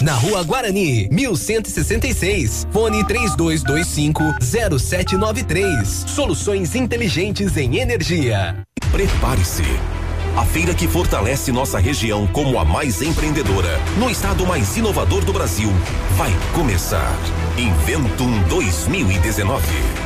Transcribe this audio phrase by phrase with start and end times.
[0.00, 2.66] na Rua Guarani, 1166.
[2.72, 4.22] Fone 3225
[4.78, 6.04] 0793.
[6.06, 8.56] Soluções inteligentes em energia.
[8.90, 9.64] Prepare-se.
[10.36, 15.32] A feira que fortalece nossa região como a mais empreendedora, no estado mais inovador do
[15.32, 15.70] Brasil,
[16.16, 17.16] vai começar.
[17.56, 20.05] Inventum 2019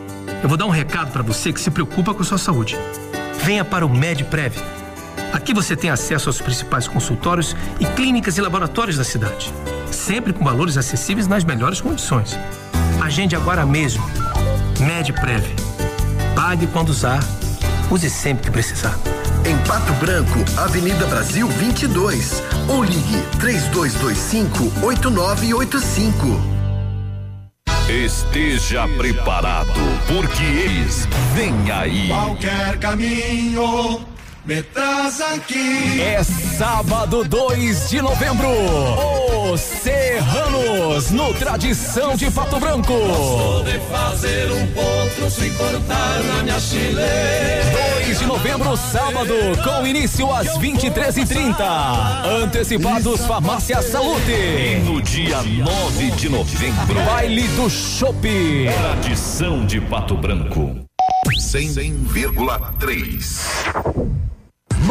[0.43, 2.75] Eu vou dar um recado para você que se preocupa com sua saúde.
[3.43, 4.55] Venha para o MedPrev.
[5.31, 9.53] Aqui você tem acesso aos principais consultórios e clínicas e laboratórios da cidade,
[9.91, 12.37] sempre com valores acessíveis nas melhores condições.
[12.99, 14.03] Agende agora mesmo.
[14.79, 15.45] MedPrev.
[16.35, 17.23] Pague quando usar,
[17.91, 18.97] use sempre que precisar.
[19.45, 26.50] Em Pato Branco, Avenida Brasil 22, ou ligue 3225 8985.
[27.91, 29.73] Esteja preparado,
[30.07, 32.07] porque eles vêm aí.
[32.07, 34.07] Qualquer caminho
[34.45, 36.01] me traz aqui.
[36.01, 38.47] É sábado 2 de novembro.
[39.51, 42.93] Os Serranos no Tradição de Pato Branco.
[42.93, 47.01] Gosto de fazer um potro sem cortar na minha chile.
[48.05, 49.33] 2 de novembro, sábado,
[49.63, 51.55] com início às 23h30.
[52.43, 54.31] Antecipados Farmácia Salute.
[54.31, 58.21] E no dia 9 de novembro, baile do Chopp.
[58.21, 60.79] Tradição de Pato Branco.
[61.37, 64.20] 100,3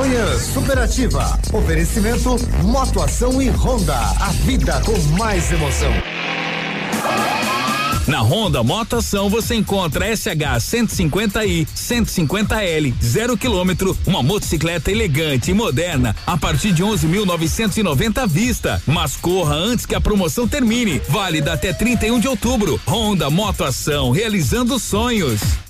[0.01, 1.39] Manhã Superativa.
[1.53, 3.95] Oferecimento Motoação e Honda.
[3.95, 5.93] A vida com mais emoção.
[8.07, 16.17] Na Honda Motoação você encontra SH 150i, 150L, zero quilômetro, uma motocicleta elegante e moderna
[16.27, 18.83] a partir de 11.990 à vista.
[18.87, 20.99] Mas corra antes que a promoção termine.
[21.11, 22.81] Válida até 31 de outubro.
[22.89, 25.70] Honda Motoação, realizando sonhos.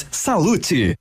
[0.09, 0.95] Salute.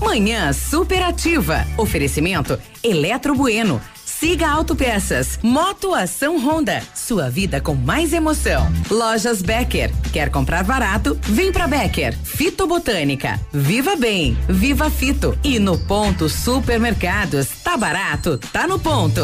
[0.00, 1.66] Manhã superativa.
[1.76, 3.80] Oferecimento Eletro Bueno.
[4.04, 5.38] Siga Autopeças.
[5.42, 6.80] Moto Ação Honda.
[6.94, 8.72] Sua vida com mais emoção.
[8.88, 9.90] Lojas Becker.
[10.12, 11.18] Quer comprar barato?
[11.22, 12.16] Vem pra Becker.
[12.22, 13.40] Fitobotânica.
[13.52, 14.36] Viva Bem.
[14.48, 15.36] Viva Fito.
[15.42, 17.48] E no ponto Supermercados.
[17.64, 18.38] Tá barato?
[18.52, 19.22] Tá no ponto.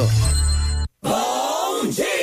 [1.00, 2.17] Bom dia!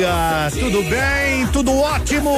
[0.00, 0.50] Dia!
[0.58, 1.46] Tudo bem?
[1.48, 2.34] Tudo ótimo?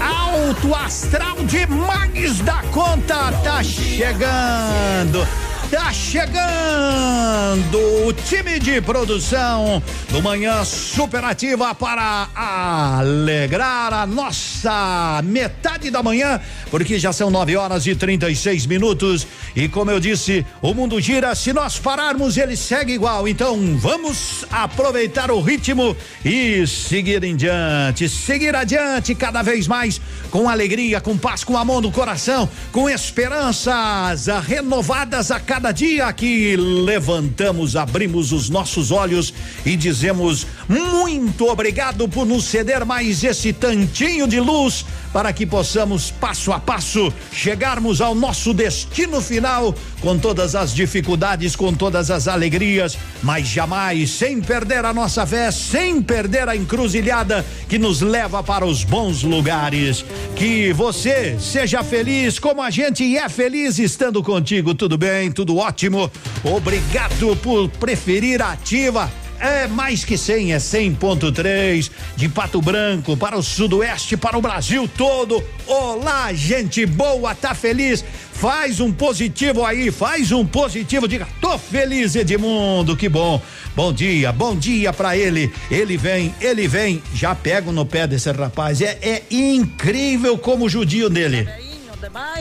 [0.00, 5.26] Alto astral demais da conta tá chegando.
[5.70, 16.02] Tá chegando o time de produção do Manhã Superativa para alegrar a nossa metade da
[16.02, 16.40] manhã,
[16.70, 19.26] porque já são 9 horas e 36 minutos.
[19.56, 23.26] E como eu disse, o mundo gira, se nós pararmos, ele segue igual.
[23.26, 30.00] Então vamos aproveitar o ritmo e seguir em diante, seguir adiante cada vez mais
[30.30, 36.56] com alegria, com paz, com amor no coração, com esperanças renovadas a cada dia que
[36.56, 39.34] levantamos, abrimos os nossos olhos
[39.64, 46.10] e dizemos muito obrigado por nos ceder mais esse tantinho de luz para que possamos
[46.10, 52.26] passo a passo chegarmos ao nosso destino final com todas as dificuldades, com todas as
[52.26, 58.42] alegrias, mas jamais sem perder a nossa fé, sem perder a encruzilhada que nos leva
[58.42, 60.04] para os bons lugares.
[60.36, 64.74] Que você seja feliz como a gente é feliz estando contigo.
[64.74, 65.30] Tudo bem?
[65.30, 66.10] Tudo ótimo.
[66.44, 69.10] Obrigado por preferir a ativa
[69.44, 74.88] é mais que 100, é 100.3 de Pato Branco para o Sudoeste, para o Brasil
[74.96, 75.42] todo.
[75.66, 78.02] Olá, gente boa, tá feliz?
[78.32, 83.40] Faz um positivo aí, faz um positivo, diga, tô feliz, Edmundo, que bom.
[83.76, 85.52] Bom dia, bom dia pra ele.
[85.70, 87.02] Ele vem, ele vem.
[87.14, 88.80] Já pego no pé desse rapaz.
[88.80, 91.48] É, é incrível como o judio dele.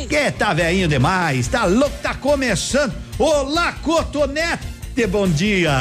[0.07, 2.93] Que tá veinho demais, tá louco, tá começando.
[3.17, 4.65] Olá, Cotonete,
[5.09, 5.71] bom dia.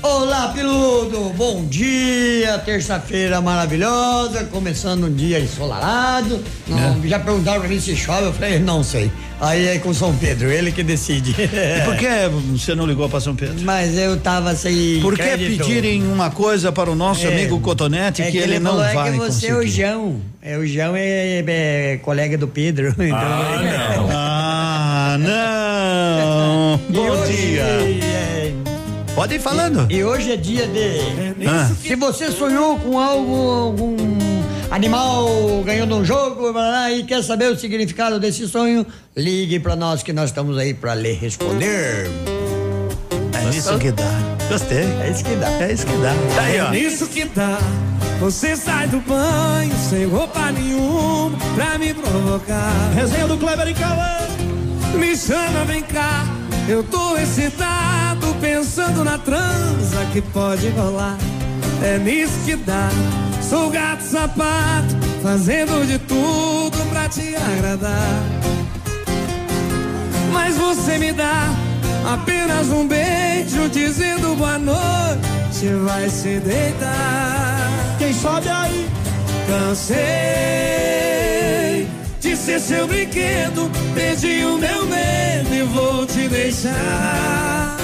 [0.00, 1.32] Olá, Piludo!
[1.36, 6.40] Bom dia, terça-feira maravilhosa, começando um dia ensolarado.
[6.68, 9.10] Não, Já perguntaram pra mim se chove, eu falei, não sei.
[9.40, 11.30] Aí é com São Pedro, ele que decide.
[11.32, 12.06] E por que
[12.56, 13.56] você não ligou para São Pedro?
[13.62, 15.00] Mas eu tava sem.
[15.00, 15.58] Por que crédito.
[15.64, 17.32] pedirem uma coisa para o nosso É.
[17.32, 19.52] amigo Cotonete É que, ele, não falou, vai É que você conseguir?
[19.52, 20.20] é o João.
[20.42, 22.94] É, o João é, é colega do Pedro.
[22.98, 24.08] Então, Ah, não.
[26.90, 27.62] Bom hoje dia.
[27.62, 28.52] é-
[29.14, 29.86] Pode ir falando.
[29.90, 31.00] E, e hoje é dia de.
[31.48, 31.70] Ah.
[31.82, 33.96] Se você sonhou com algo, algum
[34.70, 35.28] animal
[35.64, 36.52] ganhando um jogo
[36.90, 40.94] e quer saber o significado desse sonho, ligue pra nós que nós estamos aí pra
[40.94, 42.08] lhe responder.
[43.34, 44.04] É isso que dá.
[44.48, 44.84] Gostei.
[45.02, 45.50] É isso que dá.
[45.62, 46.14] É isso que dá.
[46.36, 46.66] Tá aí, ó.
[46.66, 47.58] É nisso que dá.
[48.20, 52.72] Você sai do banho sem roupa nenhuma pra me provocar.
[52.94, 54.18] Resenha do Kleber e Cauã.
[54.94, 56.24] Me chama, vem cá.
[56.68, 61.16] Eu tô excitado pensando na transa que pode rolar.
[61.82, 62.88] É nisso que dá.
[63.42, 68.22] Sou gato sapato, fazendo de tudo pra te agradar.
[70.32, 71.48] Mas você me dá
[72.12, 77.70] apenas um beijo dizendo boa noite, vai se deitar.
[77.98, 78.88] Quem sobe aí?
[79.46, 81.17] Cansei
[82.48, 87.76] ser seu brinquedo, perdi o meu medo e vou te deixar.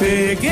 [0.00, 0.50] Peguei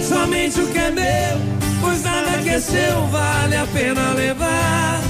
[0.00, 1.40] somente o que é meu,
[1.80, 5.00] pois nada que é seu vale a pena levar,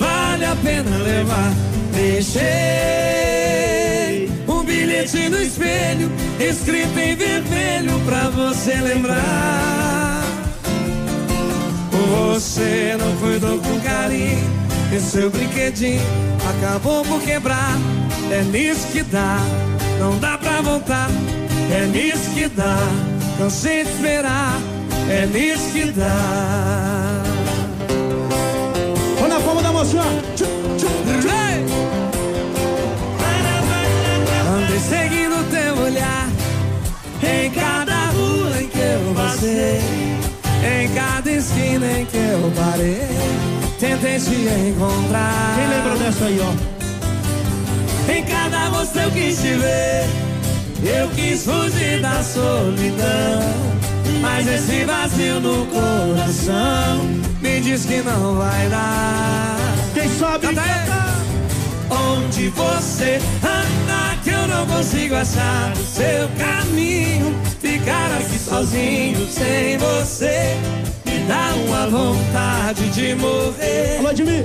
[0.00, 1.52] vale a pena levar.
[1.94, 2.40] Deixei
[4.48, 6.10] um bilhete no espelho,
[6.40, 10.09] escrito em vermelho pra você lembrar.
[12.10, 14.38] Você não cuidou com carinho
[14.92, 16.02] E seu brinquedinho
[16.48, 17.78] acabou por quebrar.
[18.30, 19.38] É nisso que dá,
[19.98, 21.08] não dá pra voltar.
[21.72, 22.76] É nisso que dá,
[23.38, 24.58] cansei de esperar.
[25.08, 27.22] É nisso que dá.
[29.22, 29.98] Olha na palma da moça.
[31.22, 31.60] Ei!
[34.52, 36.28] Andei seguindo teu olhar
[37.22, 40.19] Em cada rua em que eu passei
[40.62, 43.08] Em cada esquina em que eu parei
[43.78, 48.12] Tentei te encontrar Quem lembra dessa aí, ó?
[48.12, 50.04] Em cada você eu quis te ver
[50.84, 53.40] Eu quis fugir da solidão
[54.20, 57.06] Mas esse vazio no coração
[57.40, 59.56] Me diz que não vai dar
[59.94, 60.46] Quem sabe?
[60.46, 61.10] Canta.
[61.90, 69.76] Onde você anda que eu não consigo achar o seu caminho Ficar aqui sozinho sem
[69.78, 70.56] você
[71.04, 74.44] Me dá uma vontade de morrer Alô, Edmir.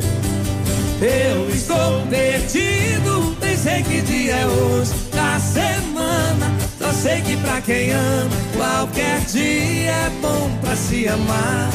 [1.02, 6.52] eu estou perdido, nem sei que dia é hoje da semana.
[6.78, 11.70] Só sei que pra quem ama, qualquer dia é bom pra se amar.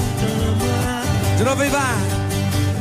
[1.37, 2.21] De novo, e vai.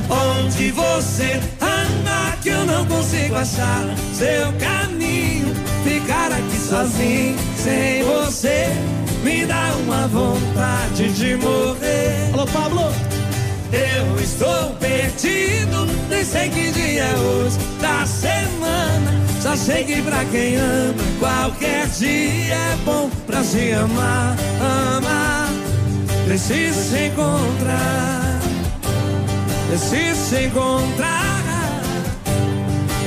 [0.10, 5.54] Onde você anda que eu não consigo achar seu caminho.
[5.84, 6.28] Ficar
[6.69, 8.67] sozinho, sem você,
[9.23, 12.29] me dá uma vontade de morrer.
[12.31, 12.81] Alô, Pablo.
[13.71, 19.19] Eu estou perdido, nem sei que dia é hoje da semana.
[19.41, 24.35] Só sei que pra quem ama, qualquer dia é bom pra se amar,
[24.97, 25.49] amar.
[26.25, 28.39] Preciso se encontrar,
[29.69, 31.43] preciso se encontrar,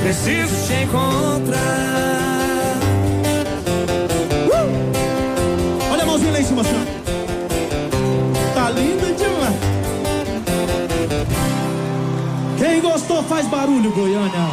[0.01, 2.12] preciso se encontrar.
[6.33, 6.85] Lá em cima, senhor.
[8.55, 9.55] Tá linda demais.
[12.57, 14.47] Quem gostou faz barulho, Goiânia.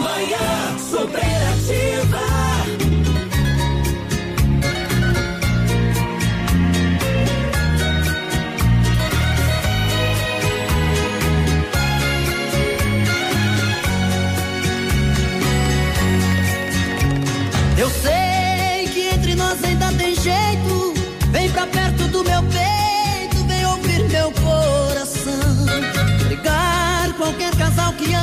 [0.00, 1.33] Manhã superativa.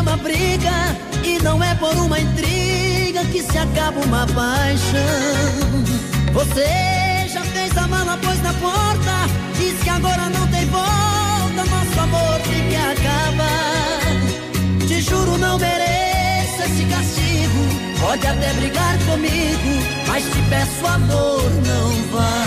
[0.01, 0.97] Ama briga.
[1.23, 5.01] E não é por uma intriga que se acaba uma paixão.
[6.33, 9.15] Você já fez a mala, pôs na porta.
[9.57, 11.61] Diz que agora não tem volta.
[11.73, 14.01] Nosso amor tem que acabar.
[14.87, 17.61] Te juro, não mereço esse castigo.
[17.99, 19.71] Pode até brigar comigo,
[20.07, 22.45] mas te peço amor, não vá.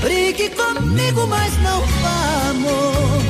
[0.00, 3.29] Brigue comigo, mas não vá, amor.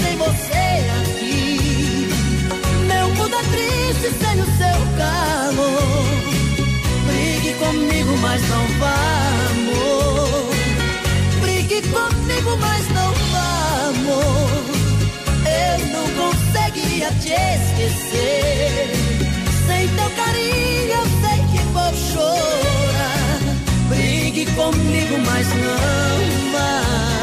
[0.00, 2.08] Sem você aqui.
[2.86, 6.04] Meu mundo é triste sem o seu calor.
[7.06, 8.96] Brigue comigo, mas não vá,
[9.50, 10.50] amor.
[11.40, 14.64] Brigue comigo, mas não vá, amor.
[15.46, 18.90] Eu não conseguiria te esquecer.
[19.66, 23.40] Sem teu carinho eu sei que vou chorar.
[23.88, 27.13] Brigue comigo, mas não vá.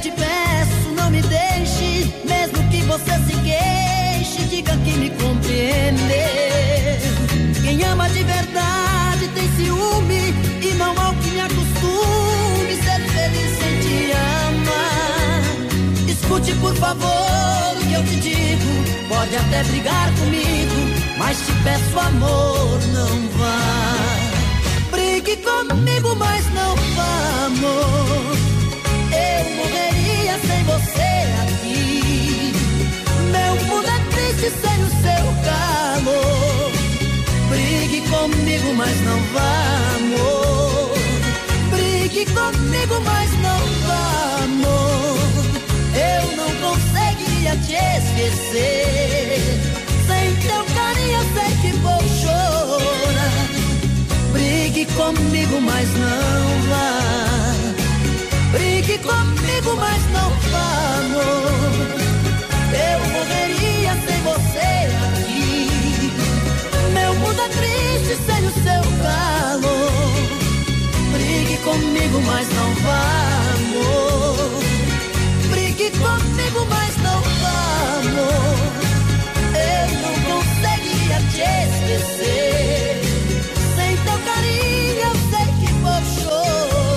[0.00, 6.00] Te peço, não me deixe, mesmo que você se queixe, diga que me compreendeu.
[7.62, 13.58] Quem ama de verdade tem ciúme e não há o que me acostume ser feliz
[13.58, 15.42] sem te amar.
[16.08, 19.06] Escute por favor o que eu te digo.
[19.08, 20.76] Pode até brigar comigo,
[21.18, 23.60] mas te peço amor, não vá.
[24.90, 28.36] Brigue comigo, mas não vá, amor.
[29.12, 29.89] Eu morreria
[30.46, 32.52] sem você aqui.
[33.32, 36.72] Meu mundo é triste sem o seu calor.
[37.48, 39.52] Brigue comigo, mas não vá,
[39.96, 40.92] amor.
[41.70, 45.18] Brigue comigo, mas não vá, amor.
[45.94, 49.40] Eu não conseguiria te esquecer.
[50.06, 53.48] Sem teu carinho eu sei que vou chorar.
[54.32, 57.39] Brigue comigo, mas não vá.
[58.52, 62.00] Brigue comigo, mas não amor.
[62.74, 64.70] Eu morreria sem você
[65.06, 66.12] aqui.
[66.92, 69.92] Meu mundo é triste sem o seu calor.
[71.12, 72.70] Brigue comigo, mas não
[73.40, 74.50] amor.
[75.50, 77.18] Brigue comigo, mas não
[77.98, 78.58] amor.
[79.54, 82.49] Eu não conseguiria te esquecer.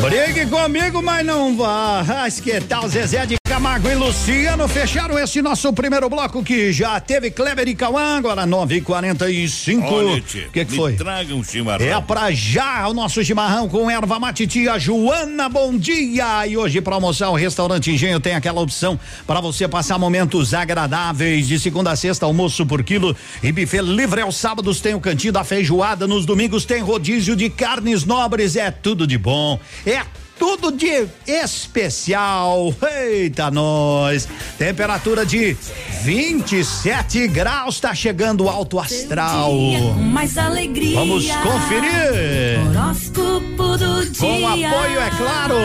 [0.09, 2.03] Brigue comigo, mas não vá.
[2.05, 6.99] Mas que tal Zezé de Camargo e Luciano fecharam esse nosso primeiro bloco que já
[6.99, 10.93] teve Kleber e Cauã, agora 9 e 45 Olha, O tchê, que que me foi?
[10.93, 11.85] traga um chimarrão.
[11.85, 16.45] É pra já o nosso chimarrão com erva mate tia Joana, bom dia!
[16.47, 21.47] E hoje pra almoçar o restaurante Engenho tem aquela opção para você passar momentos agradáveis
[21.47, 25.31] de segunda a sexta, almoço por quilo e buffet livre aos sábados tem o cantinho
[25.31, 29.92] da feijoada, nos domingos tem rodízio de carnes nobres, é tudo de bom, é
[30.43, 32.75] tudo de especial.
[32.81, 34.27] Eita, nós!
[34.57, 35.55] Temperatura de
[36.03, 39.51] 27 graus, tá chegando alto astral.
[39.51, 40.99] Com mais alegria.
[40.99, 42.59] Vamos conferir.
[42.69, 44.19] Horóscopo do dia.
[44.19, 45.55] Com apoio, é claro.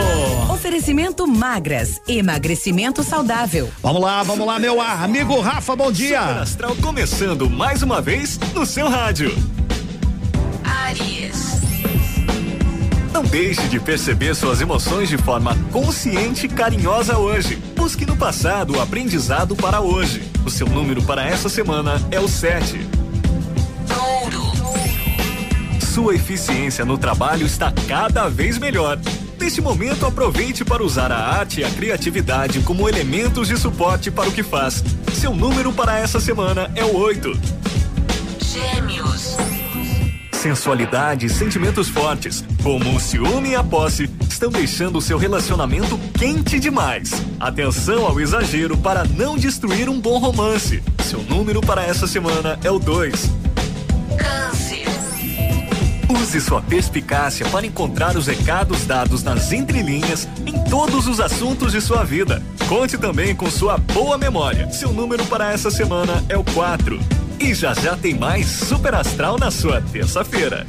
[0.52, 3.70] Oferecimento magras, emagrecimento saudável.
[3.82, 6.20] Vamos lá, vamos lá, meu amigo Rafa, bom dia.
[6.20, 9.36] Super Astral começando mais uma vez no seu rádio.
[10.62, 11.57] Aries.
[13.18, 17.56] Não deixe de perceber suas emoções de forma consciente e carinhosa hoje.
[17.74, 20.22] Busque no passado o aprendizado para hoje.
[20.46, 22.78] O seu número para essa semana é o 7.
[25.80, 28.96] Sua eficiência no trabalho está cada vez melhor.
[29.36, 34.28] Neste momento, aproveite para usar a arte e a criatividade como elementos de suporte para
[34.28, 34.84] o que faz.
[35.12, 37.32] Seu número para essa semana é o 8.
[38.40, 38.87] Gêmeos.
[40.38, 45.98] Sensualidade e sentimentos fortes, como o ciúme e a posse, estão deixando o seu relacionamento
[46.16, 47.10] quente demais.
[47.40, 50.80] Atenção ao exagero para não destruir um bom romance.
[51.02, 53.28] Seu número para essa semana é o 2.
[54.16, 54.86] Câncer.
[56.08, 61.80] Use sua perspicácia para encontrar os recados dados nas entrelinhas em todos os assuntos de
[61.80, 62.40] sua vida.
[62.68, 64.70] Conte também com sua boa memória.
[64.70, 67.27] Seu número para essa semana é o 4.
[67.40, 70.66] E já já tem mais Super Astral na sua terça-feira.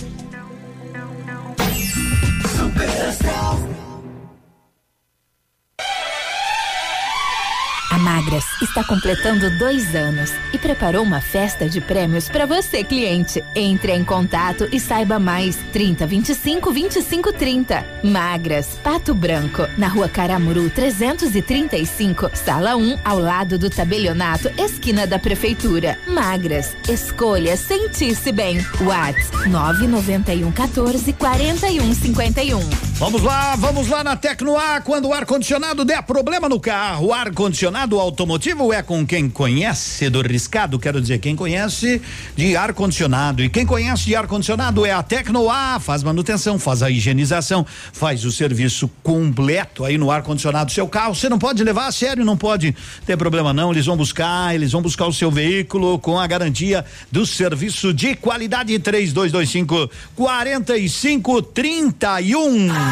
[8.30, 13.44] Magras está completando dois anos e preparou uma festa de prêmios para você, cliente.
[13.56, 15.56] Entre em contato e saiba mais.
[15.74, 17.84] 30 25 25 30.
[18.04, 25.18] Magras, Pato Branco, na rua Caramuru 335, sala 1, ao lado do tabelionato, esquina da
[25.18, 25.98] prefeitura.
[26.06, 28.60] Magras, escolha sentir-se bem.
[28.82, 32.89] Whats 991 14 41 51.
[33.00, 34.84] Vamos lá, vamos lá na Tecnoar.
[34.84, 40.22] Quando o ar-condicionado der problema no carro, o ar-condicionado automotivo é com quem conhece do
[40.22, 42.02] riscado, quero dizer, quem conhece
[42.36, 43.42] de ar-condicionado.
[43.42, 45.80] E quem conhece de ar-condicionado é a Tecnoar.
[45.80, 51.16] Faz manutenção, faz a higienização, faz o serviço completo aí no ar-condicionado do seu carro.
[51.16, 52.76] Você não pode levar a sério, não pode
[53.06, 53.72] ter problema não.
[53.72, 58.14] Eles vão buscar, eles vão buscar o seu veículo com a garantia do serviço de
[58.14, 62.89] qualidade 3225 4531.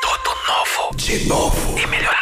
[0.00, 0.96] Tudo novo.
[0.96, 1.78] De novo.
[1.78, 2.21] E melhorado.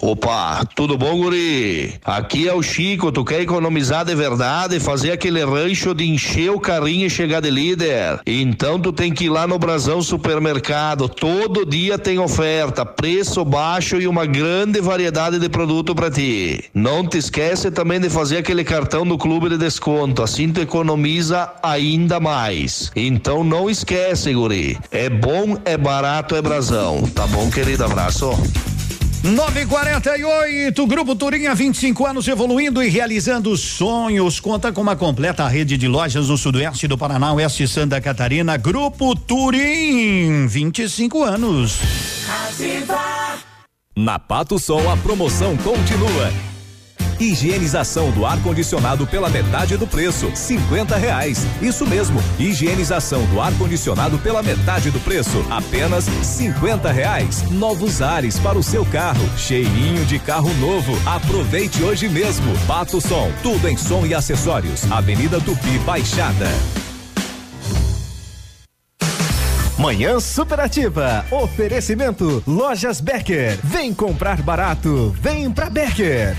[0.00, 1.94] Opa, tudo bom, guri?
[2.04, 6.60] Aqui é o Chico, tu quer economizar de verdade, fazer aquele rancho de encher o
[6.60, 8.20] carrinho e chegar de líder?
[8.26, 13.96] Então tu tem que ir lá no Brasão Supermercado, todo dia tem oferta, preço baixo
[13.96, 16.64] e uma grande variedade de produto para ti.
[16.74, 21.50] Não te esquece também de fazer aquele cartão do clube de desconto, assim tu economiza
[21.62, 22.90] ainda mais.
[22.94, 24.78] Então não esquece, guri.
[24.90, 27.02] É bom, é barato, é Brasão.
[27.14, 27.84] Tá bom, querido?
[27.84, 28.30] Abraço.
[29.26, 34.38] 948, Grupo Turim há 25 anos evoluindo e realizando sonhos.
[34.38, 38.56] Conta com uma completa rede de lojas no sudoeste do Paraná, oeste de Santa Catarina.
[38.56, 41.80] Grupo Turim, 25 anos.
[43.96, 46.55] Na Pato Sol a promoção continua.
[47.18, 51.46] Higienização do ar-condicionado pela metade do preço, cinquenta reais.
[51.62, 57.42] Isso mesmo, higienização do ar-condicionado pela metade do preço, apenas cinquenta reais.
[57.50, 60.92] Novos ares para o seu carro, cheirinho de carro novo.
[61.08, 62.52] Aproveite hoje mesmo.
[62.66, 64.90] Pato Som, tudo em som e acessórios.
[64.90, 66.48] Avenida Tupi Baixada.
[69.78, 71.24] Manhã Superativa.
[71.30, 73.58] Oferecimento Lojas Becker.
[73.62, 75.14] Vem comprar barato.
[75.20, 76.36] Vem pra Becker.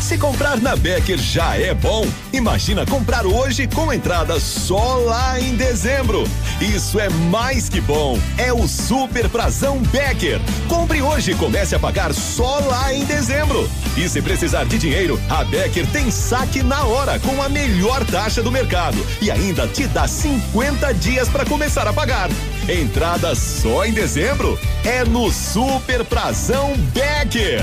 [0.00, 5.54] Se comprar na Becker já é bom, imagina comprar hoje com entrada só lá em
[5.54, 6.24] dezembro.
[6.60, 8.18] Isso é mais que bom.
[8.38, 10.40] É o Super Prazão Becker.
[10.68, 13.70] Compre hoje e comece a pagar só lá em dezembro.
[13.96, 18.42] E se precisar de dinheiro, a Becker tem saque na hora com a melhor taxa
[18.42, 22.30] do mercado e ainda te dá 50 dias para começar a pagar.
[22.68, 27.62] Entrada só em dezembro é no Super Prazão Becker.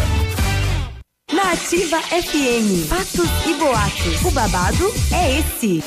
[1.34, 4.24] Na Ativa FM, fatos e boatos.
[4.24, 5.84] O babado é esse.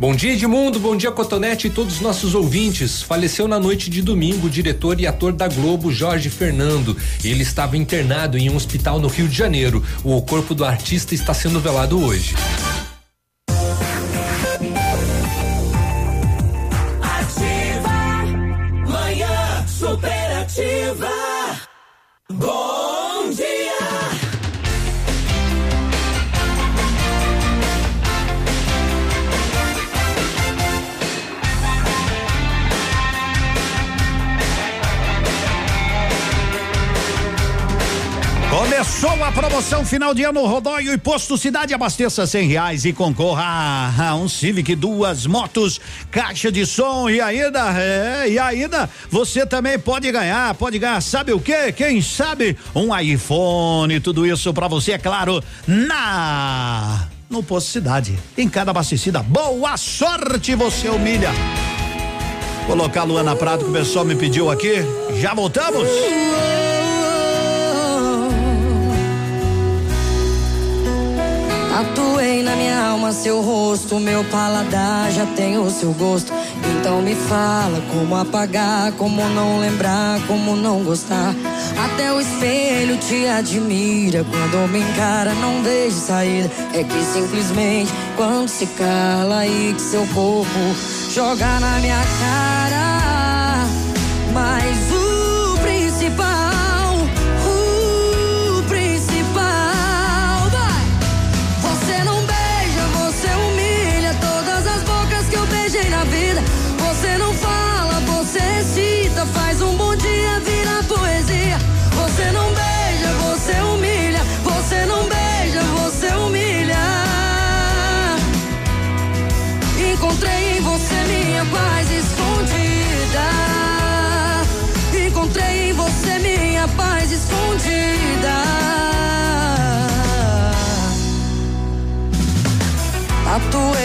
[0.00, 0.80] Bom dia, Edmundo.
[0.80, 3.02] Bom dia, Cotonete e todos os nossos ouvintes.
[3.02, 6.96] Faleceu na noite de domingo o diretor e ator da Globo, Jorge Fernando.
[7.22, 9.80] Ele estava internado em um hospital no Rio de Janeiro.
[10.02, 12.34] O corpo do artista está sendo velado hoje.
[39.74, 41.74] Promoção final de ano Rodóio e Posto Cidade.
[41.74, 47.72] Abasteça cem reais e concorra a um Civic, duas motos, caixa de som e ainda,
[47.80, 51.72] é, e ainda você também pode ganhar, pode ganhar, sabe o que?
[51.72, 58.16] Quem sabe um iPhone, tudo isso para você, é claro, na no Posto Cidade.
[58.38, 61.30] Em cada abastecida, boa sorte, você humilha.
[62.66, 64.74] Colocar a Luana Prado que o pessoal me pediu aqui.
[65.20, 65.88] Já voltamos?
[71.74, 76.32] Tatuei na minha alma seu rosto, meu paladar já tem o seu gosto.
[76.70, 81.34] Então me fala como apagar, como não lembrar, como não gostar.
[81.84, 86.48] Até o espelho te admira, quando me encara não vejo saída.
[86.72, 90.60] É que simplesmente quando se cala aí que seu corpo
[91.10, 93.66] joga na minha cara.
[94.32, 95.13] Mas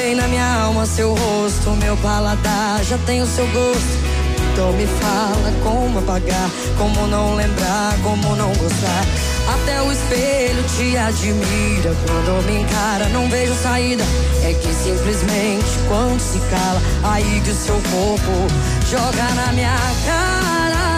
[0.09, 4.09] Tatuei na minha alma seu rosto, meu paladar já tem o seu gosto.
[4.51, 9.05] Então me fala como apagar, como não lembrar, como não gostar.
[9.53, 14.03] Até o espelho te admira, quando me encara não vejo saída.
[14.43, 18.31] É que simplesmente quando se cala, aí que o seu corpo
[18.89, 20.88] joga na minha cara.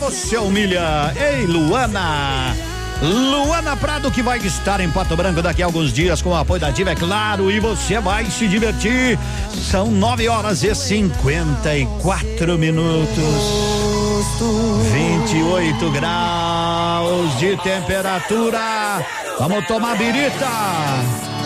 [0.00, 1.12] Você humilha.
[1.14, 2.56] Ei, Luana.
[3.02, 6.60] Luana Prado que vai estar em Pato Branco daqui a alguns dias com o apoio
[6.60, 9.18] da Ativa, é claro, e você vai se divertir.
[9.70, 13.08] São nove horas e cinquenta e quatro minutos.
[14.92, 19.04] 28 graus de temperatura.
[19.38, 21.39] Vamos tomar birita.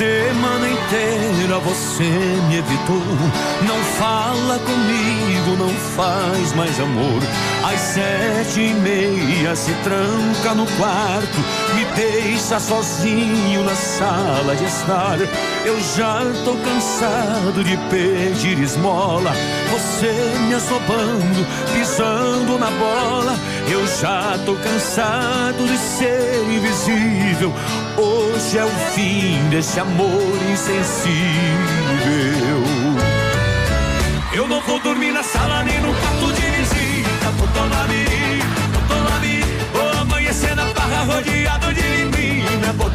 [0.00, 2.04] Semana inteira você
[2.48, 3.02] me evitou.
[3.68, 7.20] Não fala comigo, não faz mais amor.
[7.62, 11.38] Às sete e meia se tranca no quarto,
[11.74, 15.18] me deixa sozinho na sala de estar.
[15.64, 19.32] Eu já tô cansado de pedir esmola.
[19.70, 20.12] Você
[20.48, 23.36] me assobando, pisando na bola.
[23.70, 27.52] Eu já tô cansado de ser invisível.
[27.96, 31.20] Hoje é o fim desse amor insensível.
[34.32, 36.29] Eu não vou dormir na sala nem no quarto
[37.88, 39.46] birita, vou tomar birita.
[39.72, 41.90] Vou amanhecer na barra rodeado de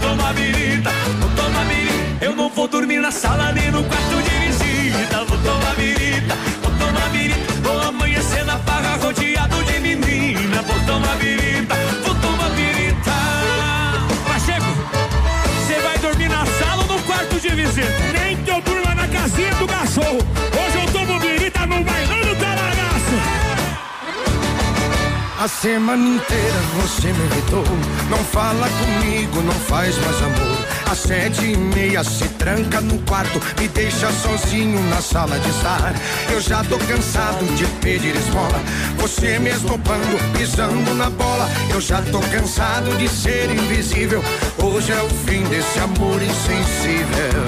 [0.06, 2.26] tomar birita, vou tomar birita.
[2.26, 4.35] Eu não vou dormir na sala nem no quarto de
[25.46, 27.64] A semana inteira você me evitou.
[28.10, 30.58] Não fala comigo, não faz mais amor.
[30.90, 35.94] Às sete e meia se tranca no quarto, me deixa sozinho na sala de estar.
[36.32, 38.60] Eu já tô cansado de pedir esmola.
[38.98, 41.48] Você mesmo bando, pisando na bola.
[41.72, 44.24] Eu já tô cansado de ser invisível.
[44.58, 47.46] Hoje é o fim desse amor insensível.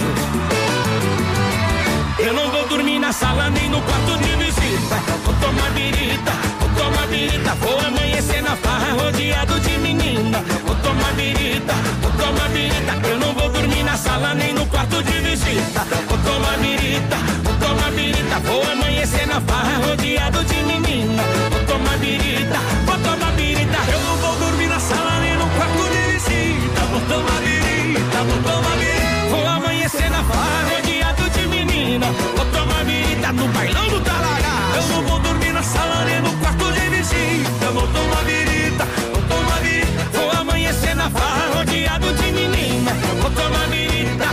[2.20, 4.96] Eu não vou dormir na sala nem no quarto de visita.
[5.26, 6.32] Vou tomar birita,
[7.18, 7.56] birita.
[7.56, 10.40] vou amanhecer na farra rodeado de menina.
[10.66, 15.02] Vou tomar birita, vou tomar birita, eu não vou dormir na sala nem no quarto
[15.04, 15.82] de visita.
[16.08, 21.24] Vou tomar birita, vou tomar birita, vou amanhecer na farra rodeado de menina.
[21.52, 25.84] Vou tomar birita, vou tomar birita, eu não vou dormir na sala nem no quarto
[25.94, 26.82] de visita.
[26.92, 32.08] Vou tomar birita, vou tomar birita, vou amanhecer na farra rodeado de menina.
[32.36, 34.76] Vou tomar birita no bailão do talagaço.
[34.76, 36.67] Eu não vou dormir na sala nem no quarto
[37.68, 37.72] visita.
[37.72, 42.92] Vou tomar birita, vou tomar birita, vou amanhecer na farra rodeado de menina.
[43.22, 44.26] Vou tomar birita,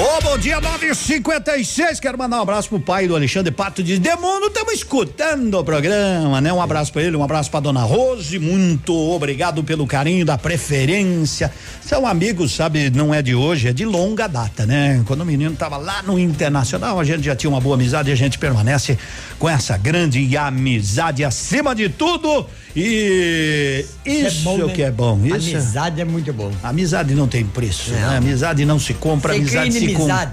[0.00, 1.98] Ô, bom dia, 9h56.
[1.98, 4.46] Quero mandar um abraço pro pai do Alexandre Pato de Demundo.
[4.46, 6.52] Estamos escutando o programa, né?
[6.52, 8.38] Um abraço pra ele, um abraço pra dona Rose.
[8.38, 11.52] Muito obrigado pelo carinho, da preferência.
[11.80, 12.90] São amigos, sabe?
[12.90, 15.02] Não é de hoje, é de longa data, né?
[15.04, 18.12] Quando o menino tava lá no Internacional, a gente já tinha uma boa amizade e
[18.12, 18.96] a gente permanece
[19.36, 22.46] com essa grande amizade acima de tudo.
[22.80, 24.72] E isso bom, né?
[24.72, 25.20] que é bom.
[25.24, 26.52] Isso Amizade é muito bom.
[26.62, 27.98] Amizade não tem preço, Não.
[27.98, 28.16] né?
[28.18, 30.30] Amizade não se compra, Você amizade se inimizade.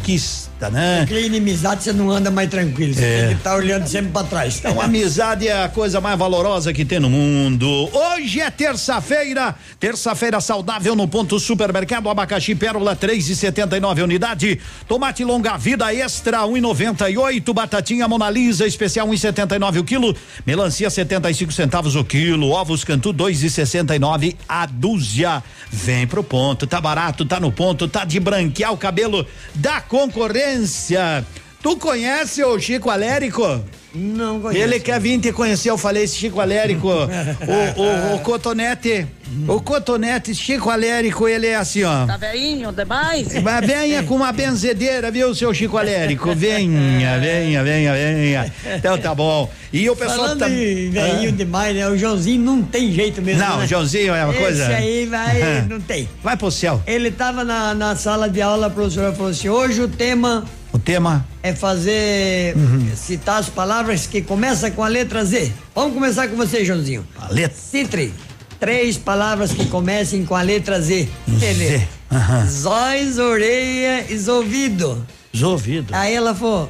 [0.56, 1.00] Conquista, né?
[1.02, 2.94] Você cria inimizade, você não anda mais tranquilo.
[2.94, 3.20] Você É.
[3.20, 4.58] tem que estar olhando sempre pra trás.
[4.60, 7.90] Então, amizade é a coisa mais valorosa que tem no mundo.
[7.94, 14.02] Hoje é terça-feira, terça-feira saudável no ponto supermercado abacaxi pérola três e setenta e nove
[14.02, 19.14] unidade, tomate longa vida extra um e noventa e oito, batatinha Mona Lisa especial um
[19.14, 20.16] e setenta e nove o quilo,
[20.46, 24.66] melancia setenta e cinco centavos o quilo, ovos cantu dois e sessenta e nove a
[24.66, 25.44] dúzia.
[25.72, 30.55] Vem pro ponto, tá barato, tá no ponto, tá de branquear o cabelo da concorrência
[30.56, 31.26] audiência.
[31.66, 33.60] Tu conhece o Chico Alérico?
[33.92, 34.64] Não conheço.
[34.64, 39.08] Ele quer vir te conhecer, eu falei esse Chico Alérico, o, o, o Cotonete,
[39.48, 42.06] o Cotonete, Chico Alérico, ele é assim, ó.
[42.06, 43.42] Tá velhinho demais?
[43.42, 46.36] Mas venha com uma benzedeira, viu, seu Chico Alérico?
[46.36, 48.54] Venha, venha, venha, venha.
[48.76, 49.50] Então tá bom.
[49.74, 50.50] E o pessoal Falando tá.
[50.52, 51.90] em velhinho demais, né?
[51.90, 53.42] O Joãozinho não tem jeito mesmo.
[53.42, 53.66] Não, né?
[53.66, 56.08] o Joãozinho é uma Esse coisa- aí vai, não tem.
[56.22, 56.80] Vai pro céu.
[56.86, 60.80] Ele tava na, na sala de aula, a professora falou assim: hoje o tema O
[60.80, 61.26] tema.
[61.42, 62.92] é fazer, Uhum.
[62.96, 65.52] citar as palavras que começam com a letra Z.
[65.74, 67.08] Vamos começar com você, Joãozinho.
[67.18, 67.58] A letra.
[67.58, 68.14] Citre.
[68.60, 71.08] Três palavras que comecem com a letra Z.
[71.40, 71.88] Z.
[72.12, 72.46] Aham.
[72.50, 75.06] Zóis, orelha e ouvido.
[75.34, 75.94] Os ouvidos.
[75.94, 76.70] Aí ela falou: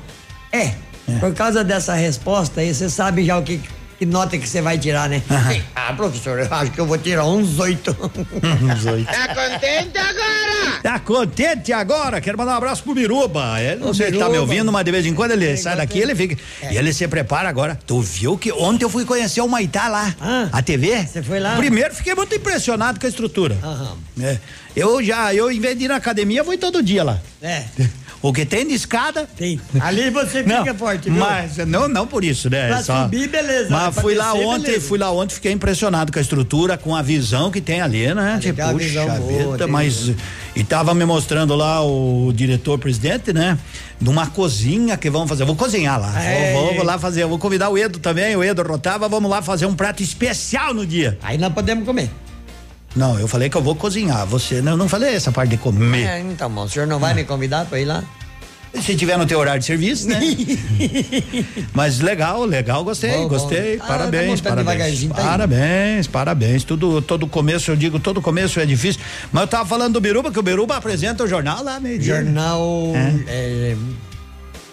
[0.52, 0.72] é,
[1.20, 3.60] por causa dessa resposta aí, você sabe já o que,
[3.98, 5.22] que nota que você vai tirar, né?
[5.52, 5.62] Sim.
[5.76, 7.96] Ah, professor, eu acho que eu vou tirar uns oito.
[8.62, 9.06] Uns oito.
[9.06, 10.82] Tá contente agora?
[10.84, 12.22] Tá contente agora?
[12.22, 13.62] Quero mandar um abraço pro Biruba.
[13.62, 16.00] Ele não sei se tá me ouvindo, mas de vez em quando ele sai daqui,
[16.00, 16.38] ele fica.
[16.70, 17.80] E ele se prepara agora.
[17.86, 20.16] Tu viu que ontem eu fui conhecer o Maitá lá,
[20.52, 21.06] a TV?
[21.06, 21.56] Você foi lá?
[21.56, 23.58] Primeiro fiquei muito impressionado com a estrutura.
[24.22, 24.38] É.
[24.76, 27.20] Eu já, eu em vez de ir na academia, vou ir todo dia lá.
[27.42, 27.64] É.
[28.28, 29.28] O que tem de escada?
[29.38, 29.60] Tem.
[29.80, 31.20] Ali você fica não, forte, viu?
[31.20, 32.68] Mas não, não por isso, né?
[32.70, 33.70] Pra Só- subir, beleza.
[33.70, 34.88] Mas Pra fui lá descer, ontem, beleza.
[34.88, 38.40] fui lá ontem, fiquei impressionado com a estrutura, com a visão que tem ali, né?
[38.42, 40.12] Tem Tipo, uma puxa boa, vida, tem mas
[40.56, 43.58] e tava me mostrando lá o diretor-presidente, né?
[44.02, 45.44] Numa cozinha que vamos fazer.
[45.44, 46.20] Eu Vou cozinhar lá.
[46.22, 46.54] É.
[46.54, 47.22] Vou, vou- vou lá fazer.
[47.24, 50.74] Eu vou convidar o Edo também, o Edo Rotava, vamos lá fazer um prato especial
[50.74, 51.18] no dia.
[51.22, 52.10] Aí nós podemos comer.
[52.96, 54.26] Não, eu falei que eu vou cozinhar.
[54.28, 56.06] Você não, não falei essa parte de comer.
[56.06, 58.04] É, então, bom, o senhor não vai me convidar pra ir lá?
[58.82, 60.20] Se tiver no teu horário de serviço, né?
[61.74, 63.30] Mas legal, legal, gostei, Bom, bom.
[63.30, 63.76] gostei.
[63.76, 65.04] Ah, tá parabéns, montando parabéns.
[65.08, 66.64] tá parabéns, parabéns.
[66.66, 69.02] Tudo, todo começo, eu digo, todo começo é difícil.
[69.32, 72.16] Mas eu tava falando do Biruba, que o Biruba apresenta o jornal lá, meio dia.
[72.16, 72.92] Jornal.
[73.28, 73.76] é,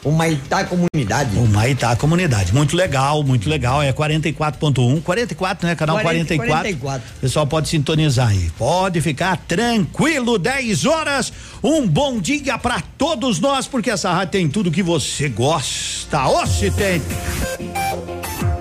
[0.05, 1.37] o Maitá Comunidade.
[1.37, 2.53] O Maitá Comunidade.
[2.53, 3.83] Muito legal, muito legal.
[3.83, 5.01] É 44.1.
[5.03, 5.75] 44, né?
[5.75, 6.79] Canal 40, 44.
[6.79, 7.09] 44.
[7.17, 8.51] O pessoal pode sintonizar aí.
[8.59, 10.39] Pode ficar tranquilo.
[10.39, 11.33] 10 horas.
[11.63, 16.27] Um bom dia pra todos nós, porque essa rádio tem tudo que você gosta.
[16.27, 17.01] Ô, se tem.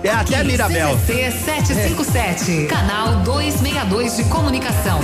[0.03, 0.97] É até Mirabel.
[1.05, 4.99] CZC 757, canal 262 de comunicação.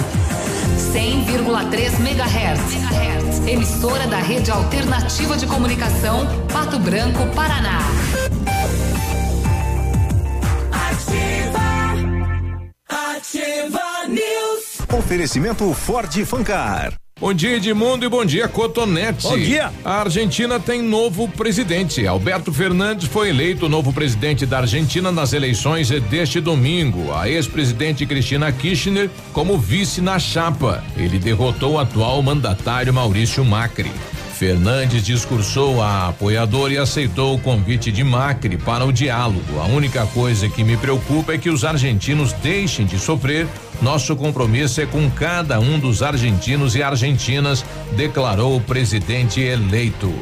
[0.77, 3.47] 100,3 MHz.
[3.47, 7.79] Emissora da Rede Alternativa de Comunicação, Pato Branco, Paraná.
[14.93, 17.06] Oferecimento Ford Fancar.
[17.19, 19.23] Bom dia, Edmundo, e bom dia, Cotonete.
[19.23, 19.73] Bom dia.
[19.83, 22.05] A Argentina tem novo presidente.
[22.05, 27.11] Alberto Fernandes foi eleito novo presidente da Argentina nas eleições deste domingo.
[27.11, 30.83] A ex-presidente Cristina Kirchner como vice na chapa.
[30.95, 33.91] Ele derrotou o atual mandatário Maurício Macri.
[34.37, 39.59] Fernandes discursou a apoiador e aceitou o convite de Macri para o diálogo.
[39.59, 43.47] A única coisa que me preocupa é que os argentinos deixem de sofrer.
[43.81, 50.13] Nosso compromisso é com cada um dos argentinos e argentinas, declarou o presidente eleito.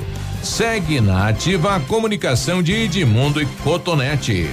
[0.42, 4.50] Segue na ativa a comunicação de Edmundo e Cotonete.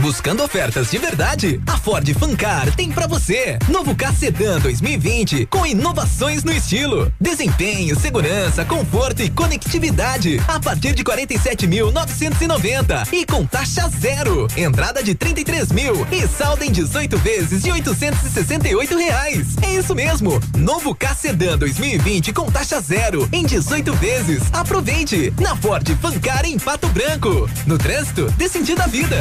[0.00, 1.60] Buscando ofertas de verdade?
[1.66, 3.58] A Ford Fancar tem pra você.
[3.68, 10.40] Novo K Sedan 2020 com inovações no estilo, desempenho, segurança, conforto e conectividade.
[10.46, 14.46] A partir de 47.990 e com taxa zero.
[14.56, 19.56] Entrada de 33 mil e saldo em 18 vezes de 868 reais.
[19.62, 20.40] É isso mesmo.
[20.56, 24.44] Novo K Sedan 2020 com taxa zero em 18 vezes.
[24.52, 27.50] Aproveite na Ford Fancar em Pato Branco.
[27.66, 28.46] No trânsito, dê
[28.80, 29.16] à vida.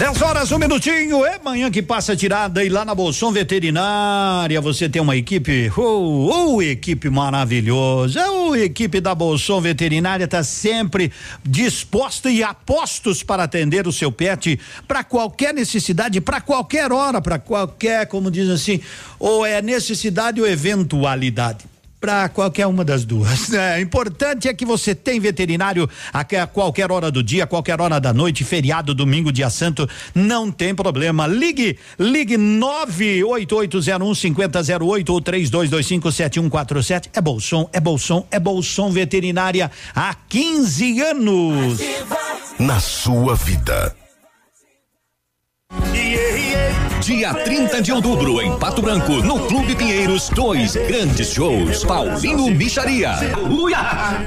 [0.00, 1.26] 10 horas, um minutinho.
[1.26, 6.54] É manhã que passa tirada e lá na Bolson Veterinária você tem uma equipe, oh,
[6.54, 8.26] oh equipe maravilhosa.
[8.30, 11.12] Oh, equipe da Bolson Veterinária está sempre
[11.44, 14.58] disposta e a postos para atender o seu pet
[14.88, 18.80] para qualquer necessidade, para qualquer hora, para qualquer, como diz assim,
[19.18, 21.69] ou é necessidade ou eventualidade
[22.00, 23.50] para qualquer uma das duas.
[23.60, 28.12] É, importante é que você tem veterinário a qualquer hora do dia, qualquer hora da
[28.12, 31.26] noite, feriado, domingo, dia santo, não tem problema.
[31.26, 37.10] Ligue, ligue 98801 5008 ou 3225 7147.
[37.12, 41.80] É Bolson, é Bolson, é Bolson Veterinária há 15 anos.
[42.58, 43.94] Na sua vida.
[47.00, 51.82] Dia 30 de outubro, em Pato Branco, no Clube Pinheiros, dois grandes shows.
[51.84, 53.12] Paulinho Micharia.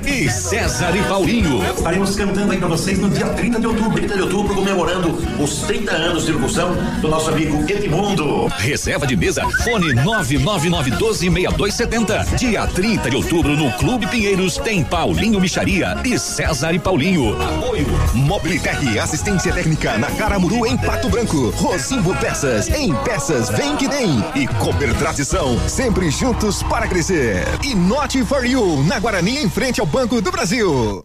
[0.05, 1.61] E César e Paulinho.
[1.63, 3.93] Estaremos cantando aí pra vocês no dia 30 de outubro.
[3.93, 8.47] 30 de outubro, comemorando os 30 anos de locução do nosso amigo Edmundo.
[8.57, 12.35] Reserva de mesa, fone 999126270.
[12.37, 17.39] Dia 30 de outubro, no Clube Pinheiros, tem Paulinho Micharia e César e Paulinho.
[17.41, 17.85] Apoio.
[18.13, 21.51] Mobilitec, assistência técnica na Caramuru, em Pato Branco.
[21.51, 24.23] Rosimbo Peças, em peças vem que tem.
[24.35, 27.45] E Cooper Tradição, sempre juntos para crescer.
[27.63, 31.03] E Not for You, na Guarani, em frente ao Banco do Brasil.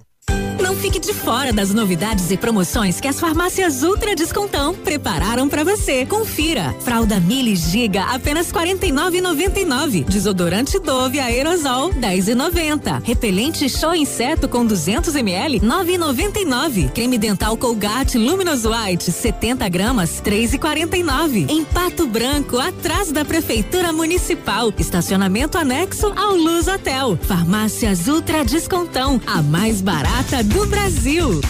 [0.68, 5.64] Não fique de fora das novidades e promoções que as farmácias Ultra Descontão prepararam para
[5.64, 6.04] você.
[6.04, 6.76] Confira.
[6.80, 10.04] Fralda Mili Giga apenas 49,99.
[10.04, 13.02] Desodorante Dove Aerosol 10,90.
[13.02, 16.92] Repelente Show Inseto com 200 ml 9,99.
[16.92, 21.48] Creme dental Colgate Luminous White 70 gramas 3,49.
[21.48, 24.70] Em Pato Branco, atrás da Prefeitura Municipal.
[24.76, 27.18] Estacionamento anexo ao Luz Hotel.
[27.22, 31.40] Farmácias Ultra Descontão, a mais barata do Brasil.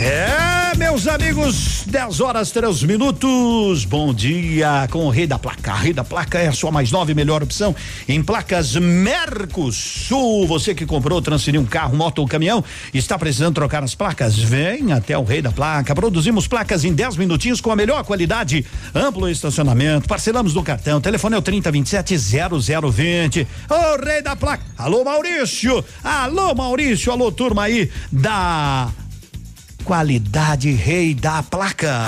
[0.00, 3.84] É, meus amigos, 10 horas 3 minutos.
[3.84, 5.74] Bom dia com o Rei da Placa.
[5.74, 7.74] Rei da Placa é a sua mais nova e melhor opção
[8.06, 10.46] em placas Mercosul.
[10.46, 12.62] Você que comprou, transferiu um carro, moto ou caminhão,
[12.94, 14.38] está precisando trocar as placas?
[14.38, 15.96] Vem até o Rei da Placa.
[15.96, 20.06] Produzimos placas em 10 minutinhos com a melhor qualidade, amplo estacionamento.
[20.06, 21.00] Parcelamos no cartão.
[21.00, 23.48] Telefone é o 3027 0020.
[23.68, 24.62] Ô, Rei da Placa.
[24.78, 25.84] Alô, Maurício.
[26.04, 27.10] Alô, Maurício.
[27.10, 28.92] Alô, turma aí da
[29.88, 32.04] qualidade rei da placa.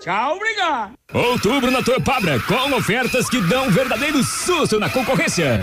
[0.00, 0.94] Tchau, obrigado.
[1.12, 5.62] Outubro na Torpabra, com ofertas que dão um verdadeiro susto na concorrência.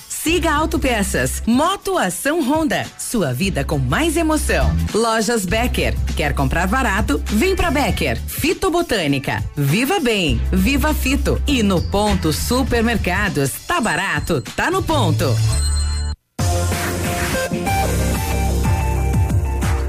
[0.23, 1.41] Siga Autopeças.
[1.47, 2.85] Moto Ação Honda.
[2.95, 4.71] Sua vida com mais emoção.
[4.93, 5.95] Lojas Becker.
[6.15, 7.19] Quer comprar barato?
[7.25, 8.21] Vem pra Becker.
[8.27, 9.43] Fito Botânica.
[9.55, 10.39] Viva Bem.
[10.51, 11.41] Viva Fito.
[11.47, 13.51] E no Ponto Supermercados.
[13.65, 14.43] Tá barato?
[14.55, 15.25] Tá no ponto.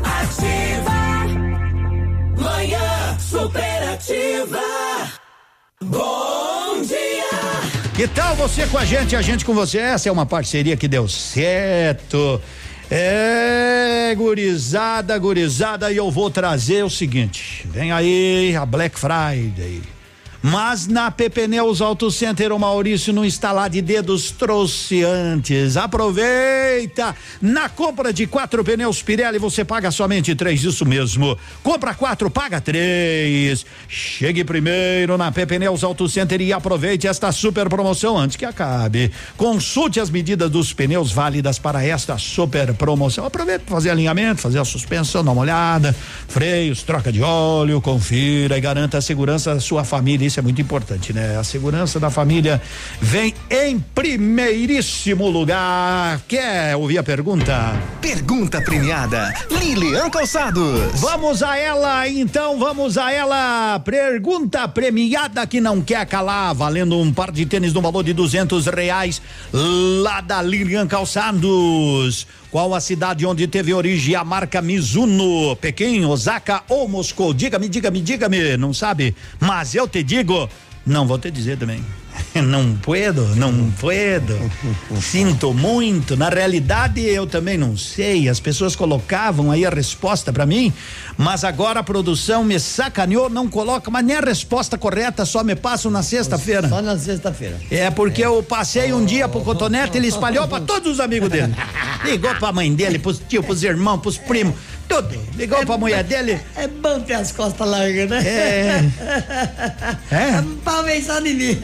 [0.02, 1.26] Ativa.
[2.38, 4.62] Manhã superativa.
[5.82, 6.41] Bom dia.
[8.02, 9.78] Que tal você com a gente, a gente com você?
[9.78, 12.42] Essa é uma parceria que deu certo.
[12.90, 19.82] É, gurizada, gurizada, e eu vou trazer o seguinte: vem aí a Black Friday.
[20.42, 25.76] Mas na PP Neus Auto Center, o Maurício não está lá de dedos trouxe antes.
[25.76, 27.14] Aproveita!
[27.40, 31.38] Na compra de quatro pneus Pirelli, você paga somente três, isso mesmo.
[31.62, 33.64] Compra quatro, paga três.
[33.86, 39.12] Chegue primeiro na PP Neus Auto Center e aproveite esta super promoção antes que acabe.
[39.36, 43.24] Consulte as medidas dos pneus válidas para esta super promoção.
[43.24, 45.94] Aproveita para fazer alinhamento, fazer a suspensão, dar uma olhada,
[46.26, 50.31] freios, troca de óleo, confira e garanta a segurança da sua família.
[50.32, 51.36] Isso é muito importante, né?
[51.36, 52.58] A segurança da família
[52.98, 56.22] vem em primeiríssimo lugar.
[56.26, 57.78] Quer ouvir a pergunta?
[58.00, 60.98] Pergunta premiada, Lilian Calçados.
[61.02, 63.78] Vamos a ela, então, vamos a ela.
[63.80, 68.64] Pergunta premiada que não quer calar, valendo um par de tênis no valor de duzentos
[68.64, 69.20] reais,
[69.52, 72.26] lá da Lilian Calçados.
[72.52, 75.56] Qual a cidade onde teve origem a marca Mizuno?
[75.56, 77.32] Pequim, Osaka ou Moscou?
[77.32, 78.58] Diga-me, diga-me, diga-me.
[78.58, 79.16] Não sabe?
[79.40, 80.50] Mas eu te digo,
[80.84, 81.82] não vou te dizer também.
[82.42, 84.38] Não puedo, não puedo.
[85.00, 86.16] Sinto muito.
[86.16, 88.28] Na realidade, eu também não sei.
[88.28, 90.72] As pessoas colocavam aí a resposta para mim,
[91.16, 95.54] mas agora a produção me sacaneou, não coloca, mas nem a resposta correta, só me
[95.54, 96.68] passam na sexta-feira.
[96.68, 97.60] Só na sexta-feira.
[97.70, 101.54] É porque eu passei um dia pro cotonete, ele espalhou para todos os amigos dele.
[102.04, 104.54] Ligou pra mãe dele, pros tios, pros irmãos, pros primos,
[104.92, 105.18] tudo.
[105.36, 106.38] Ligou pra mulher dele.
[106.54, 108.22] É bom ter as costas largas, né?
[108.26, 108.82] É.
[110.12, 110.42] É?
[110.62, 111.58] Pra pensar em mim.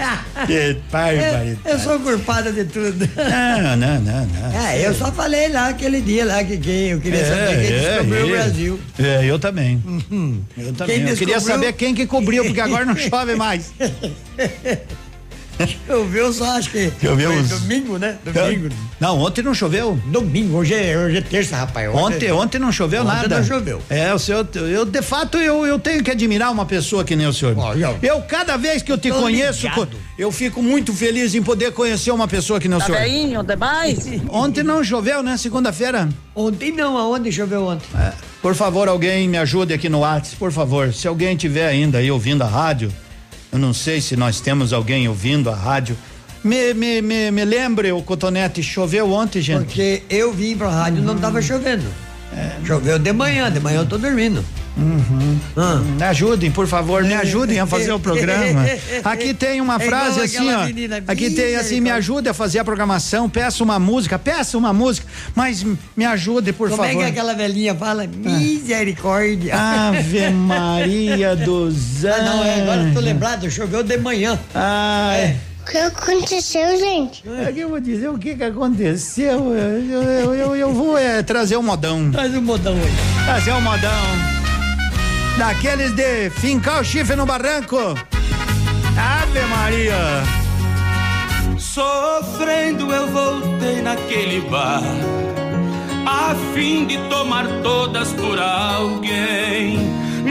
[0.47, 1.59] Que barbaridade.
[1.65, 3.09] Eu sou culpada de tudo.
[3.17, 4.67] Não, não, não, não.
[4.67, 8.27] É, eu só falei lá aquele dia lá que quem eu queria saber quem descobriu
[8.27, 8.39] o é.
[8.39, 8.81] Brasil.
[8.99, 9.83] É, eu também.
[10.57, 11.01] Eu também.
[11.01, 13.73] Quem eu queria descobriu- saber quem que cobriu, porque agora não chove mais.
[15.87, 18.17] Choveu só acho que Choveu foi uns- domingo, né?
[18.25, 18.69] Domingo.
[19.01, 19.99] Não, ontem não choveu.
[20.07, 21.89] Domingo, hoje é, hoje é terça, rapaz.
[21.95, 23.39] Ontem, é- ontem não choveu Ontem nada.
[23.39, 23.81] não choveu.
[23.91, 27.27] É, o senhor, eu de fato eu, eu tenho que admirar uma pessoa que nem
[27.27, 27.57] o senhor.
[28.03, 29.97] Eu cada vez que eu te conheço, ligado.
[30.19, 33.01] eu fico muito feliz em poder conhecer uma pessoa que nem o Tá senhor.
[33.01, 33.99] veinho demais?
[34.31, 35.37] Ontem não choveu, né?
[35.37, 36.09] Segunda-feira.
[36.35, 37.87] Ontem não, aonde choveu ontem?
[37.99, 40.93] É, por favor, alguém me ajude aqui no WhatsApp, por favor.
[40.95, 42.93] Se alguém tiver ainda aí ouvindo a rádio,
[43.53, 45.97] eu não sei se nós temos alguém ouvindo a rádio.
[46.45, 49.65] Me, me, me, me lembre, o Cotonete, choveu ontem, gente?
[49.65, 51.85] Porque eu vim pra rádio e não tava chovendo.
[52.65, 54.45] Choveu de manhã, de manhã eu tô dormindo.
[54.77, 55.39] Uhum.
[55.97, 58.65] Me ajudem, por favor, me ajudem a fazer o programa.
[59.03, 61.11] Aqui tem uma É frase assim, aquela ó.
[61.13, 65.05] Aqui tem assim, me ajude a fazer a programação, peça uma música, peça uma música,
[65.35, 65.65] mas
[65.97, 67.03] me ajude, por Como é favor.
[67.03, 68.07] que aquela velhinha fala?
[68.07, 69.53] Misericórdia.
[69.57, 74.39] Ave Maria dos Ah, não, é, agora eu tô lembrado, choveu de manhã.
[74.55, 75.37] Ai.
[75.48, 77.23] O que aconteceu, gente?
[77.47, 79.55] É que eu vou dizer o que que aconteceu.
[79.55, 82.11] Eu, eu, eu, eu vou é, trazer um modão.
[82.11, 83.25] Traz um modão aí.
[83.27, 83.91] Trazer um modão.
[85.37, 87.77] Daqueles de fincar o chifre no barranco.
[88.97, 89.95] Ave Maria.
[91.59, 94.83] Sofrendo eu voltei naquele bar,
[96.07, 99.79] a fim de tomar todas por alguém.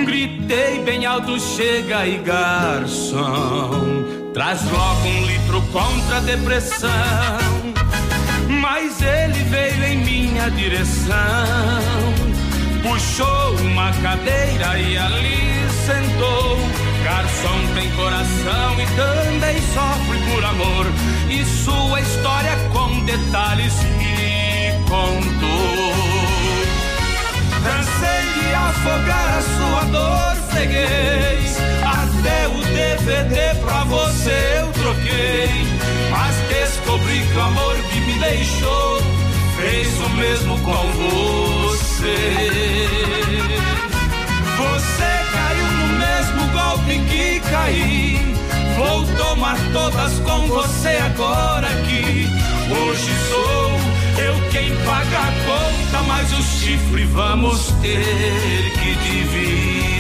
[0.06, 4.17] Gritei bem alto, chega aí, garçom.
[4.38, 6.92] Traz logo um litro contra a depressão.
[8.48, 11.16] Mas ele veio em minha direção.
[12.84, 15.40] Puxou uma cadeira e ali
[15.88, 16.60] sentou.
[17.04, 20.86] Garçom tem coração e também sofre por amor.
[21.32, 25.96] E sua história com detalhes me contou.
[27.64, 31.58] Cansei de afogar a sua dor, freguês.
[32.20, 35.50] Até o DVD pra você eu troquei.
[36.10, 39.02] Mas descobri que o amor que me deixou
[39.58, 40.92] fez o mesmo com
[41.72, 42.18] você.
[44.58, 48.36] Você caiu no mesmo golpe que caí.
[48.76, 52.28] Vou tomar todas com você agora aqui.
[52.70, 53.72] Hoje sou
[54.24, 59.98] eu quem paga a conta, mas o chifre vamos ter que dividir.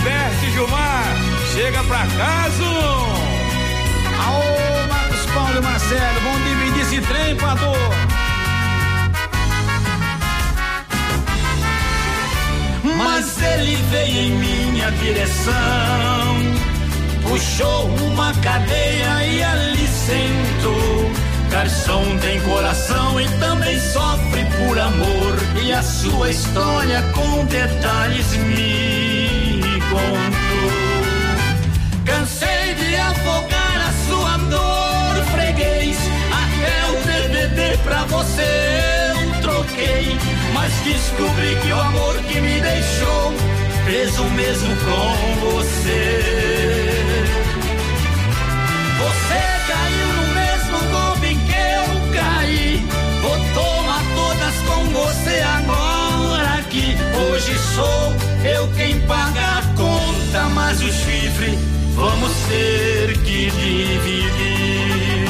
[0.00, 1.16] Gilberto e Gilmar,
[1.52, 2.64] chega pra casa.
[4.24, 7.74] Aô, Marcos Paulo e Marcelo, vamos dividir esse trem, Padu.
[12.96, 15.54] Mas ele veio em minha direção,
[17.22, 21.10] puxou uma cadeira e ali sentou.
[21.50, 25.36] Garçom tem coração e também sofre por amor.
[25.62, 29.09] E a sua história com detalhes me
[29.90, 30.60] conto.
[32.04, 35.98] Cansei de afogar a sua dor, freguês.
[36.42, 38.48] Até o DVD pra você
[39.14, 40.16] eu troquei.
[40.54, 43.34] Mas descobri que o amor que me deixou,
[43.84, 46.20] fez o mesmo com você.
[49.02, 52.86] Você caiu no mesmo golpe em que eu caí.
[53.22, 59.59] Vou tomar todas com você agora que hoje sou eu quem paga
[60.30, 61.58] a conta, mas o chifre
[61.94, 65.28] vamos ter que dividir.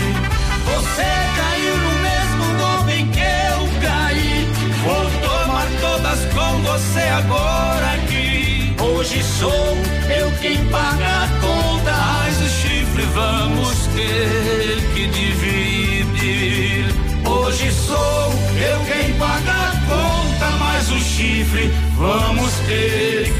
[0.66, 1.04] Você
[1.36, 4.48] caiu no mesmo golpe que eu caí.
[4.84, 8.74] Vou tomar todas com você agora aqui.
[8.78, 9.76] Hoje sou
[10.08, 16.86] eu quem paga a conta, mas o chifre vamos ter que dividir.
[17.26, 23.32] Hoje sou eu quem paga a conta, mas o chifre vamos ter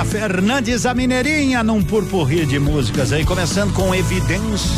[0.00, 4.70] Paulinha Fernandes, a Mineirinha, num purpurri de músicas aí, começando com evidências.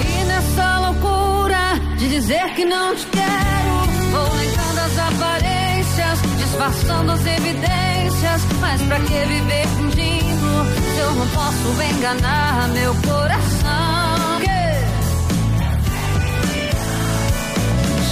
[0.00, 7.20] E nessa loucura de dizer que não te quero, vou negando as aparências, disfarçando as
[7.26, 8.42] evidências.
[8.60, 14.40] Mas pra que viver fingindo se eu não posso enganar meu coração?
[14.40, 14.78] Que?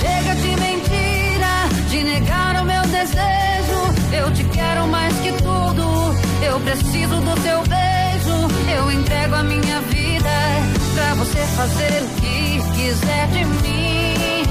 [0.01, 3.56] Chega de mentira, de negar o meu desejo.
[4.13, 6.17] Eu te quero mais que tudo.
[6.43, 8.49] Eu preciso do teu beijo.
[8.77, 10.31] Eu entrego a minha vida
[10.95, 14.45] pra você fazer o que quiser de mim.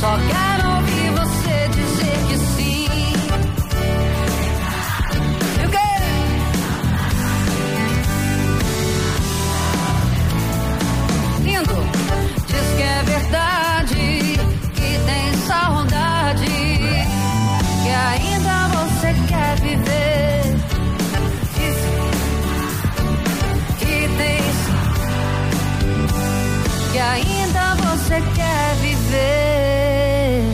[0.00, 2.88] Só quero ouvir você dizer que sim.
[11.44, 11.74] Lindo,
[12.46, 14.40] diz que é verdade,
[14.74, 15.91] que tem saudade,
[19.28, 20.42] quer viver.
[21.54, 21.76] Diz
[23.78, 24.42] que tem
[26.92, 30.44] que ainda você quer viver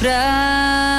[0.00, 0.91] pra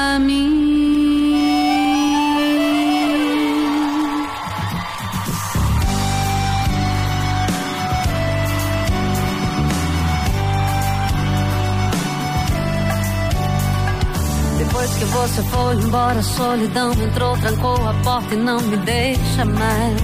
[15.26, 20.02] você foi embora, a solidão entrou, trancou a porta e não me deixa mais.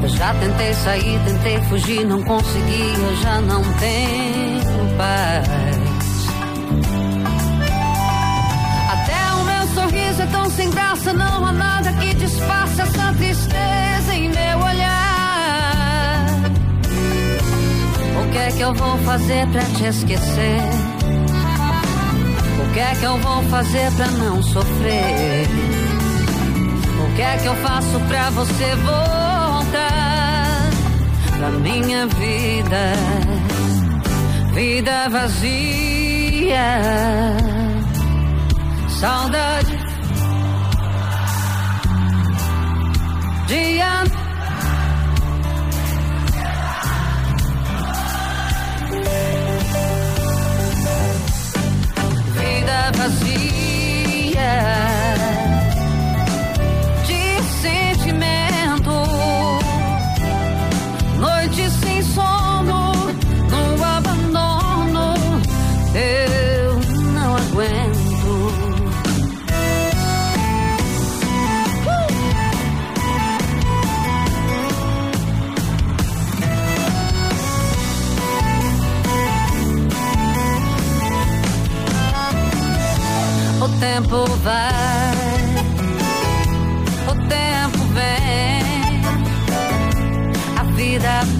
[0.00, 5.48] Eu já tentei sair, tentei fugir, não consegui, eu já não tenho paz.
[8.92, 14.14] Até o meu sorriso é tão sem graça, não há nada que disfarce essa tristeza
[14.14, 16.26] em meu olhar.
[18.22, 20.81] O que é que eu vou fazer pra te esquecer?
[22.72, 25.46] O que é que eu vou fazer pra não sofrer?
[27.04, 30.70] O que é que eu faço pra você voltar
[31.36, 32.94] pra minha vida?
[34.54, 36.56] Vida vazia,
[38.88, 39.78] saudade
[43.48, 43.82] de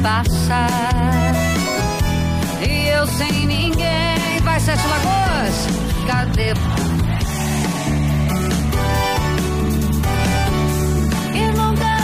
[0.02, 0.66] vida passa
[2.68, 4.40] e eu sem ninguém.
[4.42, 5.66] Vai, Sete Lagoas,
[6.06, 6.52] cadê?
[11.34, 11.98] E não dá.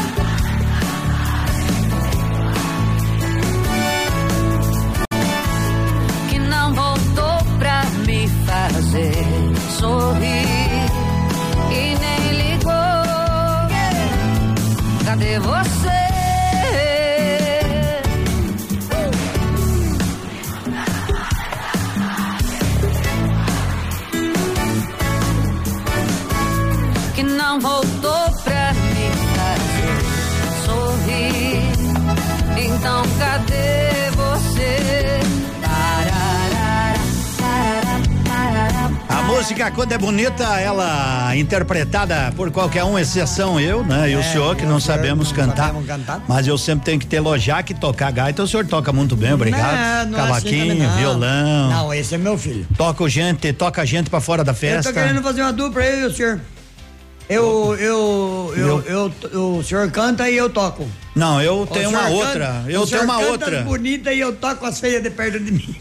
[6.31, 9.27] Que não voltou pra me fazer
[9.79, 10.89] sorrir
[11.71, 12.73] e nem ligou.
[15.05, 15.68] Cadê você?
[27.61, 31.63] Não voltou pra me fazer sorrir.
[32.65, 35.19] Então cadê você?
[39.09, 44.11] A música, quando é bonita, ela é interpretada por qualquer um, exceção eu, né?
[44.11, 45.67] E o É, senhor que eu, não sabemos não cantar.
[45.67, 46.23] sabemos cantar.
[46.27, 48.43] Mas eu sempre tenho que ter elogiar que tocar gaita.
[48.43, 50.09] O senhor toca muito bem, obrigado.
[50.11, 50.97] Não, não é assim Cavaquinho, não.
[50.97, 51.71] violão.
[51.71, 52.67] Não, esse é meu filho.
[52.77, 54.93] Toca gente, toca gente pra fora da Eu festa.
[54.93, 56.41] tô querendo fazer uma dupla aí, o senhor.
[57.29, 60.89] Eu, eu, eu, eu, eu- o senhor canta e eu toco.
[61.15, 62.65] Não, eu tenho uma outra.
[62.69, 63.59] eu tenho uma canta outra.
[63.59, 65.77] as bonitas e eu toco as feias de perto de mim.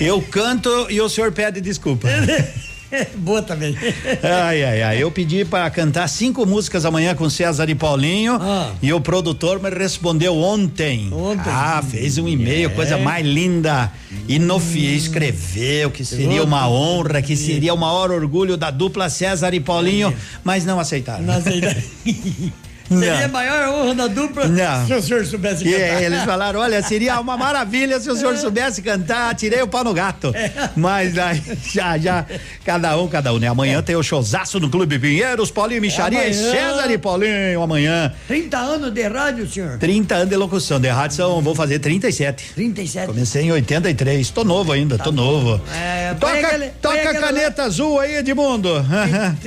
[0.00, 2.08] Eu canto e o senhor pede desculpa.
[3.16, 3.76] Boa também.
[4.22, 5.02] Ai, ai, ai.
[5.02, 8.38] Eu pedi para cantar cinco músicas amanhã com César e Paulinho
[8.82, 11.12] e o produtor me respondeu ontem.
[11.12, 11.42] Ontem?
[11.46, 13.92] Ah, fez um e-mail, coisa mais linda.
[14.26, 19.08] E no FIE escreveu que seria uma honra, que seria o maior orgulho da dupla
[19.08, 21.24] César e Paulinho, mas não aceitaram.
[21.24, 21.82] Não aceitaram.
[22.88, 24.86] Seria a maior honra da dupla Não.
[24.86, 26.02] se o senhor soubesse E cantar.
[26.02, 29.92] eles falaram, olha, seria uma maravilha se o senhor soubesse cantar, tirei o pau no
[29.92, 30.32] gato.
[30.76, 32.24] Mas aí, já, já,
[32.64, 33.46] cada um, cada um, né?
[33.48, 36.50] Amanhã tem o showzaço no Clube Pinheiros, Paulinho Micharia e amanhã.
[36.52, 38.12] César e Paulinho, amanhã.
[38.26, 39.78] 30 anos de rádio, senhor.
[39.78, 42.52] 30 anos de locução, de rádio são, vou fazer 37.
[42.54, 43.06] 37.
[43.06, 45.60] Comecei em 83, tô novo ainda, tô novo.
[45.74, 48.68] É, Toca, aquele- toca a caneta azul aí, Edmundo.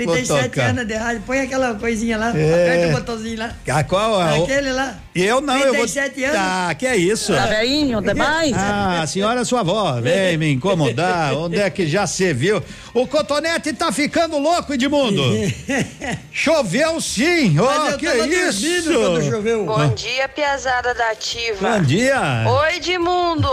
[0.06, 0.70] Vou 37 tocar.
[0.70, 1.24] anos de rádio.
[1.26, 2.54] Põe aquela coisinha lá, É.
[2.74, 3.52] aperta o botãozinho lá.
[3.68, 4.22] Ah, qual?
[4.22, 4.96] é o- Aquele lá.
[5.14, 5.84] Eu não, eu vou.
[5.86, 6.38] 37 anos.
[6.40, 7.34] Ah, que é isso?
[7.34, 8.54] Tá velhinho demais?
[8.56, 11.34] Ah, a senhora é sua avó, vem me incomodar.
[11.34, 12.62] Onde é que já se viu?
[12.94, 15.24] O cotonete tá ficando louco, Edmundo.
[16.32, 17.52] Choveu sim.
[17.52, 18.84] Mas Oh, eu que tava isso?
[18.94, 19.66] quando choveu.
[19.66, 21.70] Bom dia, piazada da Ativa.
[21.70, 22.20] Bom dia.
[22.48, 23.48] Oi, Edmundo.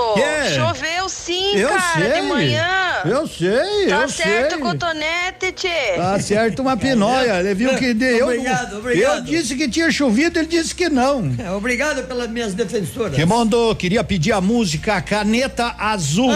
[0.57, 2.13] Choveu sim, Eu cara, sei.
[2.21, 2.69] de manhã.
[3.05, 4.59] Eu sei, Tá eu certo, sei.
[4.59, 5.93] cotonete, tchê.
[5.97, 7.39] Tá certo uma pinóia.
[7.39, 8.27] Ele viu que deu.
[8.27, 9.17] Obrigado, obrigado.
[9.19, 11.33] Eu disse que tinha chovido, ele disse que não.
[11.39, 13.15] É, Obrigado pelas minhas defensoras.
[13.15, 16.31] Que mandou, queria pedir a música Caneta Azul.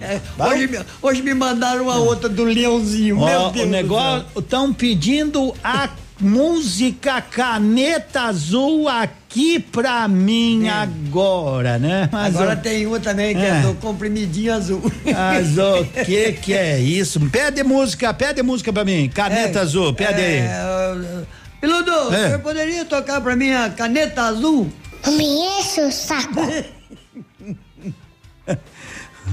[0.00, 3.20] É, hoje, me- hoje me mandaram uma outra do Leãozinho.
[3.20, 5.88] Ó, Meu o negócio estão pedindo a
[6.20, 12.08] música Caneta Azul aqui pra mim agora, né?
[12.12, 13.60] Mas Agora o- tem uma também que é, É.
[13.62, 14.82] do comprimidinho azul.
[15.04, 17.20] Mas o que que é isso?
[17.30, 19.08] Pede música, pede música pra mim.
[19.14, 20.38] Caneta É, Azul, pede aí.
[20.38, 21.24] É,
[21.60, 22.26] Piludo, o É.
[22.26, 24.68] senhor poderia tocar pra mim a caneta azul?
[25.06, 26.40] Me enche o saco.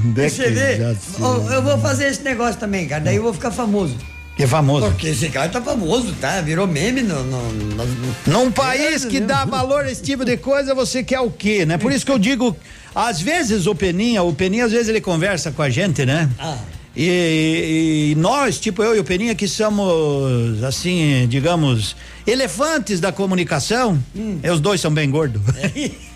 [0.03, 0.77] Onde é Você que vê?
[1.21, 3.03] Ó, Eu vou fazer esse negócio também, cara.
[3.03, 3.95] Daí eu vou ficar famoso.
[4.35, 4.87] Que é famoso.
[4.87, 6.41] Porque esse cara tá famoso, tá?
[6.41, 7.23] Virou meme no.
[7.23, 11.31] no, no- Num país que dá valor a esse tipo de coisa, você quer o
[11.31, 11.77] quê, né?
[11.77, 12.53] Por isso que eu digo,
[12.93, 16.29] às vezes o Peninha, o Peninha às vezes ele conversa com a gente, né?
[16.37, 16.57] Ah.
[16.97, 21.95] E, e nós, tipo eu e o Peninha, que somos, assim, digamos,
[22.27, 24.39] elefantes da comunicação, Hum.
[24.43, 25.41] e os dois são bem gordos.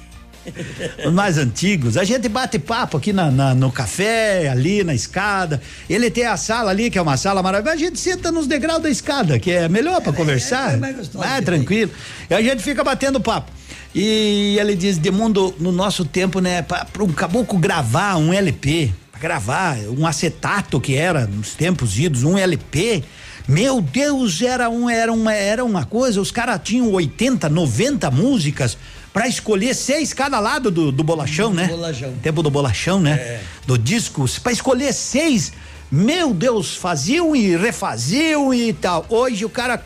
[1.06, 1.97] Os mais antigos.
[1.97, 5.62] A gente bate papo aqui na, na- no café, ali na escada.
[5.89, 7.76] Ele tem a sala ali, que é uma sala maravilhosa.
[7.76, 10.74] A gente senta nos degraus da escada, que é melhor para conversar.
[10.74, 11.91] é mais gostoso Ah, tranquilo.
[12.30, 13.52] E a gente fica batendo papo.
[13.93, 18.91] E ele diz: de mundo, no nosso tempo, né, para um caboclo gravar um LP,
[19.12, 23.04] pra gravar um acetato que era nos tempos idos, um LP.
[23.47, 28.78] Meu Deus, era, um, era, uma, era uma coisa, os caras tinham 80, 90 músicas
[29.14, 31.68] pra escolher seis cada lado do, do bolachão, né?
[31.68, 32.14] bolachão.
[32.22, 33.12] Tempo do bolachão, né?
[33.12, 33.41] É.
[33.66, 35.51] Do disco, pra escolher seis.
[35.91, 39.05] Meu Deus, faziam e refaziam e tal.
[39.10, 39.84] Hoje o cara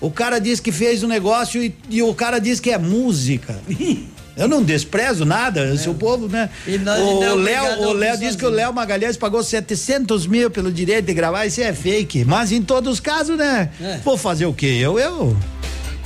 [0.00, 3.58] o cara diz que fez um negócio e, e o cara diz que é música.
[4.36, 6.48] Eu não desprezo nada, se o povo, né?
[6.82, 8.48] Nós o é Léo, o Léo diz que o.
[8.48, 12.24] Léo Magalhães pagou 700 mil pelo direito de gravar, isso é fake.
[12.24, 13.68] Mas em todos os casos, né?
[13.78, 13.98] É.
[13.98, 14.78] Vou fazer o quê?
[14.80, 15.36] Eu, eu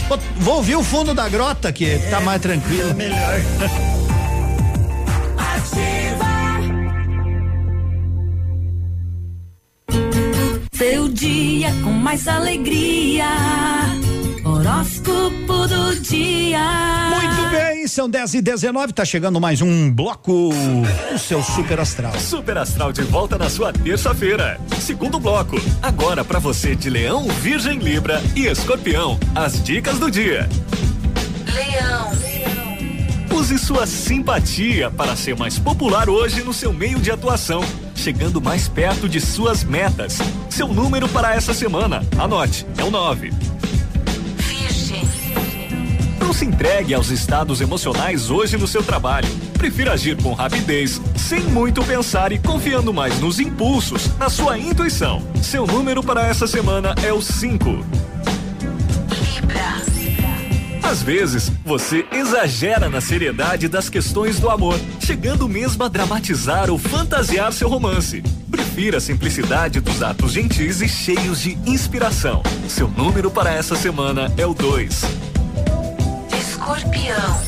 [0.08, 2.90] vou, vou ouvir o fundo da grota que tá mais tranquilo.
[2.90, 3.40] É melhor.
[10.72, 13.26] Seu dia com mais alegria.
[14.64, 16.58] Horóscopo do dia.
[17.10, 20.48] Muito bem, são 10 e 19 tá chegando mais um bloco
[21.12, 22.18] do seu Super Astral.
[22.18, 24.58] Super Astral de volta na sua terça-feira.
[24.80, 25.56] Segundo bloco.
[25.82, 29.20] Agora pra você de Leão, Virgem, Libra e Escorpião.
[29.34, 30.48] As dicas do dia.
[31.52, 32.14] Leão.
[33.38, 37.62] Use sua simpatia para ser mais popular hoje no seu meio de atuação,
[37.94, 40.18] chegando mais perto de suas metas.
[40.48, 43.53] Seu número para essa semana, anote, é o 9.
[46.34, 49.28] Se entregue aos estados emocionais hoje no seu trabalho.
[49.56, 55.22] Prefira agir com rapidez, sem muito pensar e confiando mais nos impulsos, na sua intuição.
[55.40, 57.70] Seu número para essa semana é o 5.
[59.32, 59.74] Libra.
[60.82, 66.78] Às vezes, você exagera na seriedade das questões do amor, chegando mesmo a dramatizar ou
[66.78, 68.22] fantasiar seu romance.
[68.50, 72.42] Prefira a simplicidade dos atos gentis e cheios de inspiração.
[72.68, 75.33] Seu número para essa semana é o 2.
[76.64, 77.44] Escorpião.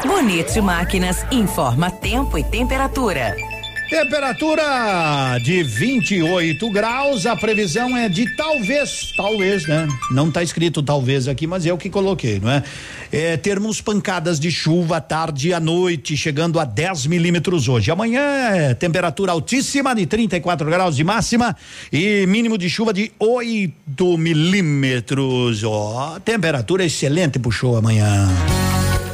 [0.07, 3.58] Bonito Máquinas informa tempo e temperatura.
[3.89, 9.89] Temperatura de 28 graus, a previsão é de talvez, talvez, né?
[10.11, 12.63] Não tá escrito talvez aqui, mas é o que coloquei, não é?
[13.11, 17.91] é termos pancadas de chuva à tarde e à noite, chegando a 10 milímetros hoje.
[17.91, 21.57] Amanhã é temperatura altíssima de 34 graus de máxima
[21.91, 25.65] e mínimo de chuva de 8 milímetros.
[25.65, 28.29] Ó, temperatura excelente puxou amanhã.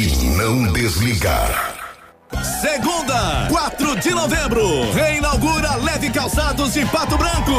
[0.00, 1.77] e não desligar.
[2.60, 7.52] Segunda, 4 de novembro, reinaugura Leve Calçados de Pato Branco.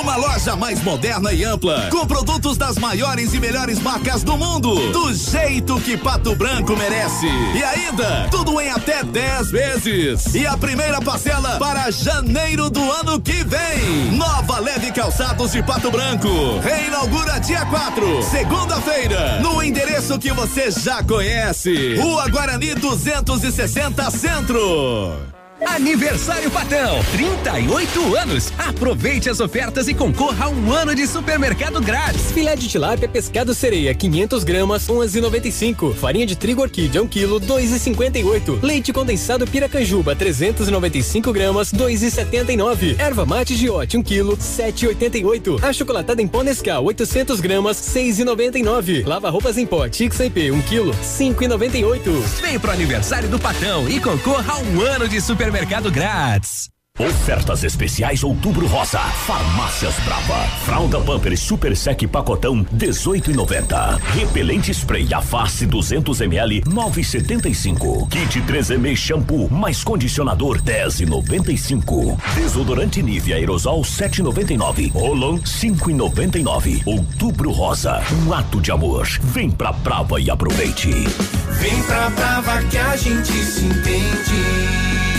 [0.00, 4.92] Uma loja mais moderna e ampla, com produtos das maiores e melhores marcas do mundo,
[4.92, 7.26] do jeito que Pato Branco merece.
[7.26, 10.34] E ainda, tudo em até 10 vezes.
[10.34, 14.12] E a primeira parcela para janeiro do ano que vem.
[14.12, 16.28] Nova Leve Calçados de Pato Branco,
[16.62, 21.96] reinaugura dia 4, segunda-feira, no endereço que você já conhece.
[21.96, 25.41] Rua Guarani 260 Centro.
[25.66, 28.52] Aniversário Patão, 38 anos.
[28.58, 32.32] Aproveite as ofertas e concorra a um ano de supermercado grátis.
[32.32, 35.94] Filé de tilápia pescado sereia, 500 gramas, 11,95.
[35.94, 38.62] Farinha de trigo orquídea, 1 quilo, 2,58.
[38.62, 42.98] Leite condensado Piracanjuba, 395 gramas, 2,79.
[42.98, 45.62] Erva mate Giote, 1 quilo, 7,88.
[45.62, 49.06] Achocolatada em pó Nescau, 800 gramas, 6,99.
[49.06, 52.00] Lava roupas em pó Tixa IP, 1 quilo, 5,98.
[52.42, 55.51] Vem pro aniversário do Patão e concorra a um ano de supermercado
[55.90, 56.70] grátis.
[56.98, 58.98] Ofertas especiais Outubro Rosa.
[58.98, 60.46] Farmácias Brava.
[60.64, 63.98] Fralda Pampers Super Sec Pacotão 18,90.
[64.14, 68.08] Repelente Spray a face 200 ml 9,75.
[68.10, 72.18] Kit 3M Shampoo mais condicionador 10,95.
[72.34, 74.92] Desodorante Nivea Aerosol 7,99.
[74.92, 76.82] Rolon 5,99.
[76.86, 78.02] Outubro Rosa.
[78.12, 79.08] Um ato de amor.
[79.22, 80.90] Vem pra Brava e aproveite.
[80.90, 85.11] Vem pra Brava que a gente se entende.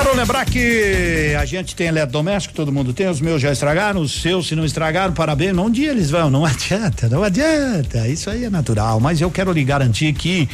[0.00, 4.22] Quero lembrar que a gente tem eletrodoméstico, todo mundo tem, os meus já estragaram, os
[4.22, 8.44] seus se não estragaram, parabéns, um dia eles vão, não adianta, não adianta, isso aí
[8.44, 10.48] é natural, mas eu quero lhe garantir que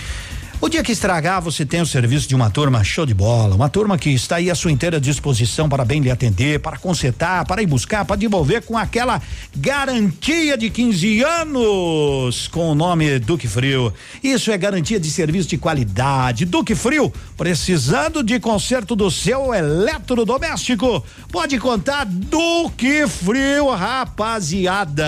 [0.64, 3.68] o dia que estragar, você tem o serviço de uma turma show de bola, uma
[3.68, 7.62] turma que está aí à sua inteira disposição para bem lhe atender, para consertar, para
[7.62, 9.20] ir buscar, para devolver com aquela
[9.54, 13.92] garantia de 15 anos com o nome Duque Frio.
[14.22, 16.46] Isso é garantia de serviço de qualidade.
[16.46, 25.04] Duque Frio, precisando de conserto do seu eletrodoméstico, pode contar Duque Frio, rapaziada.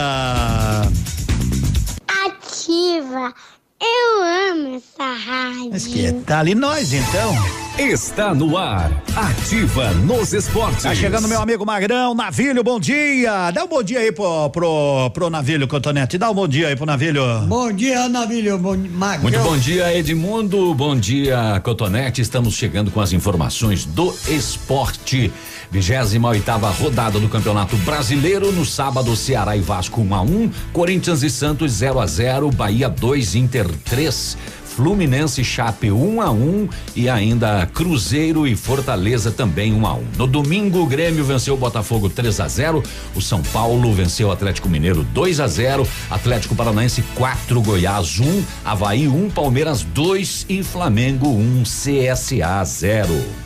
[2.27, 3.33] Ativa.
[3.81, 5.71] Eu amo essa rádio.
[5.71, 6.49] Mas que tal?
[6.49, 7.35] E nós então?
[7.79, 8.91] Está no ar.
[9.15, 10.85] Ativa nos esportes.
[10.85, 13.51] Tá chegando meu amigo Magrão, Navilho, bom dia.
[13.51, 16.17] Dá um bom dia aí pro, pro, pro Navilho, Cotonete.
[16.17, 17.23] Dá um bom dia aí pro Navilho.
[17.47, 18.59] Bom dia, Navilho.
[18.59, 19.23] Bom, Magrão.
[19.23, 20.73] Muito bom dia, Edmundo.
[20.75, 22.23] Bom dia, Cotonete.
[22.23, 25.31] Estamos chegando com as informações do esporte.
[25.71, 28.53] 28 oitava rodada do Campeonato Brasileiro.
[28.53, 32.89] No sábado, Ceará e Vasco 1 a 1, Corinthians e Santos 0 a 0, Bahia
[32.89, 34.37] 2, Inter 3.
[34.77, 40.05] Fluminense Chape 1 a 1 e ainda Cruzeiro e Fortaleza também 1 a 1.
[40.19, 42.83] No domingo, o Grêmio venceu o Botafogo 3 a 0,
[43.15, 48.45] o São Paulo venceu o Atlético Mineiro 2 a 0, Atlético Paranaense 4, Goiás 1,
[48.67, 53.46] Havaí 1, Palmeiras 2 e Flamengo 1, CSA 0.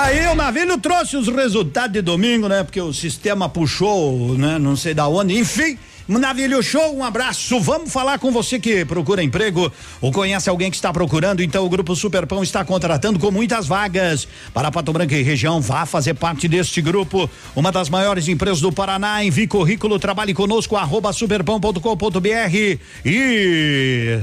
[0.00, 2.62] Aí o Navilho trouxe os resultados de domingo, né?
[2.62, 4.56] Porque o sistema puxou, né?
[4.56, 5.76] Não sei da onde, enfim.
[6.06, 7.58] Navilho Show, um abraço.
[7.58, 9.70] Vamos falar com você que procura emprego
[10.00, 11.42] ou conhece alguém que está procurando.
[11.42, 15.60] Então, o Grupo Superpão está contratando com muitas vagas para Pato Branco e região.
[15.60, 17.28] Vá fazer parte deste grupo.
[17.56, 19.24] Uma das maiores empresas do Paraná.
[19.24, 24.20] Envie currículo, trabalhe conosco, arroba superpão.com.br e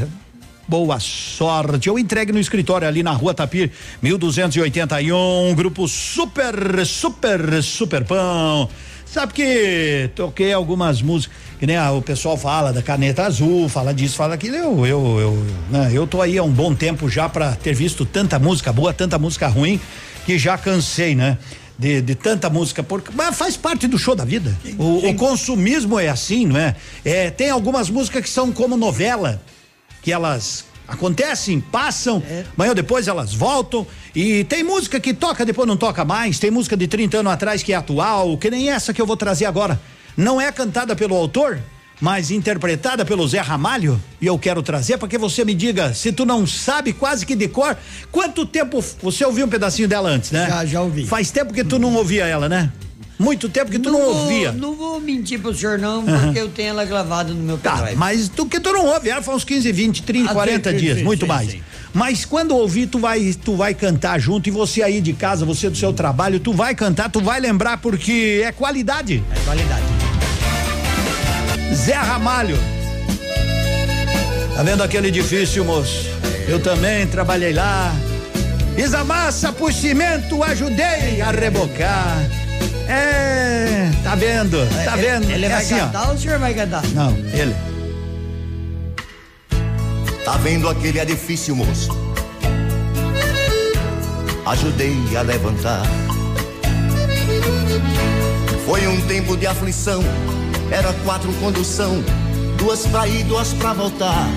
[0.68, 1.88] Boa sorte.
[1.88, 5.54] Eu entregue no escritório ali na rua Tapir, 1281.
[5.56, 8.68] Grupo Super, Super, Super Pão.
[9.06, 13.94] Sabe que toquei algumas músicas, que nem ah, o pessoal fala da caneta azul, fala
[13.94, 14.56] disso, fala aquilo.
[14.56, 18.04] Eu, eu, eu, né, eu tô aí há um bom tempo já para ter visto
[18.04, 19.80] tanta música boa, tanta música ruim,
[20.26, 21.38] que já cansei, né?
[21.78, 24.58] De, de tanta música, porque, mas faz parte do show da vida.
[24.78, 26.76] O, o consumismo é assim, não é?
[27.04, 27.30] é?
[27.30, 29.42] Tem algumas músicas que são como novela,
[30.06, 32.22] que elas acontecem, passam,
[32.56, 33.88] amanhã ou depois elas voltam.
[34.14, 36.38] E tem música que toca, depois não toca mais.
[36.38, 39.18] Tem música de 30 anos atrás que é atual, que nem essa que eu vou
[39.18, 39.82] trazer agora.
[40.16, 41.60] Não é cantada pelo autor,
[42.00, 44.00] mas interpretada pelo Zé Ramalho.
[44.22, 47.36] E eu quero trazer para que você me diga, se tu não sabe quase que
[47.36, 47.76] de cor,
[48.12, 50.48] quanto tempo você ouviu um pedacinho dela antes, né?
[50.48, 51.08] Já, já ouvi.
[51.08, 52.72] Faz tempo que tu não ouvia ela, né?
[53.18, 54.52] Muito tempo que tu não, vou- ouvia.
[54.52, 57.96] Não vou mentir pro senhor, não, porque eu tenho ela gravada no meu Tá, pendrive.
[57.96, 60.78] mas tu que tu não ouve, ela faz uns 15, 20, 30, Ah, 40 sim,
[60.78, 61.56] dias, sim, muito sim, mais.
[61.94, 65.70] Mas quando ouvir, tu vai, tu vai cantar junto e você aí de casa, você
[65.70, 69.24] do seu trabalho, tu vai cantar, tu vai lembrar porque é qualidade.
[69.34, 69.84] É qualidade.
[71.74, 72.58] Zé Ramalho.
[74.56, 76.06] Tá vendo aquele edifício, moço?
[76.48, 77.94] Eu também trabalhei lá.
[78.76, 82.26] Fiz a massa, pus cimento, ajudei a rebocar.
[82.88, 84.58] É, tá vendo?
[84.86, 85.30] Tá Ele- vendo?
[85.32, 85.80] Ele é vai assim, ó.
[85.86, 86.84] cantar ou o senhor vai cantar?
[86.94, 87.56] Não, ele.
[90.24, 91.90] Tá vendo aquele edifício, moço?
[94.46, 95.84] Ajudei a levantar.
[98.66, 100.04] Foi um tempo de aflição.
[100.72, 102.04] Era quatro condução,
[102.58, 104.28] duas pra ir, duas pra voltar.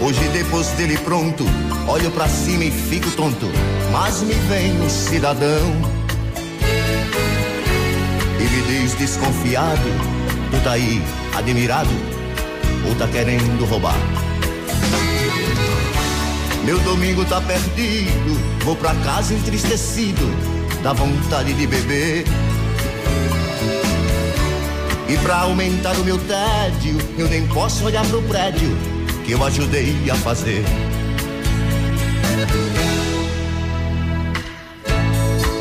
[0.00, 1.44] Hoje depois dele pronto,
[1.88, 3.46] olho pra cima e fico tonto.
[3.92, 5.70] Mas me vem um cidadão
[8.40, 9.82] e me diz desconfiado:
[10.50, 11.02] Tu tá aí
[11.36, 11.90] admirado
[12.88, 13.94] ou tá querendo roubar?
[16.64, 20.22] Meu domingo tá perdido, vou pra casa entristecido,
[20.82, 22.24] dá vontade de beber.
[25.06, 28.74] E pra aumentar o meu tédio, eu nem posso olhar pro prédio
[29.26, 30.64] que eu ajudei a fazer.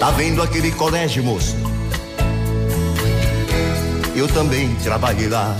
[0.02, 1.56] Tá vendo aquele colégio, moço?
[4.16, 5.56] Eu também trabalhei lá.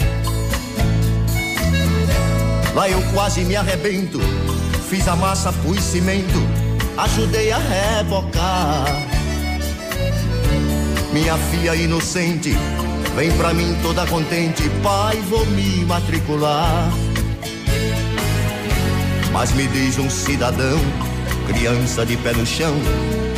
[2.74, 4.20] Lá eu quase me arrebento.
[4.90, 6.42] Fiz a massa, pus cimento,
[6.98, 8.86] ajudei a rebocar.
[11.14, 12.58] Minha filha inocente
[13.16, 16.92] vem pra mim toda contente, pai, vou me matricular.
[19.32, 20.80] Mas me diz um cidadão,
[21.42, 22.74] criança de pé no chão,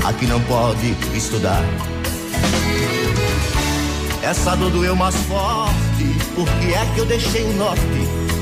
[0.04, 1.64] aqui não pode estudar.
[4.22, 7.82] Essa dor doeu mais forte, porque é que eu deixei o norte,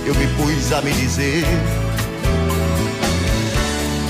[0.06, 1.44] eu me pus a me dizer.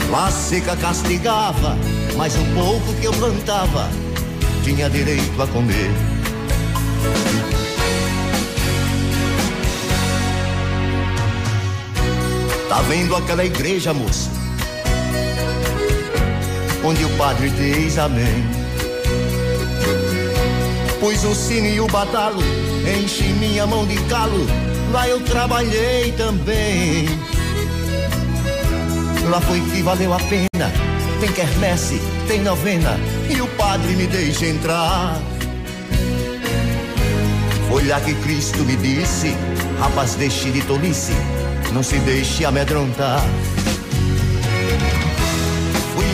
[0.09, 1.77] Lá seca castigava,
[2.17, 3.89] mas o pouco que eu plantava
[4.63, 5.91] tinha direito a comer.
[12.67, 14.40] Tá vendo aquela igreja, moça?
[16.83, 18.43] Onde o padre diz amém.
[20.99, 22.41] Pus o sino e o badalo,
[22.99, 24.45] enchi minha mão de calo,
[24.91, 27.07] lá eu trabalhei também.
[29.29, 30.71] Lá foi que valeu a pena,
[31.19, 35.19] tem quermesse, tem novena, e o padre me deixa entrar.
[37.69, 39.35] Foi lá que Cristo me disse,
[39.79, 41.13] rapaz, deixe de tolice,
[41.73, 43.21] não se deixe amedrontar.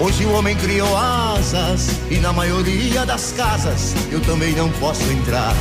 [0.00, 5.54] Hoje o homem criou asas e na maioria das casas eu também não posso entrar.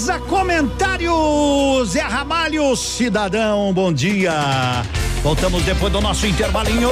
[0.00, 1.90] Precisa comentários.
[1.90, 4.32] Zé Ramalho, cidadão, bom dia.
[5.22, 6.88] Voltamos depois do nosso intervalinho.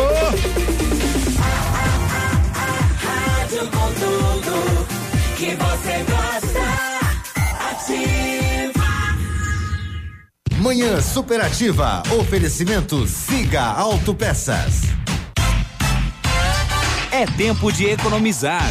[3.01, 4.87] Rádio com tudo
[5.37, 6.61] que você gosta.
[7.71, 8.89] Ativa.
[10.59, 12.03] Manhã Superativa.
[12.19, 14.83] Oferecimento Siga Autopeças.
[17.11, 18.71] É tempo de economizar.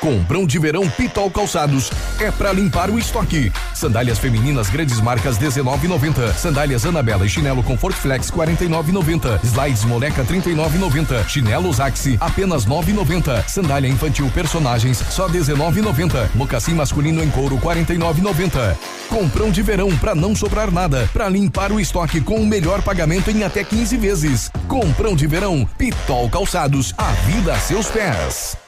[0.00, 3.52] Comprão de verão Pitol Calçados é para limpar o estoque.
[3.74, 6.32] Sandálias femininas grandes marcas 19,90.
[6.32, 9.44] Sandálias Anabela e chinelo Comfort Flex 49,90.
[9.44, 11.28] Slides Moleca 39,90.
[11.28, 13.46] Chinelos Axi apenas 9,90.
[13.46, 16.30] Sandália infantil personagens só 19,90.
[16.34, 18.76] Mocassim masculino em couro 49,90.
[19.10, 23.30] Comprão de verão para não sobrar nada, para limpar o estoque com o melhor pagamento
[23.30, 24.50] em até 15 vezes.
[24.66, 28.59] Comprão de verão Pitol Calçados, a vida a seus pés.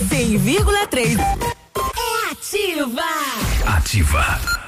[0.00, 3.02] A 100,3 é ativa.
[3.66, 4.67] Ativa.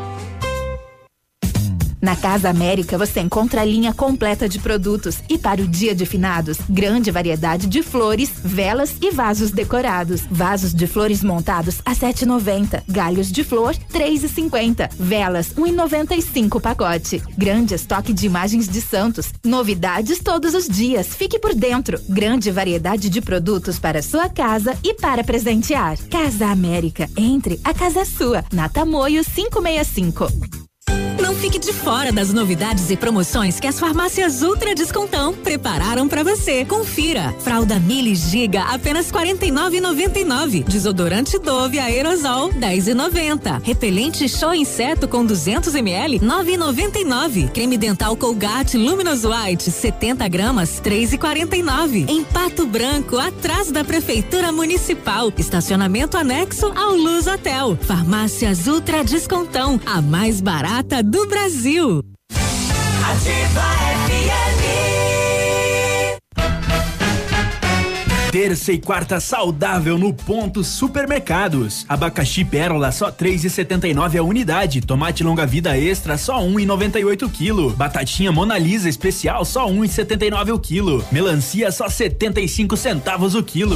[2.01, 6.03] Na Casa América você encontra a linha completa de produtos e para o dia de
[6.05, 10.21] finados, grande variedade de flores, velas e vasos decorados.
[10.29, 17.21] Vasos de flores montados a 7,90, galhos de flor 3,50, velas 1,95 pacote.
[17.37, 21.07] Grande estoque de imagens de santos, novidades todos os dias.
[21.15, 21.99] Fique por dentro.
[22.09, 25.99] Grande variedade de produtos para sua casa e para presentear.
[26.09, 28.43] Casa América, entre, a casa é sua.
[28.51, 30.70] Na Tamoio 565.
[31.21, 36.23] Não fique de fora das novidades e promoções que as farmácias Ultra Descontão prepararam para
[36.23, 36.65] você.
[36.65, 37.33] Confira.
[37.39, 40.63] Fralda Mili Giga apenas 49,99.
[40.63, 43.61] Desodorante Dove Aerosol 10,90.
[43.63, 47.51] Repelente Show Inseto com 200 ml 9,99.
[47.51, 52.09] Creme dental Colgate Luminous White 70 gramas 3,49.
[52.09, 55.31] Em Pato Branco, atrás da Prefeitura Municipal.
[55.37, 57.77] Estacionamento anexo ao Luz Hotel.
[57.81, 60.70] Farmácias Ultra Descontão, a mais barata
[61.03, 62.01] do Brasil.
[63.03, 63.81] Ativa
[68.31, 71.85] Terça e quarta saudável no ponto supermercados.
[71.89, 74.79] Abacaxi pérola só 3,79 a unidade.
[74.79, 77.71] Tomate longa vida extra só 1,98 quilo.
[77.71, 81.03] Batatinha Mona Lisa especial só 1,79 o quilo.
[81.11, 83.75] Melancia só 75 centavos o quilo.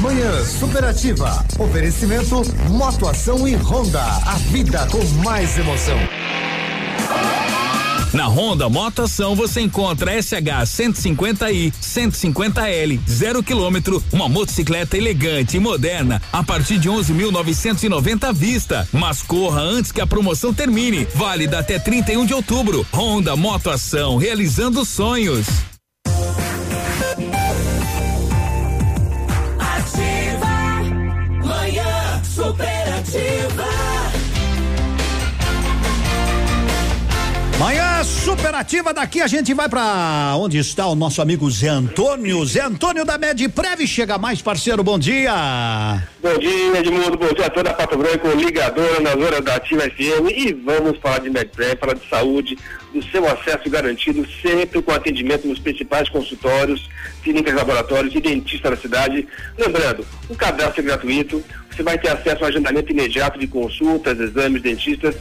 [0.00, 1.44] Manhã Superativa.
[1.58, 4.02] Oferecimento Motoação e Honda.
[4.02, 5.98] A vida com mais emoção.
[8.12, 16.20] Na Honda Motoação você encontra SH 150i, 150L, zero quilômetro, uma motocicleta elegante e moderna
[16.30, 18.86] a partir de 11.990 à vista.
[18.92, 21.06] Mas corra antes que a promoção termine.
[21.14, 22.86] Válida até 31 de outubro.
[22.92, 25.71] Honda Motoação, realizando sonhos.
[38.04, 42.44] Superativa daqui a gente vai pra onde está o nosso amigo Zé Antônio.
[42.44, 45.32] Zé Antônio da Medprev chega mais, parceiro, bom dia.
[46.20, 47.16] Bom dia, Edmundo.
[47.16, 50.30] Bom dia a toda a Pato Branco, ligadora nas horas da Ativa FM.
[50.34, 52.58] E vamos falar de MedPrep, falar de saúde,
[52.92, 56.88] do seu acesso garantido, sempre com atendimento nos principais consultórios,
[57.22, 59.28] clínicas, laboratórios e dentistas da cidade.
[59.56, 61.42] Lembrando, o cadastro é gratuito,
[61.72, 65.14] você vai ter acesso ao agendamento imediato de consultas, exames, dentistas,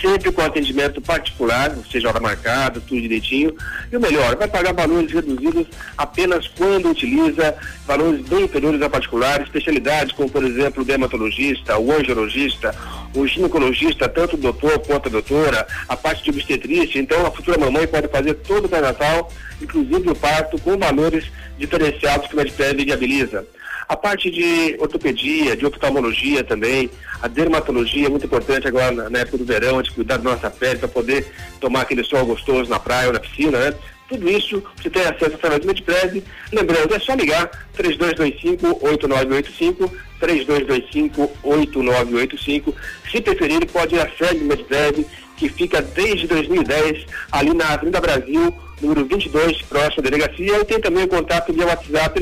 [0.00, 3.56] sempre com atendimento particular, ou seja, hora marcada, tudo direitinho.
[3.90, 5.66] E o melhor, vai pagar valores reduzidos
[5.96, 11.90] apenas quando utiliza, valores bem inferiores a particular, especialidades como, por exemplo, o dermatologista, o
[11.92, 12.74] angiologista,
[13.14, 17.00] o ginecologista, tanto o doutor quanto a doutora, a parte de obstetrícia.
[17.00, 19.32] Então, a futura mamãe pode fazer todo o pré-natal,
[19.62, 21.24] inclusive o parto, com valores
[21.58, 23.46] diferenciados que o Medprev viabiliza.
[23.88, 26.90] A parte de ortopedia, de oftalmologia também,
[27.22, 30.50] a dermatologia é muito importante agora na, na época do verão, de cuidar da nossa
[30.50, 31.24] pele para poder
[31.60, 33.72] tomar aquele sol gostoso na praia ou na piscina, né?
[34.08, 36.22] Tudo isso você tem acesso através do Medprev.
[36.52, 42.72] Lembrando, é só ligar 3225-8985, 3225-8985.
[43.10, 45.04] Se preferir, pode ir à sede do Medprev,
[45.36, 50.60] que fica desde 2010 ali na Avenida Brasil, número 22, próximo à delegacia.
[50.60, 52.20] E tem também o contato via WhatsApp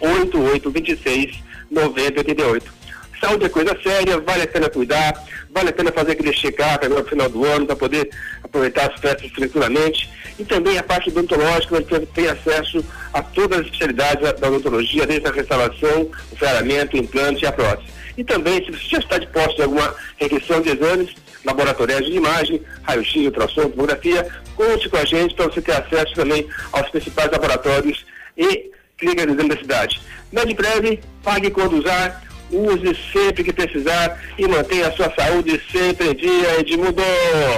[0.00, 1.38] 98826
[1.70, 2.80] 9088.
[3.20, 5.12] Saúde é coisa séria, vale a pena cuidar,
[5.50, 8.08] vale a pena fazer aquele check-up agora no final do ano para poder
[8.42, 10.08] aproveitar as festas tranquilamente.
[10.38, 12.82] E também a parte odontológica, você tem acesso
[13.12, 17.52] a todas as especialidades da- odontologia, desde a restauração, o ferramento, o implante e a
[17.52, 17.90] prótese.
[18.16, 21.10] E também, se você já está de posse de alguma requisição de exames,
[21.44, 24.26] laboratoriais de imagem, raio-x, ultrassom, tomografia,
[24.56, 28.04] conte com a gente para você ter acesso também aos principais laboratórios
[28.36, 28.69] e
[29.00, 30.00] clínicas de exame da cidade.
[30.30, 36.14] Medprev, pague quando usar, use sempre que precisar e mantenha a sua saúde sempre em
[36.14, 37.02] dia, Edmundo.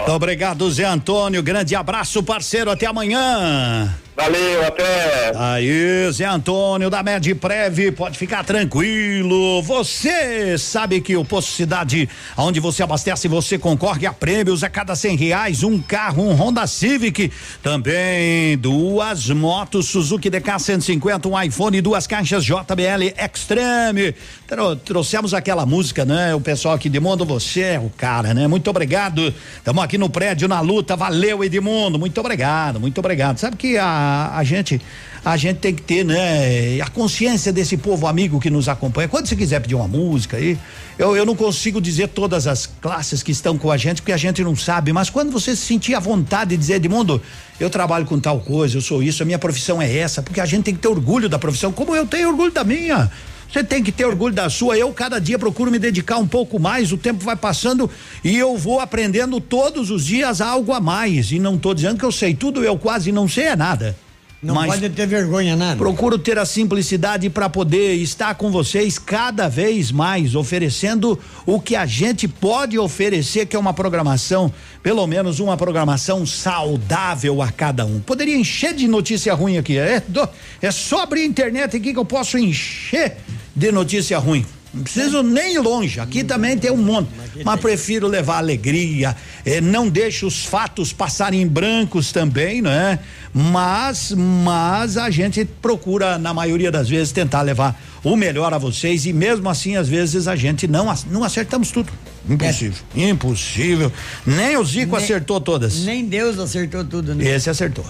[0.09, 1.43] Obrigado, Zé Antônio.
[1.43, 2.71] Grande abraço, parceiro.
[2.71, 3.93] Até amanhã.
[4.15, 5.33] Valeu, até.
[5.35, 9.63] Aí, Zé Antônio da Medprev, pode ficar tranquilo.
[9.63, 12.07] Você sabe que o Posto Cidade,
[12.37, 16.67] onde você abastece, você concorre a prêmios a cada cem reais, um carro, um Honda
[16.67, 17.33] Civic,
[17.63, 24.15] também duas motos Suzuki DK 150, um iPhone, duas caixas JBL Extreme.
[24.47, 26.35] Tro- trouxemos aquela música, né?
[26.35, 28.47] O pessoal aqui, Edmundo, você é o cara, né?
[28.47, 29.33] Muito obrigado.
[29.57, 30.95] Estamos aqui no prédio na luta.
[30.97, 31.99] Valeu, Edmundo.
[31.99, 33.39] Muito obrigado, muito obrigado.
[33.39, 34.02] Sabe que a,
[34.35, 34.81] a gente
[35.25, 39.07] a gente tem que ter, né, a consciência desse povo amigo que nos acompanha.
[39.07, 40.59] Quando você quiser pedir uma música aí,
[40.99, 44.17] eu, eu não consigo dizer todas as classes que estão com a gente, porque a
[44.17, 47.23] gente não sabe, mas quando você se sentir à vontade de dizer, Edmundo,
[47.61, 50.47] eu trabalho com tal coisa, eu sou isso, a minha profissão é essa, porque a
[50.47, 53.09] gente tem que ter orgulho da profissão, como eu tenho orgulho da minha.
[53.53, 54.79] Você tem que ter orgulho da sua.
[54.79, 56.91] Eu cada dia procuro me dedicar um pouco mais.
[56.91, 57.91] O tempo vai passando
[58.25, 61.31] e eu vou aprendendo todos os dias algo a mais.
[61.33, 62.65] E não estou dizendo que eu sei tudo.
[62.65, 63.95] Eu quase não sei é nada.
[64.43, 65.77] Não pode ter vergonha nada.
[65.77, 71.17] Procuro ter a simplicidade para poder estar com vocês cada vez mais, oferecendo
[71.47, 77.41] o que a gente pode oferecer, que é uma programação, pelo menos uma programação saudável
[77.41, 78.01] a cada um.
[78.01, 79.79] Poderia encher de notícia ruim aqui.
[79.79, 80.29] É, do-
[80.61, 83.19] é só abrir a internet aqui que eu posso encher
[83.55, 84.45] de notícia ruim.
[84.75, 86.01] Não preciso nem ir longe.
[86.01, 87.09] Aqui também tem um monte.
[87.45, 89.15] Mas prefiro levar alegria.
[89.45, 92.99] eh, não deixo os fatos passarem em brancos também, né?
[93.35, 99.05] Mas, mas a gente procura, na maioria das vezes, tentar levar o melhor a vocês.
[99.05, 101.93] E mesmo assim, às vezes, a gente não, não acertamos tudo.
[102.29, 102.79] Impossível.
[102.95, 103.93] Impossível.
[104.25, 105.85] Nem o Zico Nem- acertou todas.
[105.85, 107.25] Nem Deus acertou tudo, né?
[107.29, 107.85] Esse acertou.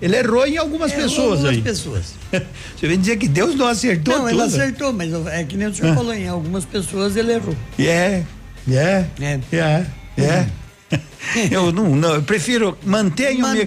[0.00, 1.62] Ele errou em algumas Errou pessoas algumas aí.
[1.62, 2.04] pessoas.
[2.76, 4.30] Você vem dizer que Deus não acertou Não, tudo.
[4.34, 5.94] ele acertou, mas é que nem o senhor Ah.
[5.96, 7.56] falou, em algumas pessoas ele errou.
[7.78, 8.22] É,
[8.70, 9.86] é, é,
[10.16, 10.46] é.
[11.50, 13.66] Eu não, não, eu prefiro mantenho-me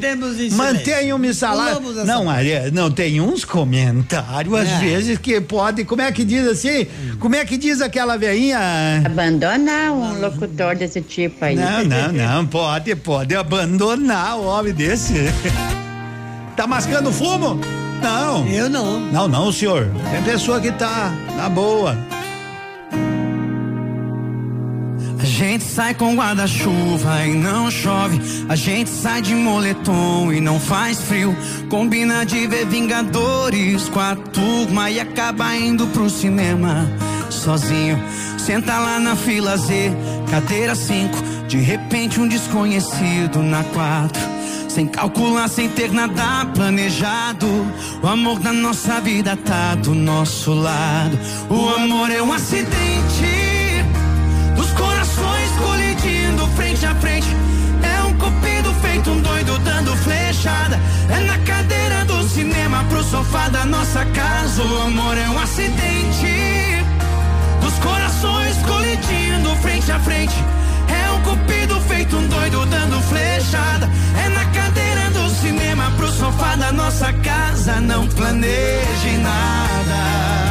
[0.55, 1.79] mantenho-me salário.
[2.05, 2.25] Não.
[2.25, 4.77] Maria, não tem uns comentários às É.
[4.79, 6.87] vezes que pode, como é que diz assim?
[7.19, 8.57] Como é que diz aquela veinha?
[9.05, 11.55] Abandonar um locutor desse tipo aí.
[11.55, 15.13] Não, não, não, pode, pode abandonar o homem desse.
[16.55, 17.59] Tá mascando fumo?
[18.01, 18.45] Não.
[18.47, 18.99] Eu não.
[18.99, 19.89] Não, não, senhor.
[20.11, 21.95] Tem pessoa que tá na boa.
[25.19, 28.19] A gente sai com guarda-chuva e não chove.
[28.49, 31.35] A gente sai de moletom e não faz frio.
[31.69, 36.87] Combina de ver Vingadores com a turma e acaba indo pro cinema
[37.29, 38.01] sozinho.
[38.37, 39.91] Senta lá na fila Z,
[40.29, 41.17] cadeira 5.
[41.47, 44.40] De repente, um desconhecido na 4.
[44.71, 47.45] Sem calcular, sem ter nada planejado.
[48.01, 51.19] O amor da nossa vida tá do nosso lado.
[51.49, 53.83] O amor é um acidente
[54.55, 57.27] dos corações colidindo frente a frente.
[57.83, 60.79] É um cupido feito um doido dando flechada.
[61.09, 64.63] É na cadeira do cinema pro sofá da nossa casa.
[64.63, 66.85] O amor é um acidente
[67.59, 70.35] dos corações colidindo frente a frente.
[70.87, 73.89] É um cupido feito um doido dando flechada.
[74.15, 74.60] É na
[76.11, 77.79] sofá da nossa casa.
[77.79, 80.41] Não planeje nada.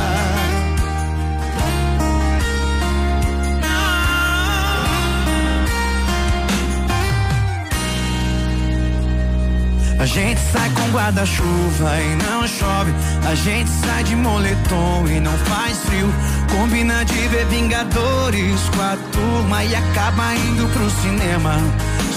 [10.01, 12.91] A gente sai com guarda-chuva e não chove.
[13.31, 16.11] A gente sai de moletom e não faz frio.
[16.51, 21.55] Combina de ver Vingadores com a turma e acaba indo pro cinema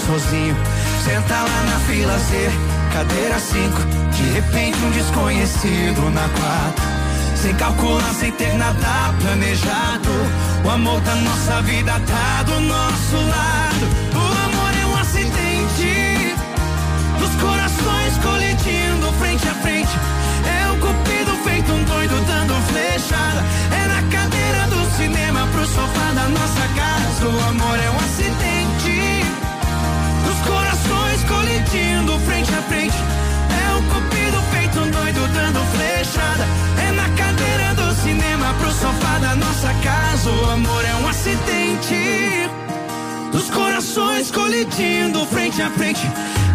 [0.06, 0.56] sozinho.
[1.04, 2.50] Senta lá na fila Z,
[2.94, 3.58] cadeira 5.
[4.12, 6.84] De repente um desconhecido na 4.
[7.34, 10.10] Sem calcular, sem ter nada planejado.
[10.64, 13.84] O amor da nossa vida tá do nosso lado.
[14.14, 16.36] O amor é um acidente
[17.18, 19.90] dos corações colidindo frente a frente.
[20.46, 23.44] É um cupido feito um doido dando flechada.
[23.72, 27.26] É na cadeira do cinema pro sofá da nossa casa.
[27.26, 28.63] O amor é um acidente
[45.54, 46.06] frente a frente.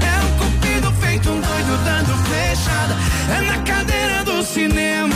[0.01, 2.95] É um cupido feito um doido dando flechada.
[3.29, 5.15] É na cadeira do cinema.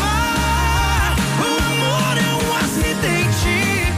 [1.39, 3.91] O amor é um acidente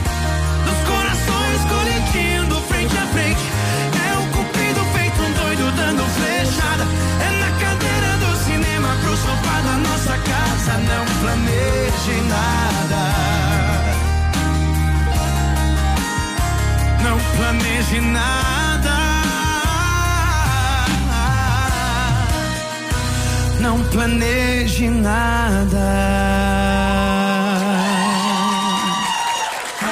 [0.65, 3.43] dos corações colidindo frente a frente.
[4.09, 6.85] É um cupido feito um doido dando flechada.
[7.21, 10.73] É na cadeira do cinema pro sofá da nossa casa.
[10.79, 13.01] Não planeje nada.
[17.03, 18.54] Não planeje nada.
[23.65, 25.79] Não planeje nada.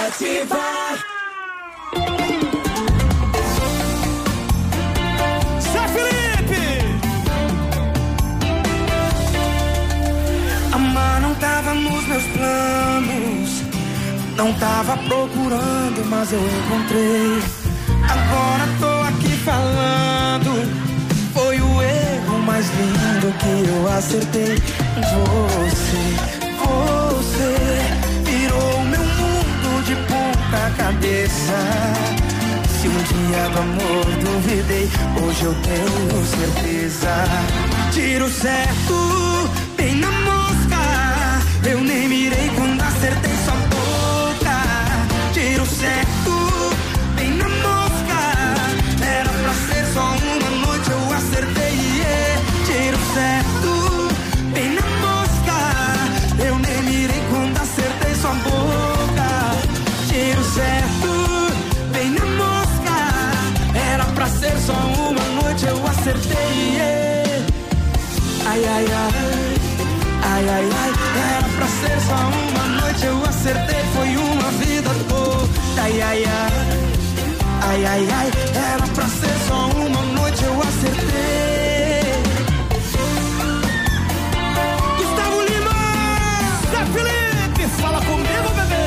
[0.06, 1.00] Ativar.
[5.60, 6.66] Zé Felipe!
[10.72, 13.64] Amar não tava nos meus planos.
[14.38, 17.42] Não tava procurando, mas eu encontrei.
[18.08, 20.03] Agora tô aqui falando.
[22.54, 24.56] Mais lindo que eu acertei.
[25.10, 26.04] Você,
[26.62, 27.52] você
[28.30, 31.58] virou meu mundo de ponta cabeça.
[32.70, 34.88] Se um dia do amor duvidei,
[35.20, 37.24] hoje eu tenho certeza.
[37.92, 38.94] Tiro certo,
[66.04, 66.76] acertei.
[66.76, 67.46] yeah.
[68.46, 69.56] Ai, ai, ai.
[70.26, 70.92] Ai, ai, ai,
[71.32, 75.82] era pra ser só uma noite, eu acertei, foi uma vida toda.
[75.82, 76.52] Ai, ai, ai,
[77.62, 78.32] ai, ai, ai,
[78.72, 81.24] era pra ser só uma noite, eu acertei.
[87.80, 88.86] Fala comigo, bebê.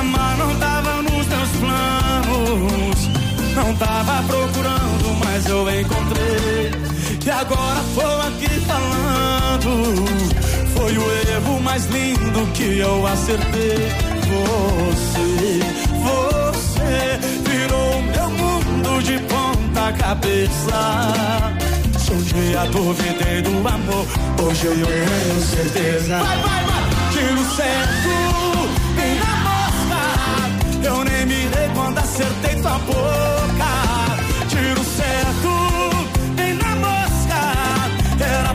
[0.00, 3.08] Amar não tava nos teus planos,
[3.56, 6.70] não tava procurando, mas eu encontrei.
[7.24, 10.04] E agora tô aqui falando.
[10.76, 13.90] Foi o erro mais lindo que eu acertei.
[14.28, 15.60] Você,
[16.04, 17.18] você
[17.48, 21.12] virou meu mundo de ponta cabeça.
[21.98, 24.06] Se um dia duvidei do amor,
[24.42, 26.18] hoje eu tenho certeza.
[26.18, 26.76] Vai, vai, vai!
[27.12, 28.08] Tiro certo,
[28.94, 30.88] bem na mosca.
[30.88, 34.05] Eu nem mirei quando acertei tua boca.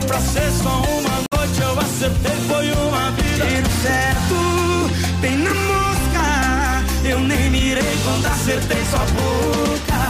[0.06, 3.46] Pra ser só uma noite, eu acertei, foi uma vida.
[3.46, 6.84] Tiro certo, bem na mosca.
[7.04, 10.02] Eu nem mirei quando acertei sua boca.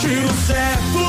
[0.00, 1.05] Tiro certo,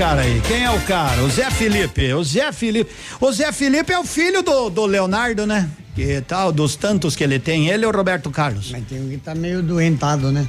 [0.00, 0.40] cara aí?
[0.48, 1.22] Quem é o cara?
[1.22, 2.14] O Zé Felipe.
[2.14, 2.90] O Zé Felipe.
[3.20, 5.68] O Zé Felipe é o filho do, do Leonardo, né?
[5.94, 8.70] Que tal, dos tantos que ele tem, ele e o Roberto Carlos.
[8.70, 10.48] Mas tem um que tá meio doentado, né?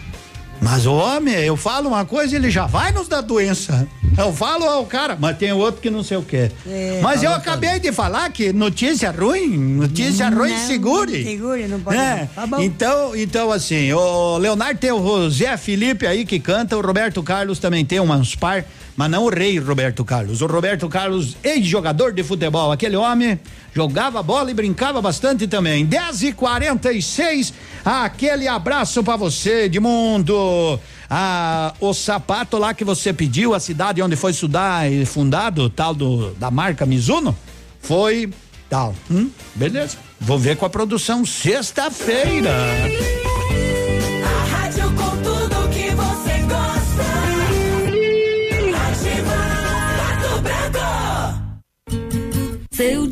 [0.61, 3.85] Mas o homem, eu falo uma coisa, ele já vai nos dar doença.
[4.17, 6.49] Eu falo ao cara, mas tem outro que não sei o quê.
[6.65, 11.23] É, mas eu falou acabei de falar que notícia ruim, notícia ruim, Não, segure.
[11.23, 11.97] Segure, não pode.
[11.97, 16.81] É, Tá então, então assim, o Leonardo tem o Zé Felipe aí que canta, o
[16.81, 18.63] Roberto Carlos também tem umas par,
[18.95, 20.41] mas não o rei Roberto Carlos.
[20.41, 23.39] O Roberto Carlos, ex-jogador de futebol, aquele homem
[23.73, 25.85] jogava bola e brincava bastante também.
[25.85, 27.53] 10 e 46
[27.83, 30.79] aquele abraço pra você, Edmundo.
[31.09, 35.93] Ah, o sapato lá que você pediu, a cidade onde foi estudar e fundado, tal
[35.93, 37.35] do da marca Mizuno,
[37.81, 38.29] foi
[38.69, 38.95] tal.
[39.09, 39.97] Hum, beleza.
[40.19, 42.51] Vou ver com a produção sexta-feira.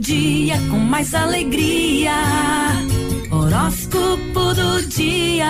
[0.10, 2.14] Dia com mais alegria.
[3.30, 5.45] Horóscopo do dia.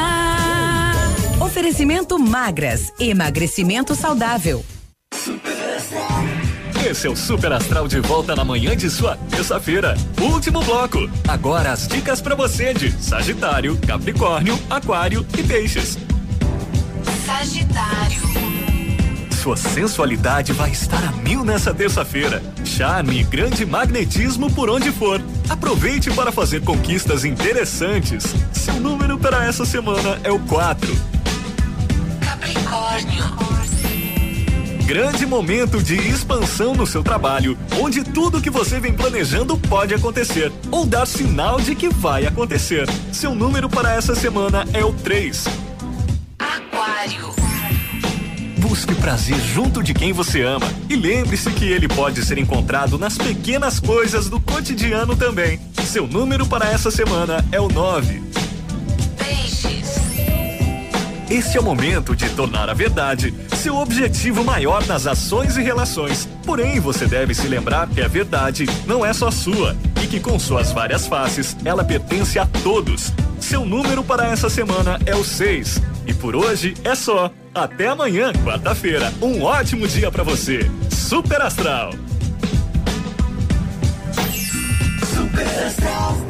[1.40, 4.66] Oferecimento magras, emagrecimento saudável.
[6.86, 9.96] Esse é o Super Astral de volta na manhã de sua terça-feira.
[10.22, 11.10] Último bloco.
[11.26, 15.98] Agora as dicas pra você de Sagitário, Capricórnio, Aquário e Peixes.
[17.26, 18.49] Sagitário.
[19.50, 22.40] Sua sensualidade vai estar a mil nessa terça-feira.
[22.64, 25.20] Charme grande magnetismo por onde for.
[25.50, 28.26] Aproveite para fazer conquistas interessantes.
[28.54, 30.96] Seu número para essa semana é o 4.
[32.22, 33.24] Capricórnio.
[34.86, 40.52] Grande momento de expansão no seu trabalho, onde tudo que você vem planejando pode acontecer
[40.70, 42.88] ou dar sinal de que vai acontecer.
[43.12, 45.69] Seu número para essa semana é o 3.
[48.80, 53.18] Busque prazer junto de quem você ama e lembre-se que ele pode ser encontrado nas
[53.18, 55.60] pequenas coisas do cotidiano também.
[55.84, 58.24] Seu número para essa semana é o 9.
[59.18, 60.00] Peixes.
[61.30, 66.30] Este é o momento de tornar a verdade seu objetivo maior nas ações e relações.
[66.46, 70.40] Porém, você deve se lembrar que a verdade não é só sua e que com
[70.40, 73.12] suas várias faces, ela pertence a todos.
[73.42, 75.82] Seu número para essa semana é o 6.
[76.10, 77.32] E por hoje é só.
[77.54, 79.14] Até amanhã, quarta-feira.
[79.22, 80.60] Um ótimo dia para você.
[80.90, 81.92] Super Astral.
[85.14, 86.29] Super Astral.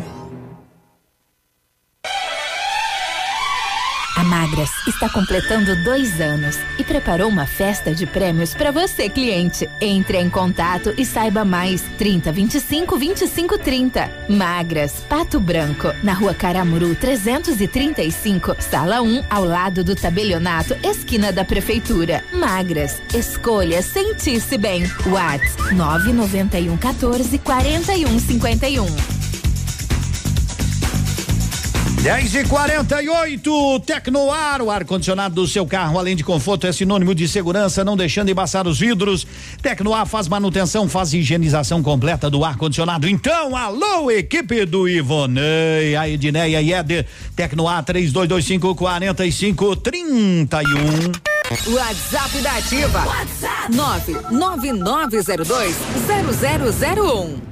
[4.50, 9.70] Magras está completando dois anos e preparou uma festa de prêmios para você, cliente.
[9.80, 11.84] Entre em contato e saiba mais.
[12.00, 14.12] 30 25 25 30.
[14.28, 21.46] Magras, Pato Branco, na rua Caramuru 335, sala 1, ao lado do tabelionato, esquina da
[21.46, 22.24] prefeitura.
[22.34, 24.84] Magras, escolha sentir-se bem.
[25.06, 29.19] Whats 991 14 41 51.
[32.02, 37.28] 10 e 48 Tecnoar, o ar-condicionado do seu carro, além de conforto, é sinônimo de
[37.28, 39.28] segurança, não deixando embaçar os vidros.
[39.62, 43.10] Tecnoar faz manutenção, faz higienização completa do ar-condicionado.
[43.10, 47.06] Então, alô, equipe do Ivonei, a Edneia e Eder.
[47.36, 51.12] Tecnoar 3225 4531.
[51.68, 53.06] WhatsApp da Ativa.
[53.06, 55.76] WhatsApp 99902
[57.44, 57.49] 0001.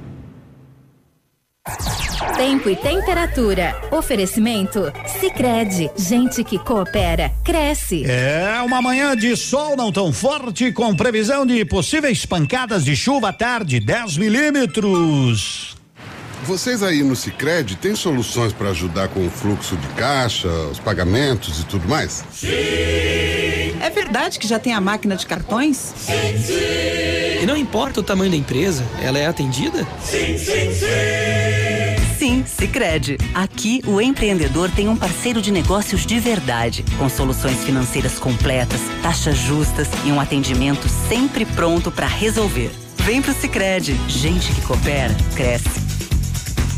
[2.36, 3.74] Tempo e temperatura.
[3.90, 4.92] Oferecimento?
[5.20, 8.04] Sicredi Gente que coopera, cresce.
[8.04, 13.30] É uma manhã de sol não tão forte, com previsão de possíveis pancadas de chuva
[13.30, 15.76] à tarde, 10 milímetros.
[16.44, 21.60] Vocês aí no Sicredi têm soluções para ajudar com o fluxo de caixa, os pagamentos
[21.60, 22.24] e tudo mais?
[22.42, 25.92] É verdade que já tem a máquina de cartões?
[25.96, 27.42] Sim, sim.
[27.42, 29.86] E não importa o tamanho da empresa, ela é atendida?
[30.00, 31.57] Sim, sim, sim.
[32.18, 33.16] Sim, Sicredi.
[33.32, 39.38] Aqui o empreendedor tem um parceiro de negócios de verdade, com soluções financeiras completas, taxas
[39.38, 42.72] justas e um atendimento sempre pronto para resolver.
[42.96, 43.94] Vem pro Sicredi.
[44.08, 46.07] Gente que coopera, cresce.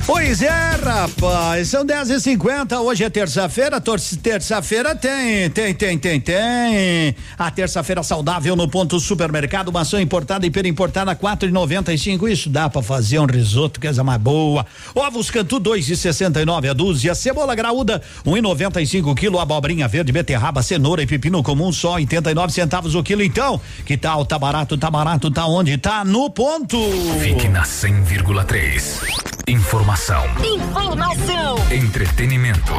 [0.07, 0.51] Pois é,
[0.83, 3.81] rapaz, são 10 e 50 hoje é terça-feira,
[4.23, 7.15] terça-feira tem, tem, tem, tem, tem.
[7.39, 11.99] A terça-feira saudável no ponto supermercado, maçã importada e pera importada quatro e noventa e
[11.99, 14.67] cinco, isso dá pra fazer um risoto, que é mais boa.
[14.95, 18.87] Ovos Cantu dois e sessenta e nove a dúzia, cebola graúda um e noventa e
[18.87, 23.03] cinco quilo, abobrinha verde, beterraba, cenoura e pepino comum só oitenta e nove centavos o
[23.03, 25.79] quilo então, que tal, tá barato, tá barato, tá onde?
[25.79, 26.79] Tá no ponto.
[27.21, 29.31] Fique na 100,3.
[29.47, 30.00] Informação.
[30.01, 31.57] Informação.
[31.71, 32.73] Entretenimento.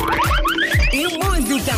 [0.92, 1.74] E música.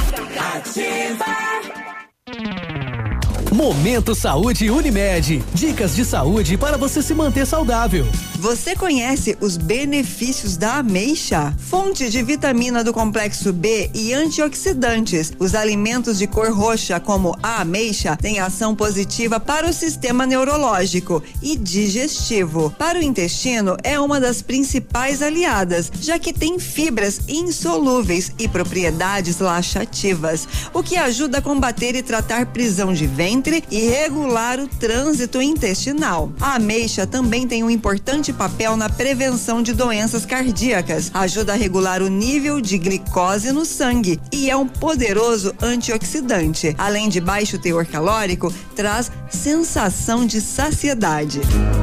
[3.53, 5.43] Momento Saúde Unimed.
[5.53, 8.03] Dicas de saúde para você se manter saudável.
[8.39, 11.55] Você conhece os benefícios da ameixa?
[11.59, 15.31] Fonte de vitamina do complexo B e antioxidantes.
[15.37, 21.21] Os alimentos de cor roxa, como a ameixa, têm ação positiva para o sistema neurológico
[21.41, 22.71] e digestivo.
[22.71, 29.37] Para o intestino, é uma das principais aliadas, já que tem fibras insolúveis e propriedades
[29.37, 35.41] laxativas, o que ajuda a combater e tratar prisão de ventre e regular o trânsito
[35.41, 36.31] intestinal.
[36.39, 42.01] A ameixa também tem um importante papel na prevenção de doenças cardíacas, ajuda a regular
[42.01, 46.73] o nível de glicose no sangue e é um poderoso antioxidante.
[46.77, 51.41] Além de baixo teor calórico, traz sensação de saciedade.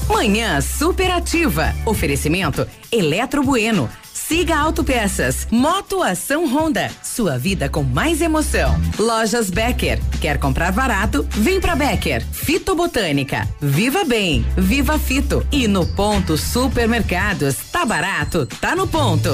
[0.08, 1.74] Manhã superativa.
[1.84, 3.88] Oferecimento Eletro Bueno.
[4.26, 5.46] Siga Autopeças.
[5.50, 6.90] Moto Ação Honda.
[7.02, 8.74] Sua vida com mais emoção.
[8.98, 10.00] Lojas Becker.
[10.18, 11.26] Quer comprar barato?
[11.30, 12.24] Vem pra Becker.
[12.32, 13.46] Fitobotânica.
[13.60, 14.42] Viva Bem.
[14.56, 15.46] Viva Fito.
[15.52, 17.56] E no ponto supermercados.
[17.70, 18.46] Tá barato?
[18.46, 19.28] Tá no ponto.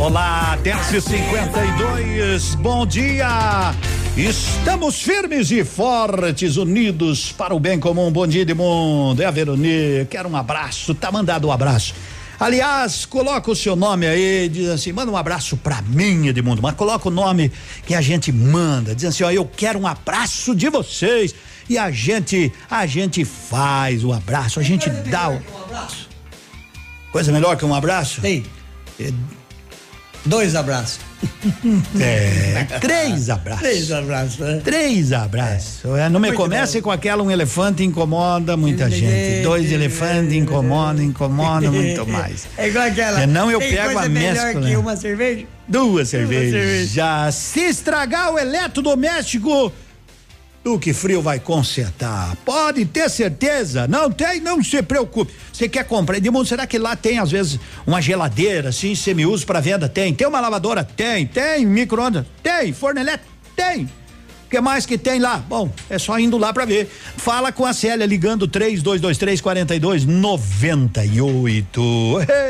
[0.00, 3.72] Olá, 10 e 52 bom dia.
[4.18, 8.10] Estamos firmes e fortes, unidos para o bem comum.
[8.10, 9.22] Bom dia, Edmundo.
[9.22, 10.08] É a Veronique.
[10.10, 10.92] Quero um abraço.
[10.92, 11.94] Tá mandado um abraço.
[12.40, 16.74] Aliás, coloca o seu nome aí, diz assim, manda um abraço pra mim, Edmundo, mas
[16.74, 17.52] coloca o nome
[17.86, 21.32] que a gente manda, diz assim, ó, eu quero um abraço de vocês
[21.68, 25.34] e a gente, a gente faz o abraço, a gente dá o...
[25.34, 26.08] Um abraço.
[27.12, 28.20] Coisa melhor que um abraço?
[28.20, 28.44] Tem.
[30.24, 31.00] Dois abraços.
[32.00, 33.62] É, três abraços.
[33.62, 34.60] Três abraços, né?
[34.62, 35.84] Três abraços.
[35.84, 36.08] É.
[36.08, 39.42] não me Muito comece com aquela um elefante incomoda muita gente.
[39.42, 42.46] Dois elefantes incomoda, incomoda muito mais.
[42.56, 43.20] É igual aquela.
[43.20, 44.62] Senão eu tem pego a melhor mescla.
[44.62, 45.46] que uma cerveja?
[45.66, 46.52] Duas cervejas.
[46.52, 46.92] cerveja.
[46.94, 49.72] Já se estragar o eletrodoméstico,
[50.76, 52.34] que frio vai consertar.
[52.44, 53.86] Pode ter certeza.
[53.86, 55.32] Não tem, não se preocupe.
[55.52, 56.16] Você quer comprar?
[56.16, 59.88] Edmundo, será que lá tem às vezes uma geladeira assim, semi-uso para venda?
[59.88, 60.12] Tem.
[60.12, 60.82] Tem uma lavadora?
[60.82, 61.28] Tem.
[61.28, 62.26] Tem micro-ondas?
[62.42, 62.72] Tem.
[62.72, 63.32] Forno elétrico?
[63.54, 63.88] Tem.
[64.48, 65.44] O que mais que tem lá?
[65.46, 66.90] Bom, é só indo lá pra ver.
[67.18, 71.82] Fala com a Célia ligando 3223 4298.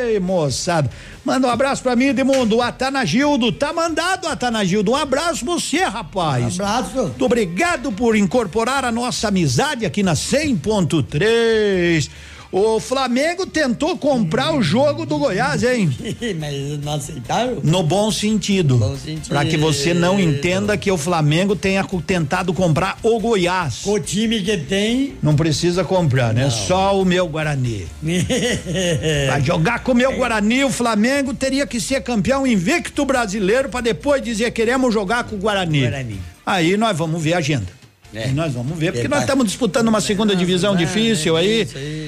[0.07, 0.89] Ei, moçada.
[1.25, 2.62] Manda um abraço pra mim, Edmundo.
[2.62, 3.51] Atanagildo.
[3.51, 4.93] Tá mandado, Atanagildo.
[4.93, 6.61] Um abraço pra você, rapaz.
[6.61, 7.03] Um abraço.
[7.03, 12.09] Muito obrigado por incorporar a nossa amizade aqui na 100.3.
[12.51, 15.91] O Flamengo tentou comprar o jogo do Goiás, hein?
[16.41, 17.59] Mas não aceitaram?
[17.62, 18.79] No bom sentido.
[18.79, 19.29] Bom sentido.
[19.29, 23.85] Pra que você não entenda que o Flamengo tenha tentado comprar o Goiás.
[23.85, 25.15] O time que tem.
[25.23, 26.49] Não precisa comprar, né?
[26.49, 27.87] Só o meu Guarani.
[29.27, 33.83] Pra jogar com o meu Guarani, o Flamengo teria que ser campeão invicto brasileiro pra
[33.83, 35.81] depois dizer queremos jogar com o Guarani.
[35.81, 36.20] Guarani.
[36.47, 37.77] Aí nós vamos ver a agenda.
[38.12, 38.24] É.
[38.24, 41.62] Aí nós vamos ver, porque nós estamos disputando uma segunda divisão vai, difícil é aí.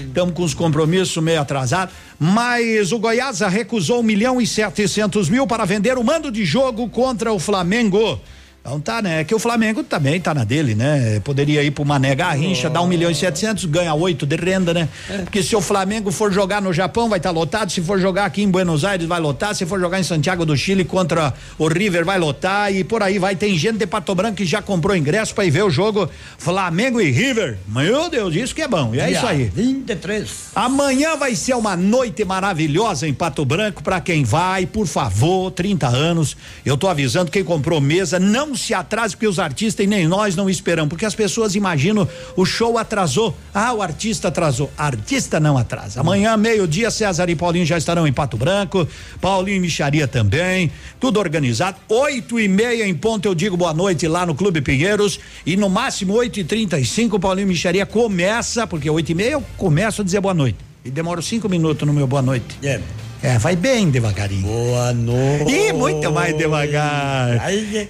[0.07, 5.47] estamos com os compromissos meio atrasados, mas o Goiás recusou um milhão e setecentos mil
[5.47, 8.21] para vender o mando de jogo contra o Flamengo.
[8.61, 9.25] Então tá, né?
[9.25, 11.19] Que o Flamengo também tá na dele, né?
[11.21, 14.87] Poderia ir pro Mané Garrincha, dar um milhão e setecentos, ganha oito de renda, né?
[15.25, 17.73] Porque se o Flamengo for jogar no Japão, vai estar lotado.
[17.73, 19.55] Se for jogar aqui em Buenos Aires, vai lotar.
[19.55, 22.73] Se for jogar em Santiago do Chile contra o River, vai lotar.
[22.73, 23.35] E por aí vai.
[23.35, 27.01] Tem gente de Pato Branco que já comprou ingresso pra ir ver o jogo Flamengo
[27.01, 27.59] e River.
[27.67, 28.95] Meu Deus, isso que é bom.
[28.95, 29.51] E é isso aí.
[29.55, 30.51] 23.
[30.55, 35.89] Amanhã vai ser uma noite maravilhosa em Pato Branco para quem vai, por favor, 30
[35.89, 36.37] anos.
[36.65, 40.07] Eu tô avisando quem comprou mesa, não não se atrase, porque os artistas e nem
[40.07, 42.07] nós não esperamos, porque as pessoas imaginam
[42.37, 43.37] o show atrasou.
[43.55, 44.71] Ah, o artista atrasou.
[44.77, 46.01] Artista não atrasa.
[46.01, 48.87] Amanhã, meio-dia, César e Paulinho já estarão em Pato Branco,
[49.21, 51.79] Paulinho e Micharia também, tudo organizado.
[51.89, 55.71] Oito e meia em ponto, eu digo boa noite lá no Clube Pinheiros e no
[55.71, 59.45] máximo oito e trinta e cinco, Paulinho e Micharia começa, porque oito e meia eu
[59.57, 60.59] começo a dizer boa noite.
[60.85, 62.59] E demoro cinco minutos no meu boa noite.
[62.63, 62.81] É.
[63.23, 64.43] É, vai bem devagarinho.
[64.47, 65.53] Boa noite.
[65.53, 67.39] E muito mais devagar.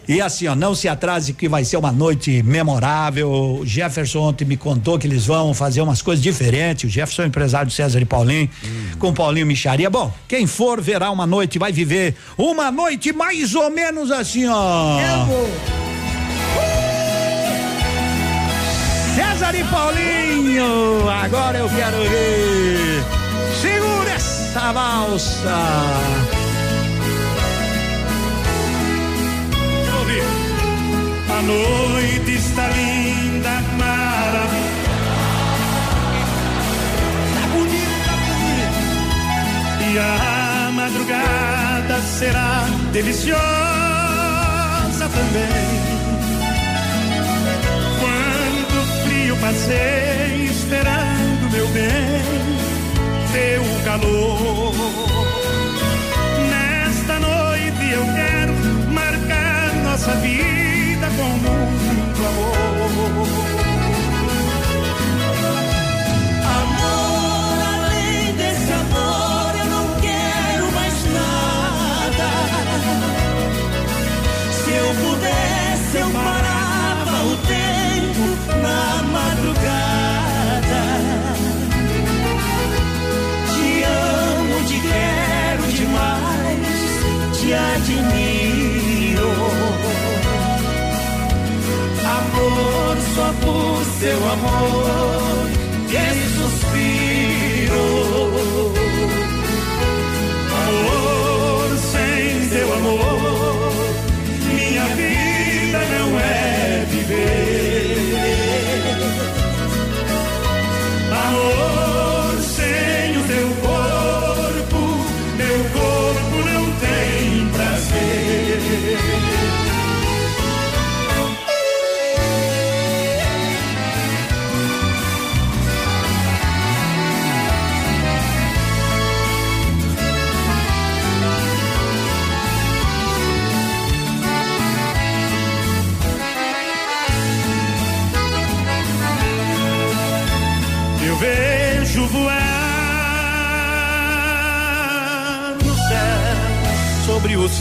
[0.08, 3.30] E assim, ó, não se atrase que vai ser uma noite memorável.
[3.60, 6.90] O Jefferson ontem me contou que eles vão fazer umas coisas diferentes.
[6.90, 8.90] O Jefferson é empresário do César e Paulinho, Hum.
[8.98, 9.88] com Paulinho Micharia.
[9.88, 14.98] Bom, quem for verá uma noite, vai viver uma noite mais ou menos assim, ó.
[15.00, 15.48] Eu vou.
[19.14, 22.79] César e Paulinho, agora eu quero ver.
[24.50, 25.58] Essa valsa.
[31.38, 34.50] A noite está linda, maravilhosa.
[37.32, 38.80] Tá bonito, tá bonito.
[39.88, 43.38] E a madrugada será deliciosa
[44.98, 45.80] também.
[48.00, 52.19] Quando frio passei esperando meu bem,
[53.84, 54.74] calor.
[56.50, 58.52] Nesta noite eu quero
[58.92, 63.49] marcar nossa vida com muito amor.
[87.52, 89.30] Admiro.
[92.18, 95.48] Amor, só por seu amor,
[95.88, 96.39] que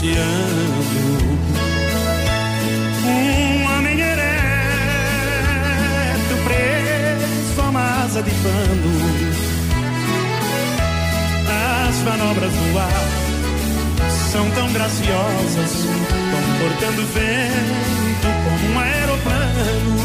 [0.00, 1.40] sobre o oceano
[3.04, 4.24] um homem ereto
[6.44, 8.90] preso a uma asa de pano.
[11.88, 13.08] As manobras no ar
[14.32, 15.86] são tão graciosas,
[16.30, 20.00] comportando vento como um aeroplano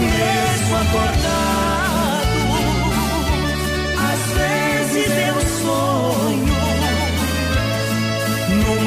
[0.00, 1.79] mesmo acordado.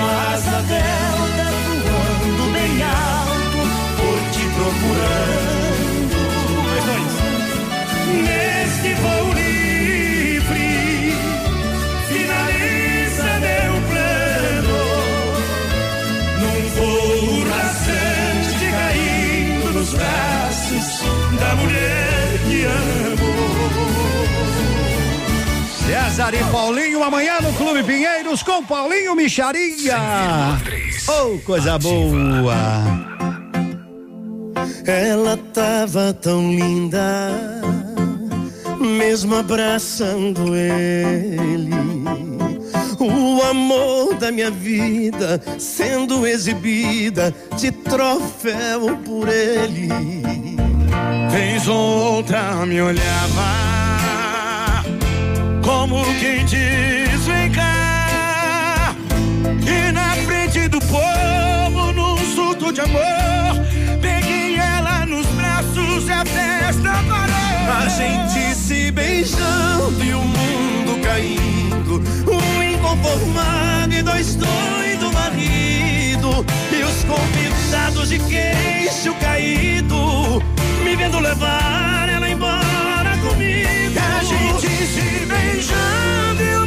[0.03, 1.47] Numa asa delta
[1.83, 3.61] voando bem alto
[3.97, 6.17] por te procurando.
[8.27, 10.69] Neste voo livre
[12.09, 14.81] finaliza meu plano
[16.41, 20.87] num voo rasante caindo nos braços
[21.39, 23.22] da mulher que amo.
[25.93, 29.95] César e Paulinho amanhã no Clube Pinheiros com Paulinho Micharia.
[31.07, 32.55] Oh, coisa boa.
[34.87, 37.29] Ela tava tão linda,
[38.79, 41.69] mesmo abraçando ele.
[42.99, 49.89] O amor da minha vida sendo exibida de troféu por ele.
[51.29, 53.72] Vez ou outra me olhava
[55.63, 58.95] como quem diz: vem cá.
[59.65, 63.01] E na frente do povo, num surto de amor,
[64.01, 67.83] peguei ela nos braços e a festa parou.
[67.83, 72.03] A gente se beijando e o mundo caindo.
[72.29, 76.45] Um inconformado e dois doido marido.
[76.71, 80.43] E os convidados de queixo caído.
[80.83, 81.92] Me vendo levar
[85.63, 86.62] beijando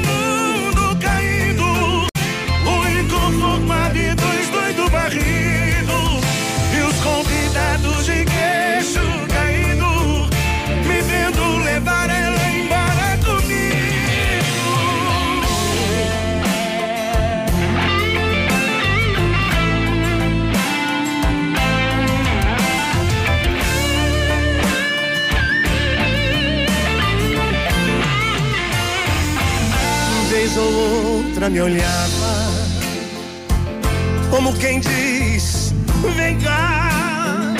[31.46, 32.46] menina me olhava
[34.30, 35.74] como quem diz:
[36.16, 37.54] Vem cá.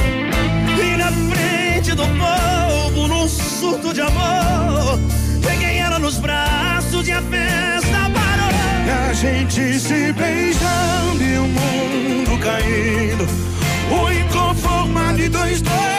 [0.79, 4.99] E na frente do povo, num surto de amor,
[5.43, 8.51] peguei ela nos braços e a festa parou.
[8.87, 13.27] E a gente se beijando e o mundo caindo.
[13.91, 15.96] O inconformado e dois doidos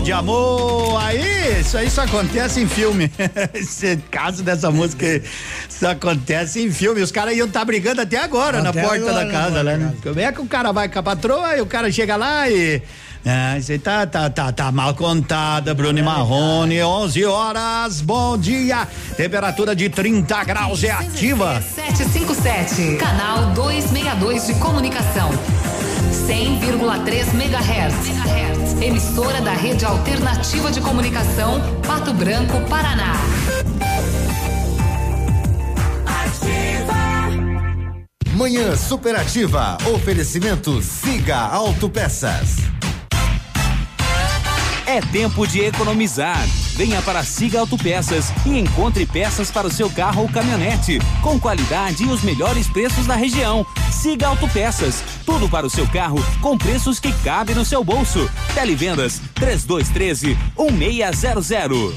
[0.00, 3.10] Surto de amor, aí, isso aí só acontece em filme.
[3.54, 5.22] Esse caso dessa música,
[5.68, 7.02] isso acontece em filme.
[7.02, 9.94] Os caras iam estar brigando até agora Até na porta agora, da casa, né?
[10.02, 12.82] Como é que o cara vai com a patroa e o cara chega lá e.
[13.24, 18.88] Ah, isso aí tá, tá, tá, tá mal contada, Bruno Marrone, 11 horas, bom dia.
[19.16, 21.60] Temperatura de 30 graus é ativa.
[21.60, 25.30] 757, canal 262 de comunicação.
[26.10, 28.82] 100,3 MHz.
[28.82, 33.14] Emissora da Rede Alternativa de Comunicação, Pato Branco, Paraná.
[38.40, 39.76] Manhã Superativa.
[39.94, 42.56] Oferecimento Siga Autopeças.
[44.86, 46.42] É tempo de economizar.
[46.80, 52.04] Venha para Siga Autopeças e encontre peças para o seu carro ou caminhonete, com qualidade
[52.04, 53.66] e os melhores preços da região.
[53.92, 58.26] Siga Autopeças, tudo para o seu carro com preços que cabem no seu bolso.
[58.54, 60.38] Televendas 3213
[60.72, 61.94] 1600.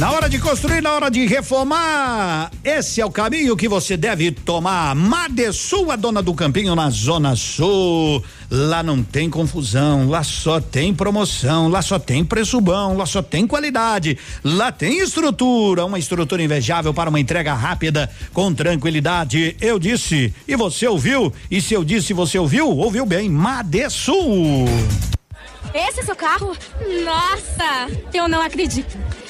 [0.00, 4.30] Na hora de construir, na hora de reformar, esse é o caminho que você deve
[4.30, 4.94] tomar.
[4.94, 8.24] Madesul, a dona do campinho na Zona Sul.
[8.50, 13.20] Lá não tem confusão, lá só tem promoção, lá só tem preço bom, lá só
[13.20, 19.54] tem qualidade, lá tem estrutura, uma estrutura invejável para uma entrega rápida com tranquilidade.
[19.60, 21.30] Eu disse e você ouviu?
[21.50, 22.70] E se eu disse você ouviu?
[22.70, 24.64] Ouviu bem, Madesul.
[25.74, 26.56] Esse é seu carro?
[27.04, 28.98] Nossa, eu não acredito.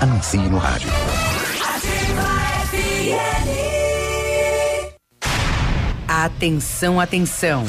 [0.00, 0.90] Anuncie no rádio.
[6.06, 7.64] Atenção, atenção.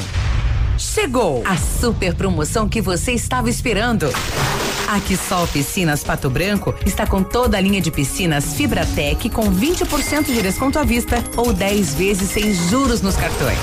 [0.76, 4.08] Chegou a super promoção que você estava esperando.
[4.88, 10.26] A Quissol Piscinas Pato Branco está com toda a linha de piscinas Fibratec com 20%
[10.26, 13.58] de desconto à vista ou 10 vezes sem juros nos cartões.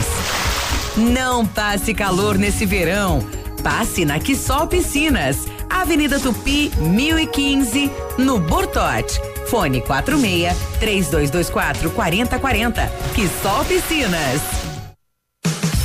[0.97, 3.19] Não passe calor nesse verão.
[3.63, 9.19] Passe na Quissol Piscinas, Avenida Tupi, 1015, no Bortote.
[9.47, 12.91] Fone 46 3224 4040.
[13.13, 14.74] Quissol Piscinas.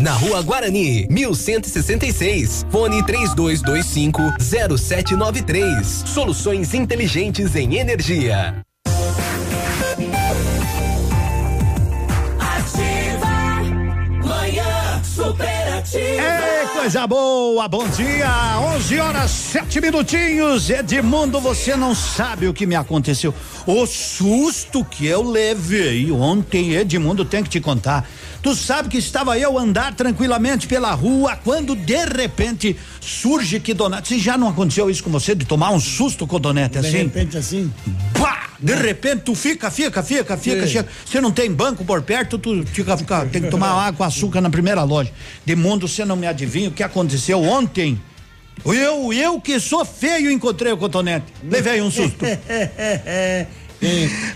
[0.00, 2.66] na Rua Guarani, 1166.
[2.70, 6.04] Fone 3225 0793.
[6.06, 8.62] Soluções inteligentes em energia.
[12.38, 13.26] Ativa
[14.24, 15.98] Manhã Superativa.
[15.98, 18.60] Ei, coisa boa, bom dia.
[18.76, 20.68] 11 horas, 7 minutinhos.
[20.68, 23.34] Edmundo, você não sabe o que me aconteceu.
[23.66, 28.06] O susto que eu levei ontem, Edmundo, tem que te contar.
[28.42, 34.08] Tu sabe que estava eu andar tranquilamente pela rua quando de repente surge que Donete.
[34.08, 36.98] Se já não aconteceu isso com você de tomar um susto com Donete De assim?
[36.98, 37.72] repente assim.
[38.18, 38.50] Pá!
[38.58, 40.72] De repente tu fica, fica, fica, fica, Sim.
[40.72, 40.88] chega.
[41.04, 44.40] Você não tem banco por perto, tu fica, fica tem que tomar água com açúcar
[44.40, 45.12] na primeira loja.
[45.44, 48.00] De mundo, você não me adivinha o que aconteceu ontem.
[48.64, 51.26] Eu, eu que sou feio, encontrei o cotonete.
[51.44, 52.24] Levei um susto.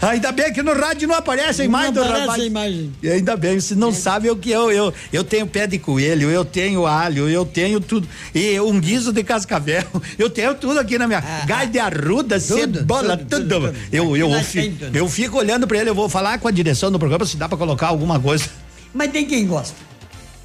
[0.02, 2.42] Ainda bem que no rádio não aparece a Não imagem do aparece rapaz.
[2.42, 2.92] a imagem.
[3.02, 4.92] E ainda bem, você não sabe o que eu, eu.
[5.12, 8.06] Eu tenho pé de coelho, eu tenho alho, eu tenho tudo.
[8.34, 9.82] E um guiso de cascavel,
[10.18, 11.20] eu tenho tudo aqui na minha.
[11.46, 13.74] Gai de arruda, cebola, tudo.
[13.92, 14.96] Eu, eu, Nós fi- tem tudo.
[14.96, 17.48] eu fico olhando pra ele, eu vou falar com a direção do programa se dá
[17.48, 18.44] pra colocar alguma coisa.
[18.92, 19.74] Mas tem quem gosta.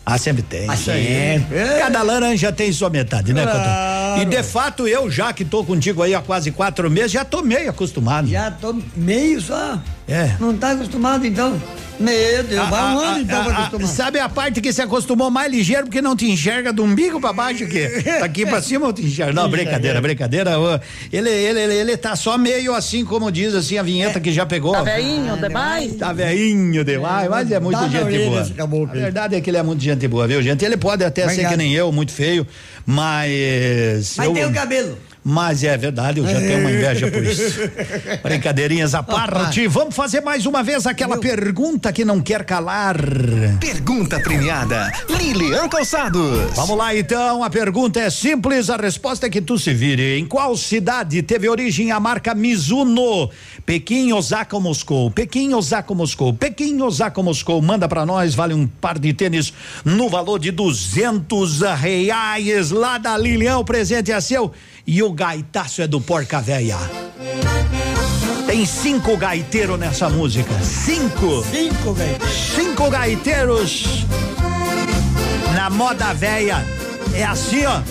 [0.06, 0.70] Ah, sempre tem.
[0.70, 1.58] Ah, sempre.
[1.80, 3.60] Cada laranja tem sua metade, né, Claro.
[3.60, 4.22] Cotô?
[4.22, 7.42] E de fato, eu já que tô contigo aí há quase quatro meses, já tô
[7.42, 8.28] meio acostumado.
[8.28, 9.80] Já tô meio só.
[10.08, 10.36] É.
[10.40, 11.60] Não tá acostumado então?
[12.00, 13.88] Meu Deus, vai um ano então pra ah, acostumar.
[13.88, 17.32] Sabe a parte que se acostumou mais ligeiro porque não te enxerga do umbigo pra
[17.32, 17.88] baixo que
[18.20, 19.34] daqui pra cima eu te enxergo.
[19.34, 20.60] Não, brincadeira, brincadeira.
[20.60, 20.78] ô,
[21.12, 24.46] Ele, ele, ele, ele tá só meio assim, como diz assim a vinheta que já
[24.46, 24.74] pegou.
[24.74, 25.96] Tá veinho demais?
[25.96, 28.42] Tá veinho demais, mas é muito na gente orelha boa.
[28.42, 30.66] esse caboclo A verdade é que ele é muito gente boa, viu, gente?
[30.66, 31.52] Ele pode até ser Obrigado.
[31.52, 32.46] que nem eu, muito feio,
[32.86, 34.16] mas.
[34.18, 34.98] Mas eu- tem o cabelo.
[35.28, 37.60] Mas é verdade, eu já tenho uma inveja por isso.
[38.22, 39.68] Brincadeirinhas à parte.
[39.68, 42.96] Vamos fazer mais uma vez aquela pergunta que não quer calar.
[43.60, 44.92] Pergunta premiada.
[45.10, 46.54] Lilian Calçados.
[46.56, 50.20] Vamos lá então, a pergunta é simples, a resposta é que tu se vire.
[50.20, 53.28] Em qual cidade teve origem a marca Mizuno?
[53.66, 55.10] Pequim, Osaka ou Moscou?
[55.10, 56.36] Pequim, Osaka ou Moscou?
[56.36, 57.60] Pequim, Osaka ou Moscou?
[57.64, 59.52] Manda pra nós, vale um par de tênis
[59.84, 62.70] no valor de duzentos reais.
[62.70, 64.54] Lá da Lilian, o presente é seu
[64.86, 66.78] e o gaitaço é do Porca Véia.
[68.46, 70.54] Tem cinco gaiteiros nessa música.
[70.62, 71.44] Cinco.
[71.52, 72.18] Cinco, velho.
[72.56, 74.06] Cinco gaiteiros
[75.56, 76.64] na moda véia.
[77.14, 77.82] É assim, ó.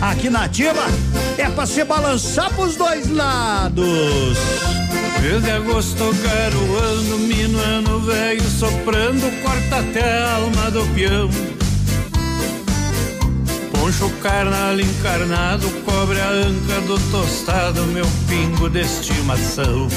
[0.00, 0.84] Aqui na ativa
[1.38, 4.38] é pra se balançar pros dois lados.
[5.20, 11.53] Mês de agosto garoando, minuano velho soprando, corta até a alma do peão.
[13.84, 19.88] Poncho carnal encarnado, cobre a anca do tostado, meu pingo de estimação.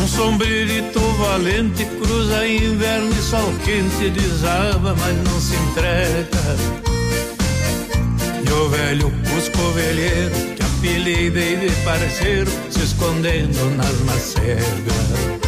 [0.00, 6.28] Um sombrerito valente cruza inverno e sol quente, desaba, mas não se entrega.
[8.46, 15.42] E o velho Cusco velheiro que apelei dei de parceiro se escondendo nas macegas.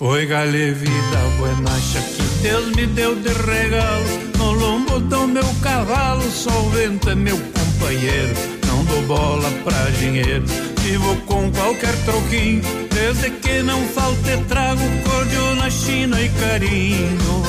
[0.00, 4.33] Oi, gale, vida buenacha que Deus me deu de regalo.
[4.64, 8.34] Lombo do meu cavalo, o vento é meu companheiro.
[8.66, 10.42] Não dou bola pra dinheiro,
[10.80, 12.62] vivo com qualquer troquinho.
[12.90, 17.42] Desde que não falte trago, cordial na China e carinho.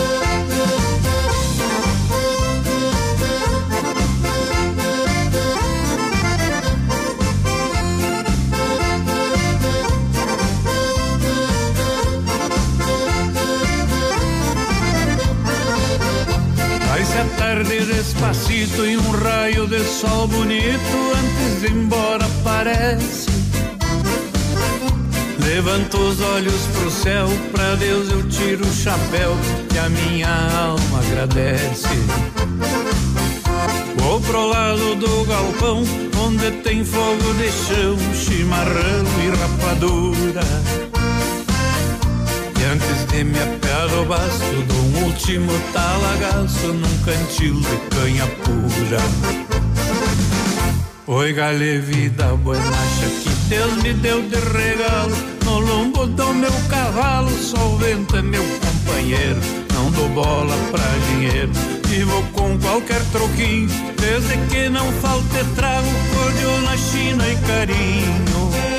[18.16, 23.28] Despacito e um raio de sol bonito antes de embora aparece.
[25.40, 29.36] Levanto os olhos pro céu, pra Deus eu tiro o chapéu
[29.70, 31.88] que a minha alma agradece.
[33.98, 35.84] Vou pro lado do galpão,
[36.26, 40.85] onde tem fogo de chão, chimarrão e rapadura.
[42.72, 49.02] Antes de me apear ao baço, dou um último talagaço num cantil de canha pura.
[51.06, 55.16] Oi, galê, vida buenacha que Deus me deu de regalo.
[55.46, 59.40] No lombo do meu cavalo, só o vento meu companheiro.
[59.72, 61.52] Não dou bola pra dinheiro,
[61.88, 63.70] vivo com qualquer troquinho.
[63.96, 68.75] Desde que não falte trago, cordial na China e carinho.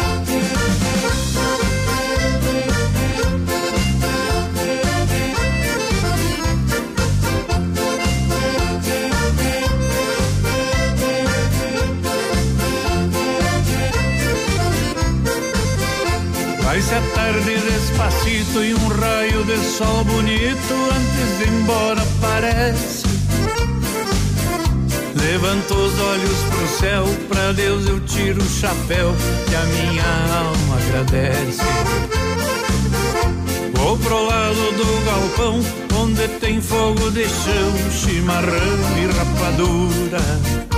[16.76, 23.06] Vai-se a tarde despacito e um raio de sol bonito antes de ir embora aparece.
[25.14, 29.14] Levanto os olhos pro céu, pra Deus eu tiro o chapéu
[29.48, 30.04] que a minha
[30.38, 31.62] alma agradece.
[33.72, 35.60] Vou pro lado do galpão,
[35.98, 40.75] onde tem fogo de chão, chimarrão e rapadura.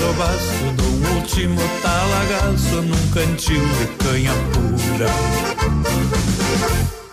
[0.00, 5.10] Antes de um último talagaço num cantil de canha pura.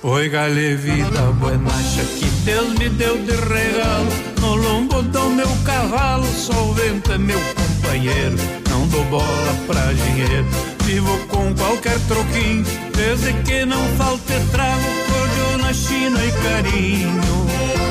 [0.03, 4.07] Oi, galê, vida buenacha que Deus me deu de regalo.
[4.39, 8.37] No lombo do meu cavalo, só o vento é meu companheiro.
[8.69, 10.45] Não dou bola pra dinheiro,
[10.83, 12.65] vivo com qualquer troquinho.
[12.95, 17.84] Desde que não falte trago, cordial na China e carinho.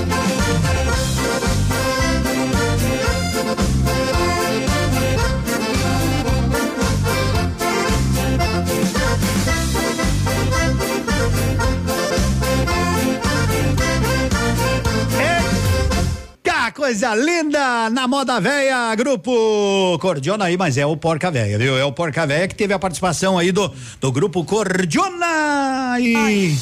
[16.75, 17.89] Coisa linda!
[17.89, 21.79] Na moda véia, grupo Cordiona aí, mas é o Porca Véia, viu?
[21.79, 26.57] É o Porca Véia que teve a participação aí do, do grupo Cordiona e.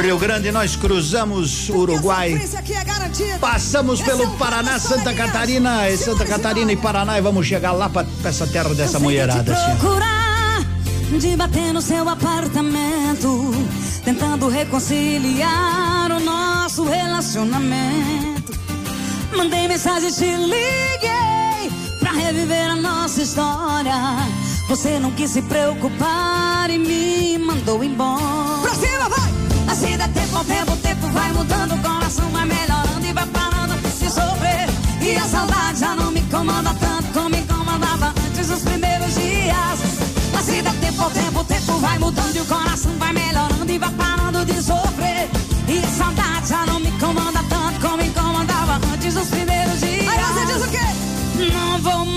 [0.00, 2.40] Rio Grande, nós cruzamos o Uruguai.
[3.38, 8.04] Passamos pelo Paraná, Santa Catarina, e Santa Catarina e Paraná e vamos chegar lá pra,
[8.04, 9.52] pra essa terra dessa mulherada.
[9.52, 10.31] Assim.
[11.18, 13.52] De bater no seu apartamento,
[14.04, 18.52] tentando reconciliar o nosso relacionamento.
[19.36, 23.94] Mandei mensagem, te liguei pra reviver a nossa história.
[24.68, 28.62] Você não quis se preocupar e me mandou embora.
[28.62, 29.32] Pra cima, vai!
[29.70, 33.26] Assim dá tempo ao tempo, o tempo vai mudando, o coração vai melhorando e vai
[33.26, 34.68] parando de sofrer.
[35.00, 36.91] E a saudade já não me incomoda tanto
[41.62, 45.28] tempo, vai mudando e o coração vai melhorando e vai parando de sofrer.
[45.68, 50.08] E a saudade já não me incomoda tanto como me incomodava antes dos primeiros dias.
[50.08, 51.52] Aí você diz o quê?
[51.52, 52.11] Não vou mais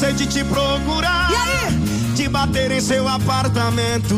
[0.00, 1.30] Cansei de te procurar.
[1.30, 2.14] E aí?
[2.14, 4.16] De bater em seu apartamento.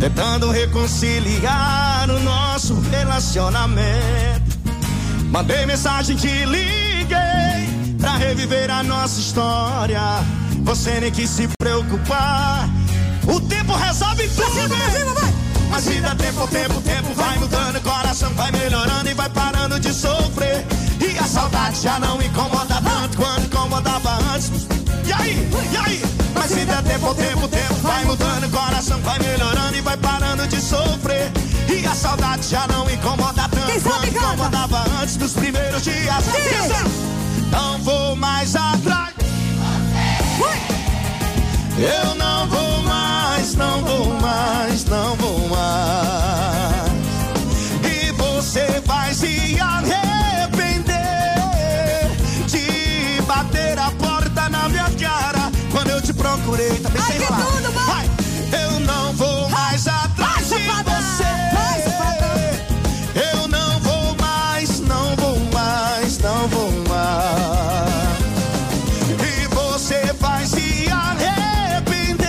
[0.00, 4.58] Tentando reconciliar o nosso relacionamento.
[5.30, 7.96] Mandei mensagem, te liguei.
[8.00, 10.00] Pra reviver a nossa história.
[10.64, 12.68] Você nem quis se preocupar.
[13.32, 14.74] O tempo resolve tudo.
[15.70, 17.76] Mas se dá tempo, tempo, o tempo vai mudando.
[17.76, 20.66] O coração vai melhorando e vai parando de sofrer.
[21.00, 24.77] E a saudade já não incomoda tanto quanto incomodava antes.
[25.18, 25.48] Aí?
[25.72, 26.02] E aí?
[26.34, 28.44] Mas se der tempo, o tempo, o tempo vai mudando.
[28.44, 31.30] O coração vai melhorando e vai parando de sofrer.
[31.68, 36.24] E a saudade já não incomoda tanto quanto incomodava antes dos primeiros dias.
[37.50, 39.14] Não vou mais atrás.
[41.78, 46.92] Eu não vou mais, não vou mais, não vou mais.
[47.84, 49.97] E você vai se arrepender
[56.08, 56.70] te procurei.
[56.80, 57.44] Tá bem sem falar.
[57.86, 58.10] Vai.
[58.62, 61.24] Eu não vou mais atrás de você.
[63.14, 68.18] Eu não vou mais, não vou mais, não vou mais.
[69.20, 72.24] E você vai se arrepender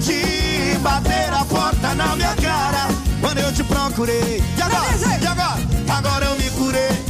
[0.00, 2.88] de bater a porta na minha cara
[3.22, 4.42] quando eu te procurei.
[4.54, 5.18] E agora?
[5.22, 5.62] E agora?
[5.96, 7.04] Agora eu me curei.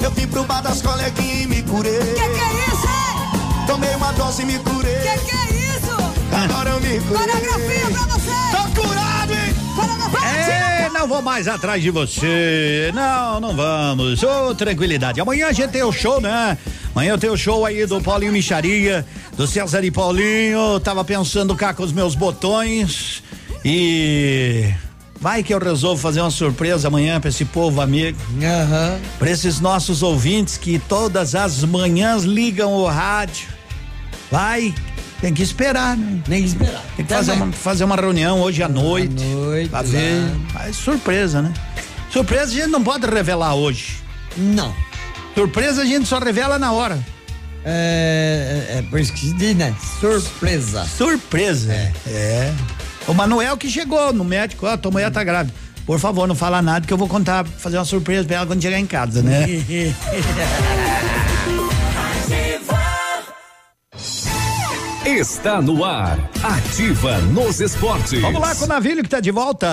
[0.00, 2.41] Eu vim pro bar das coleguinhas e me curei.
[3.66, 4.94] Tomei uma dose e me curei.
[4.94, 5.96] Que que é isso?
[6.32, 7.26] Agora eu me curei.
[7.26, 8.30] Coreografia pra você.
[8.50, 9.52] Tô curado, hein?
[10.24, 12.90] É, não vou mais atrás de você.
[12.94, 14.22] Não, não vamos.
[14.22, 15.20] Ô, tranquilidade.
[15.20, 16.56] Amanhã a gente tem o show, né?
[16.94, 19.06] Amanhã eu tenho o show aí do Paulinho Micharia,
[19.36, 20.78] do César e Paulinho.
[20.80, 23.22] Tava pensando cá com os meus botões
[23.64, 24.72] e.
[25.22, 28.18] Vai que eu resolvo fazer uma surpresa amanhã pra esse povo amigo.
[28.42, 28.98] Aham.
[29.20, 33.46] Pra esses nossos ouvintes que todas as manhãs ligam o rádio.
[34.32, 34.74] Vai,
[35.20, 36.20] tem que esperar, né?
[36.24, 36.82] Tem que esperar.
[36.96, 39.24] Tem que fazer uma, fazer uma reunião hoje à noite.
[39.24, 40.28] noite, pra ver.
[40.52, 41.54] Mas surpresa, né?
[42.10, 43.98] Surpresa a gente não pode revelar hoje.
[44.36, 44.74] Não.
[45.36, 46.98] Surpresa a gente só revela na hora.
[47.64, 49.72] É, é, é por isso que se diz, né?
[50.00, 50.84] Surpresa.
[50.84, 51.72] Surpresa.
[51.72, 52.52] É.
[53.06, 55.54] O Manuel que chegou no médico, ó, tua mulher tá grávida.
[55.84, 58.62] Por favor, não fala nada que eu vou contar, fazer uma surpresa pra ela quando
[58.62, 59.46] chegar em casa, né?
[65.04, 66.16] Está no ar.
[66.42, 68.20] Ativa nos esportes.
[68.20, 69.68] Vamos lá com o Navilho que tá de volta.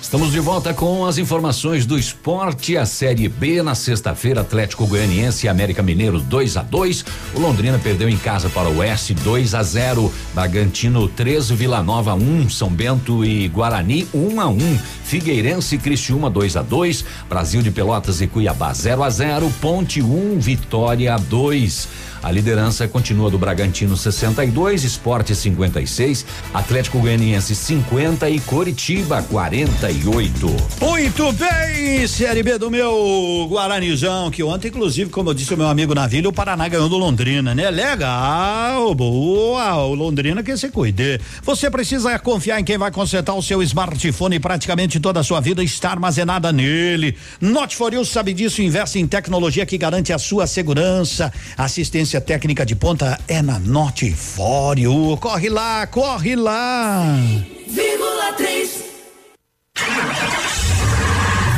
[0.00, 2.76] Estamos de volta com as informações do esporte.
[2.76, 7.04] A Série B na sexta-feira, Atlético Goianiense e América Mineiro 2 a 2
[7.34, 12.14] O Londrina perdeu em casa para o Oeste 2 a 0 Bragantino 3, Vila Nova
[12.14, 17.60] 1, São Bento e Guarani 1 a 1 Figueirense e Criciúma 2 a 2 Brasil
[17.60, 21.88] de Pelotas e Cuiabá 0 a 0 Ponte 1, Vitória 2.
[22.28, 30.46] A liderança continua do Bragantino 62, Esporte 56, Atlético Goianiense 50 e Coritiba 48.
[30.78, 35.68] Muito bem, Série B do meu Guaranizão, que ontem, inclusive, como eu disse o meu
[35.68, 37.70] amigo Navilho, o Paraná ganhou do Londrina, né?
[37.70, 41.18] Legal, boa, o Londrina que se cuide.
[41.44, 45.64] Você precisa confiar em quem vai consertar o seu smartphone praticamente toda a sua vida
[45.64, 47.16] está armazenada nele.
[47.40, 51.32] Note for You sabe disso, investe em tecnologia que garante a sua segurança.
[51.56, 53.58] Assistência técnica de ponta é na
[54.78, 55.16] You.
[55.18, 57.16] Corre lá, corre lá.
[57.66, 58.84] Vírgula três.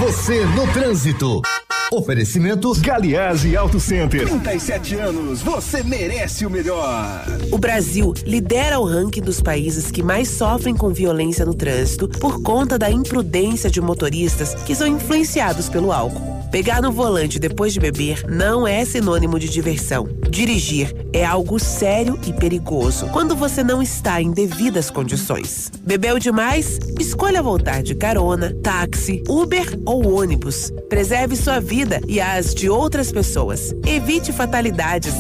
[0.01, 1.43] Você no trânsito.
[1.93, 4.25] Oferecimento Galiase Auto Center.
[4.25, 7.25] 37 anos, você merece o melhor.
[7.51, 12.43] O Brasil lidera o ranking dos países que mais sofrem com violência no trânsito por
[12.43, 16.39] conta da imprudência de motoristas que são influenciados pelo álcool.
[16.51, 20.09] Pegar no volante depois de beber não é sinônimo de diversão.
[20.29, 25.71] Dirigir é algo sério e perigoso quando você não está em devidas condições.
[25.81, 26.79] Bebeu demais?
[26.99, 30.73] Escolha voltar de carona, táxi, Uber ou ônibus.
[30.89, 33.75] Preserve sua vida e as de outras pessoas.
[33.87, 35.15] Evite fatalidades.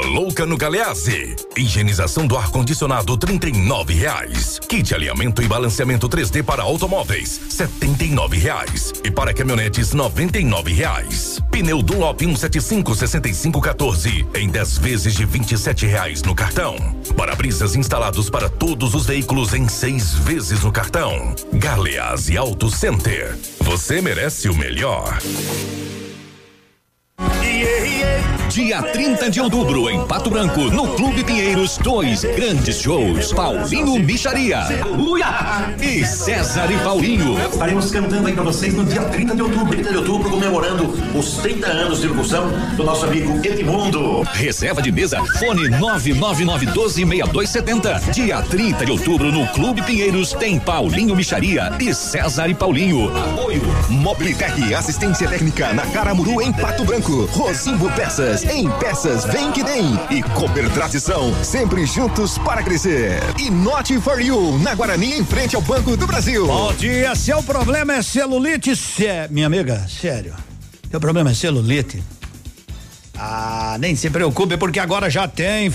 [0.00, 1.36] Louca no Galeazzi.
[1.56, 4.58] Higienização do ar-condicionado, R$ reais.
[4.68, 8.92] Kit alinhamento e balanceamento 3D para automóveis, R$ reais.
[9.04, 11.40] E para caminhonetes, R$ reais.
[11.50, 16.76] Pneu Dunlop 175 6514 em 10 vezes de R$ reais no cartão.
[17.16, 21.34] Para-brisas instalados para todos os veículos em seis vezes no cartão.
[21.52, 23.36] Galeazzi Auto Center.
[23.60, 25.18] Você merece o melhor.
[28.58, 33.32] Dia 30 de outubro, em Pato Branco, no Clube Pinheiros, dois grandes shows.
[33.32, 34.64] Paulinho Micharia.
[35.80, 37.38] E César e Paulinho.
[37.38, 39.68] Estaremos cantando aí pra vocês no dia 30 de outubro.
[39.68, 44.22] 30 de outubro, comemorando os 30 anos de locução do nosso amigo Edmundo.
[44.32, 48.10] Reserva de mesa, fone 999126270.
[48.10, 53.16] Dia 30 de outubro, no Clube Pinheiros, tem Paulinho Micharia e César e Paulinho.
[53.16, 53.62] Apoio.
[53.88, 57.26] Mobilitec, assistência técnica na Caramuru em Pato Branco.
[57.26, 59.84] Rosimbo Peças, em peças vem que vem.
[60.10, 63.20] E Cooper Tradição, sempre juntos para crescer.
[63.38, 66.46] E Not for You, na Guarani, em frente ao Banco do Brasil.
[66.46, 70.34] Bom dia, seu problema é celulite, sé- minha amiga, sério.
[70.90, 72.02] Seu problema é celulite.
[73.16, 75.70] Ah, nem se preocupe, porque agora já tem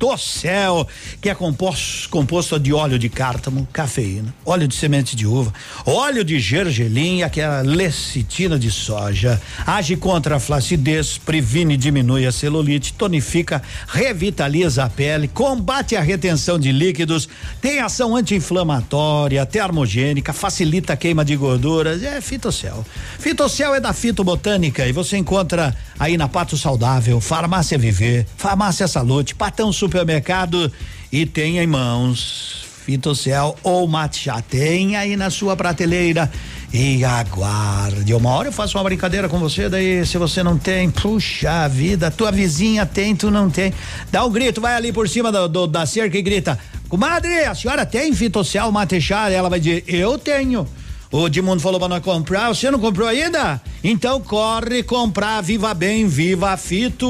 [0.00, 0.88] Fitocel,
[1.20, 5.52] que é composto, composto de óleo de cártamo, cafeína, óleo de semente de uva,
[5.84, 9.38] óleo de gergelim, aquela lecitina de soja.
[9.66, 16.00] Age contra a flacidez, previne e diminui a celulite, tonifica, revitaliza a pele, combate a
[16.00, 17.28] retenção de líquidos,
[17.60, 22.02] tem ação anti-inflamatória, termogênica, facilita a queima de gorduras.
[22.02, 22.86] É Fitocel.
[23.18, 29.34] Fitocel é da Fitobotânica e você encontra aí na Pato Saudável, Farmácia Viver, Farmácia Salute,
[29.34, 30.72] Patão Supermercado
[31.10, 34.40] e tem em mãos Fitocel ou Matcha.
[34.48, 36.30] Tem aí na sua prateleira.
[36.72, 38.14] E aguarde.
[38.14, 42.12] Uma hora eu faço uma brincadeira com você, daí se você não tem, puxa vida,
[42.12, 43.74] tua vizinha tem, tu não tem.
[44.12, 46.56] Dá um grito, vai ali por cima do, do, da cerca e grita:
[46.88, 49.28] Comadre, a senhora tem Fitocel Matcha?
[49.28, 50.64] Ela vai dizer: Eu tenho.
[51.10, 53.60] O Edmundo falou para nós comprar, você não comprou ainda?
[53.82, 57.08] Então corre comprar Viva Bem, Viva Fito.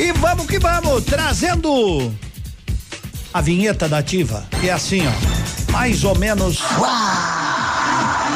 [0.00, 2.10] E vamos que vamos, trazendo
[3.34, 4.46] a vinheta da Ativa.
[4.64, 6.58] É assim, ó, mais ou menos.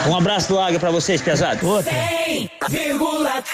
[0.06, 1.66] Um abraço do Águia pra vocês, pesado.
[1.66, 1.90] Outra.
[2.68, 3.44] 100,3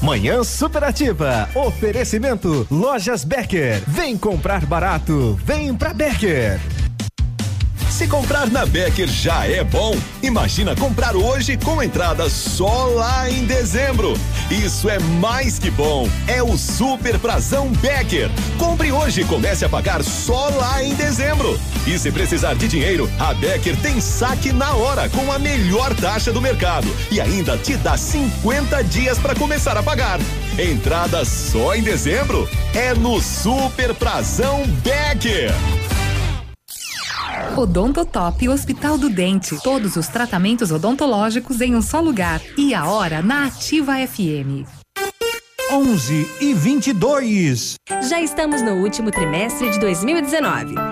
[0.00, 1.46] Manhã Superativa.
[1.54, 3.82] Oferecimento Lojas Becker.
[3.86, 5.38] Vem comprar barato.
[5.44, 6.58] Vem pra Becker.
[8.02, 13.44] Se comprar na Becker já é bom, imagina comprar hoje com entrada só lá em
[13.44, 14.14] dezembro.
[14.50, 16.08] Isso é mais que bom.
[16.26, 18.28] É o Super Prazão Becker.
[18.58, 21.56] Compre hoje e comece a pagar só lá em dezembro.
[21.86, 26.32] E se precisar de dinheiro, a Becker tem saque na hora com a melhor taxa
[26.32, 30.18] do mercado e ainda te dá 50 dias para começar a pagar.
[30.58, 35.52] Entrada só em dezembro é no Super Prazão Becker.
[37.56, 39.56] Odontotop Hospital do Dente.
[39.62, 42.40] Todos os tratamentos odontológicos em um só lugar.
[42.56, 44.66] E a hora na Ativa FM.
[45.70, 47.76] 11 e 22.
[48.08, 50.91] Já estamos no último trimestre de 2019.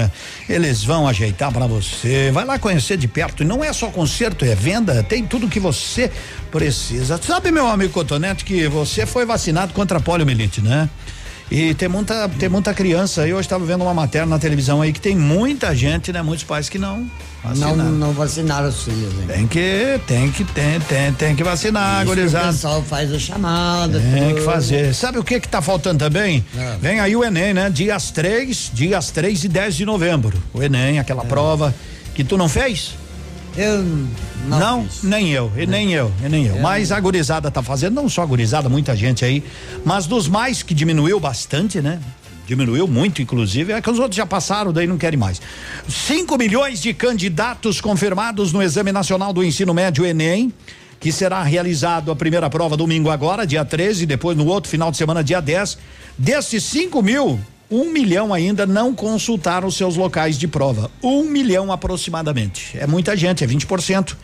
[0.49, 2.31] Eles vão ajeitar para você.
[2.31, 3.43] Vai lá conhecer de perto.
[3.43, 5.03] E não é só conserto, é venda.
[5.03, 6.09] Tem tudo que você
[6.53, 7.21] precisa.
[7.21, 10.89] Sabe, meu amigo Cotonete, que você foi vacinado contra a poliomielite, né?
[11.57, 13.29] E tem muita, tem muita criança.
[13.29, 16.21] Eu estava vendo uma matéria na televisão aí que tem muita gente, né?
[16.21, 16.99] Muitos pais que não
[17.45, 17.91] Não, vacinaram.
[17.93, 19.33] não vacinaram os filhos, né?
[19.35, 22.49] Tem que, tem que, tem, tem, tem que vacinar, Isso que gurizada.
[22.49, 24.01] O pessoal faz a chamada.
[24.01, 24.45] Tem que tudo.
[24.45, 24.93] fazer.
[24.97, 26.45] Sabe o que que tá faltando também?
[26.59, 26.77] Ah.
[26.81, 27.71] Vem aí o Enem, né?
[27.71, 30.43] Dias 3, dias 3 e 10 de novembro.
[30.53, 31.73] O Enem, aquela prova
[32.17, 32.97] que tu não fez?
[33.57, 33.85] Eu
[34.47, 34.87] não.
[35.03, 36.59] nem eu, e nem eu, e nem eu.
[36.61, 39.43] Mas a gurizada tá fazendo, não só a gurizada, muita gente aí,
[39.85, 42.01] mas dos mais que diminuiu bastante, né?
[42.47, 45.41] Diminuiu muito, inclusive, é que os outros já passaram, daí não querem mais.
[45.89, 50.53] 5 milhões de candidatos confirmados no Exame Nacional do Ensino Médio Enem,
[51.01, 54.97] que será realizado a primeira prova domingo agora, dia 13, depois no outro final de
[54.97, 55.79] semana, dia 10.
[56.19, 57.41] Desses 5 mil,
[57.75, 60.91] um milhão ainda não consultaram seus locais de prova.
[61.03, 62.79] Um milhão aproximadamente.
[62.79, 64.15] É muita gente, é 20%.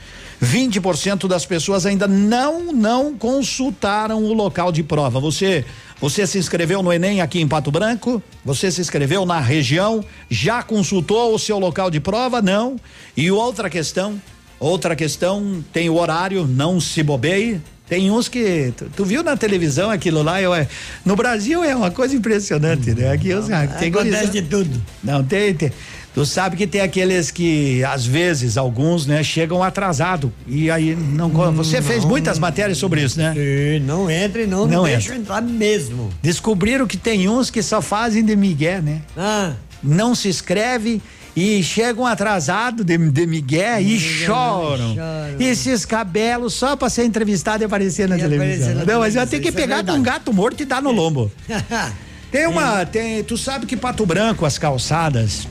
[0.43, 5.19] 20% das pessoas ainda não não consultaram o local de prova.
[5.21, 5.65] Você
[6.01, 8.23] você se inscreveu no Enem aqui em Pato Branco?
[8.45, 10.03] Você se inscreveu na região?
[10.31, 12.41] Já consultou o seu local de prova?
[12.41, 12.77] Não.
[13.15, 14.21] E outra questão,
[14.59, 17.61] outra questão, tem o horário, não se bobeie.
[17.91, 20.69] Tem uns que tu, tu viu na televisão aquilo lá, eu, é,
[21.05, 23.11] no Brasil é uma coisa impressionante, né?
[23.11, 23.47] Aqui os,
[23.81, 24.81] tem Acontece de tudo.
[25.03, 25.73] não, tem, tem.
[26.15, 30.33] Tu sabe que tem aqueles que, às vezes, alguns, né, chegam atrasado.
[30.47, 31.31] E aí não.
[31.31, 33.33] co- você fez muitas matérias sobre isso, né?
[33.35, 36.11] Sim, não entra e não, Não deixa entrar mesmo.
[36.23, 39.03] Descobriram que tem uns que só fazem de migué, né?
[39.17, 39.53] Ah.
[39.83, 41.01] Não se inscreve
[41.37, 44.95] e chegam atrasados de, de migué e choram.
[44.95, 45.37] choram.
[45.39, 48.47] E esses cabelos só pra ser entrevistado e aparecer na E televisão.
[48.47, 50.83] aparecer na não, mas eu tenho que é pegar com um gato morto e dar
[50.83, 51.31] no lombo.
[52.31, 55.49] Tem uma, tem, tu sabe que Pato Branco, as calçadas,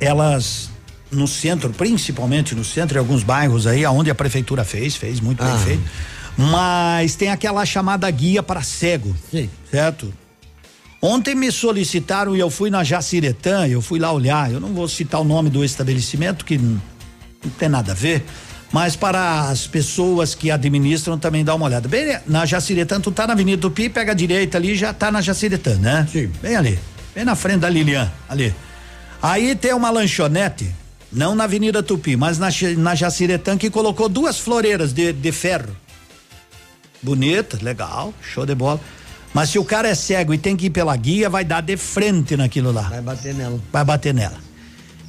[0.00, 0.68] elas
[1.12, 5.44] no centro, principalmente no centro e alguns bairros aí, aonde a prefeitura fez, fez muito
[5.44, 5.58] bem Ah.
[5.58, 5.82] feito.
[6.36, 9.14] Mas tem aquela chamada guia para cego.
[9.30, 9.48] Sim.
[9.70, 10.12] Certo?
[11.00, 14.50] Ontem me solicitaram e eu fui na Jaciretã, eu fui lá olhar.
[14.50, 16.80] Eu não vou citar o nome do estabelecimento, que não,
[17.58, 18.24] tem nada a ver.
[18.72, 21.88] Mas para as pessoas que administram também dá uma olhada.
[21.88, 25.20] Bem na Jaciretã, tu tá na Avenida Tupi, pega a direita ali já tá na
[25.20, 26.06] Jaciretã, né?
[26.10, 26.30] Sim.
[26.42, 26.78] Bem ali.
[27.14, 28.54] Bem na frente da Lilian, ali.
[29.22, 30.70] Aí tem uma lanchonete,
[31.12, 35.74] não na Avenida Tupi, mas na, na Jaciretã, que colocou duas floreiras de, de ferro.
[37.00, 38.80] Bonita, legal, show de bola.
[39.36, 41.76] Mas se o cara é cego e tem que ir pela guia, vai dar de
[41.76, 42.84] frente naquilo lá.
[42.84, 43.60] Vai bater nela.
[43.70, 44.38] Vai bater nela.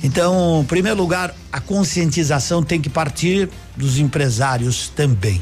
[0.03, 3.47] Então, em primeiro lugar, a conscientização tem que partir
[3.77, 5.41] dos empresários também.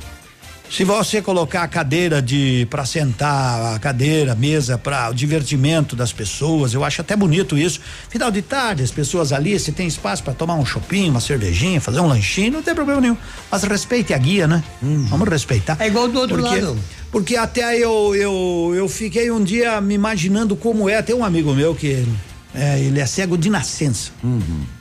[0.69, 5.95] Se você colocar a cadeira de para sentar, a cadeira, a mesa para o divertimento
[5.95, 7.79] das pessoas, eu acho até bonito isso.
[8.09, 11.79] Final de tarde, as pessoas ali, se tem espaço para tomar um chopinho, uma cervejinha,
[11.79, 13.17] fazer um lanchinho, não tem problema nenhum.
[13.49, 14.63] Mas respeite a guia, né?
[14.81, 15.77] Vamos respeitar.
[15.79, 16.77] É igual do outro porque, lado.
[17.11, 21.01] Porque até eu, eu eu fiquei um dia me imaginando como é.
[21.01, 22.05] Tem um amigo meu que
[22.53, 24.11] é, ele é cego de nascença.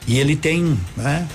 [0.08, 1.28] E ele tem, né?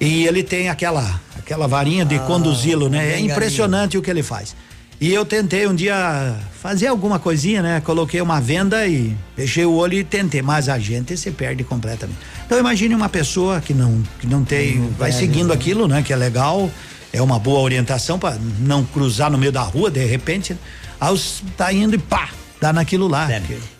[0.00, 3.12] E ele tem aquela aquela varinha de Ah, conduzi-lo, né?
[3.12, 4.56] É impressionante o que ele faz.
[5.00, 7.80] E eu tentei um dia fazer alguma coisinha, né?
[7.84, 12.16] Coloquei uma venda e fechei o olho e tentei, mas a gente se perde completamente.
[12.46, 15.54] Então imagine uma pessoa que não que não tem, vai perde, seguindo né?
[15.54, 16.02] aquilo, né?
[16.02, 16.70] Que é legal,
[17.12, 20.56] é uma boa orientação para não cruzar no meio da rua de repente.
[21.00, 22.28] Aí os- tá indo e pá,
[22.60, 23.26] dá naquilo lá.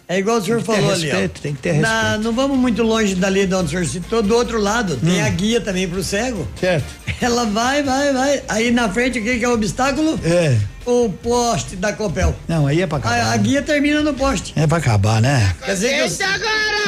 [0.07, 1.09] É igual o senhor falou ali.
[1.09, 1.13] ó.
[1.13, 2.25] respeito, tem que ter Na- respeito.
[2.25, 5.27] não vamos muito longe dali de onde o senhor citou, do outro lado, tem Hum.
[5.27, 6.47] a guia também pro cego.
[6.61, 6.85] Certo.
[7.21, 8.43] Ela vai, vai, vai.
[8.49, 10.19] Aí na frente, o que, que é o obstáculo?
[10.23, 10.59] É.
[10.85, 12.35] O poste da Copel.
[12.47, 13.19] Não, aí é pra acabar.
[13.19, 14.53] A, a guia termina no poste.
[14.55, 15.55] É pra acabar, né?
[15.65, 16.27] Quer dizer que eu-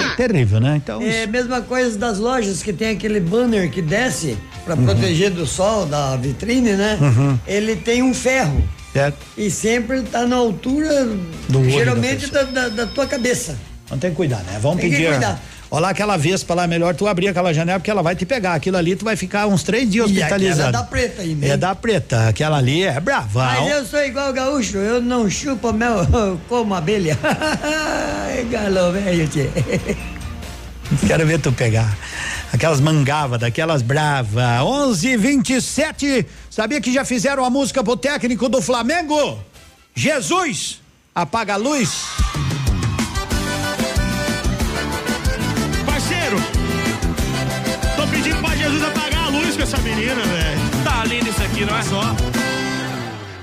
[0.08, 0.74] É terrível, né?
[0.76, 1.00] Então.
[1.00, 4.36] É mesma coisa das lojas que tem aquele banner que desce
[4.66, 6.98] pra proteger do sol da vitrine, né?
[7.00, 7.38] Uhum.
[7.46, 8.62] Ele tem um ferro.
[8.96, 9.16] Certo.
[9.36, 11.06] E sempre tá na altura,
[11.48, 13.56] Do geralmente, da da, da- tua cabeça.
[13.84, 14.58] Então tem que cuidar, né?
[14.60, 15.10] Vamos Tem que pedir.
[15.10, 15.40] cuidar.
[15.68, 18.54] Olha lá aquela vespa lá, melhor tu abrir aquela janela porque ela vai te pegar.
[18.54, 20.68] Aquilo ali tu vai ficar uns três dias hospitalizado.
[20.68, 21.58] é da preta ainda, É hein?
[21.58, 22.28] da preta.
[22.28, 23.44] Aquela ali é brava.
[23.44, 26.06] Mas eu sou igual gaúcho, eu não chupo mel
[26.48, 27.18] como abelha.
[28.50, 29.48] Galo velho, tchê.
[31.06, 31.96] Quero ver tu pegar.
[32.52, 34.62] Aquelas mangava, daquelas brava.
[34.62, 39.38] 11 27 Sabia que já fizeram a música pro técnico do Flamengo?
[39.94, 40.80] Jesus!
[41.14, 42.04] Apaga a luz.
[45.84, 46.36] Parceiro,
[47.96, 50.60] tô pedindo pra Jesus apagar a luz com essa menina, velho.
[50.84, 52.35] Tá lindo isso aqui, não é só?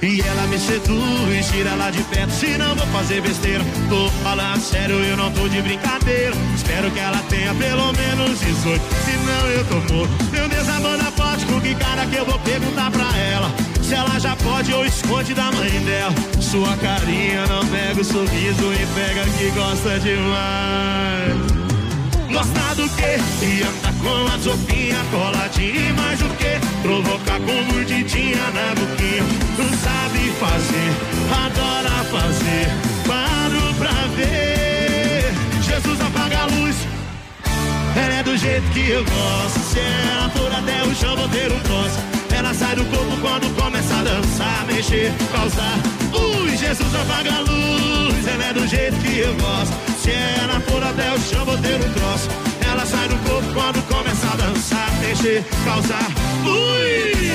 [0.03, 3.63] E ela me seduz, tira ela de perto, senão vou fazer besteira.
[3.87, 6.35] Tô falando sério, eu não tô de brincadeira.
[6.53, 10.23] Espero que ela tenha pelo menos 18, senão eu tô morto.
[10.29, 13.49] Meu Deus, a banda forte, com que cara que eu vou perguntar pra ela?
[13.81, 16.13] Se ela já pode ou esconde da mãe dela.
[16.41, 21.52] Sua carinha não pega o sorriso e pega que gosta demais.
[22.33, 23.19] Gosta do quê?
[23.45, 26.59] E anda com as roupinhas coladinha e mais o quê?
[26.81, 29.23] Provocar com mordidinha na boquinha.
[29.55, 30.89] Não sabe fazer,
[31.45, 32.67] adora fazer.
[33.05, 35.31] Paro pra ver.
[35.61, 36.75] Jesus apaga a luz.
[37.95, 39.59] Ela é do jeito que eu gosto.
[39.71, 41.99] Se ela for até o chão, vou ter um troço.
[42.35, 45.77] Ela sai do corpo quando começa a dançar, mexer, causar.
[46.11, 48.27] Ui, Jesus apaga a luz.
[48.27, 49.92] Ela é do jeito que eu gosto.
[50.03, 52.27] Se ela for até o chão, vou ter um troço.
[52.69, 56.11] Ela sai do corpo quando começa a dançar, mexer, causar.
[56.43, 57.31] Ui!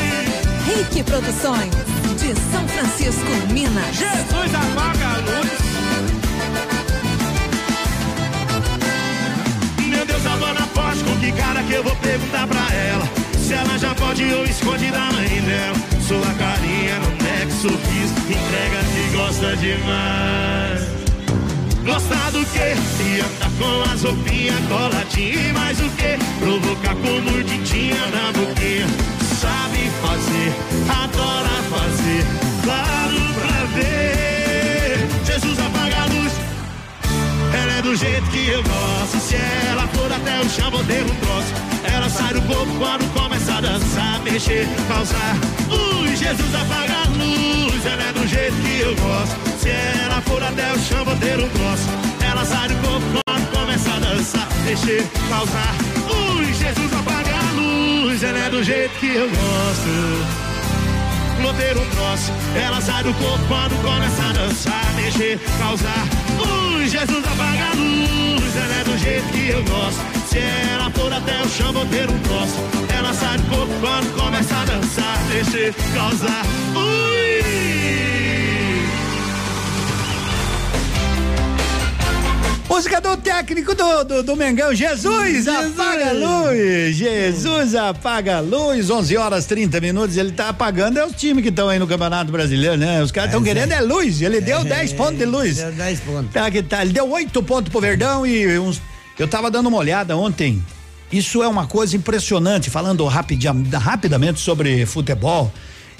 [0.67, 1.73] Rick Produções,
[2.19, 3.97] de São Francisco, Minas.
[3.97, 5.49] Jesus apaga a luz.
[9.87, 13.09] Meu Deus, a dona forte, com que cara que eu vou perguntar pra ela?
[13.39, 15.77] Se ela já pode ou esconde da mãe dela.
[16.07, 20.98] Sua carinha no nexo fiz, entrega que gosta demais.
[21.89, 22.75] Gosta do quê?
[23.01, 26.19] E anda com as roupinhas coladinha e mais o quê?
[26.39, 28.87] Provocar com mordidinha na boquinha.
[29.41, 30.53] Sabe fazer,
[30.87, 32.27] adora fazer,
[32.63, 35.09] claro pra ver.
[35.25, 36.33] Jesus apaga a luz.
[37.55, 39.19] Ela é do jeito que eu gosto.
[39.19, 39.37] Se
[39.71, 41.55] ela for até o chão, vou ter um troço.
[41.91, 45.37] Ela sai do corpo quando começa a dançar, mexer, causar.
[45.71, 47.87] Ui, Jesus apaga a luz.
[47.87, 49.48] Ela é do jeito que eu gosto.
[49.69, 51.89] Se ela for até o chão, vou ter um troço.
[52.27, 55.75] Ela sai do corpo quando começa a dançar, mexer, causar.
[56.09, 58.23] Ui, Jesus apaga a luz.
[58.23, 60.49] Ela é do jeito que eu gosto
[61.43, 62.33] vou ter um troço.
[62.57, 66.09] Ela sai do corpo quando começa a dançar, mexer, causar.
[66.41, 70.01] Ui, Jesus apaga a luz, ela é do jeito que eu gosto.
[70.29, 72.57] Se ela for até o chão, vou ter um troço.
[72.97, 76.43] Ela sai do corpo quando começa a dançar, deixa causar.
[76.75, 77.08] Ui!
[82.69, 88.91] Música do técnico do, do, do Mengão, Jesus, apaga a luz, Jesus apaga a luz,
[88.91, 92.31] 11 horas 30 minutos, ele tá apagando, é os times que estão aí no Campeonato
[92.31, 93.03] Brasileiro, né?
[93.03, 95.57] Os caras estão querendo é luz, ele deu 10 pontos de luz.
[95.57, 96.33] Deu 10 pontos.
[96.33, 98.83] Tá que tá, ele deu 8 pontos pro Verdão e uns,
[99.19, 100.63] eu tava dando uma olhada ontem,
[101.11, 105.51] isso é uma coisa impressionante, falando rapidamente sobre futebol,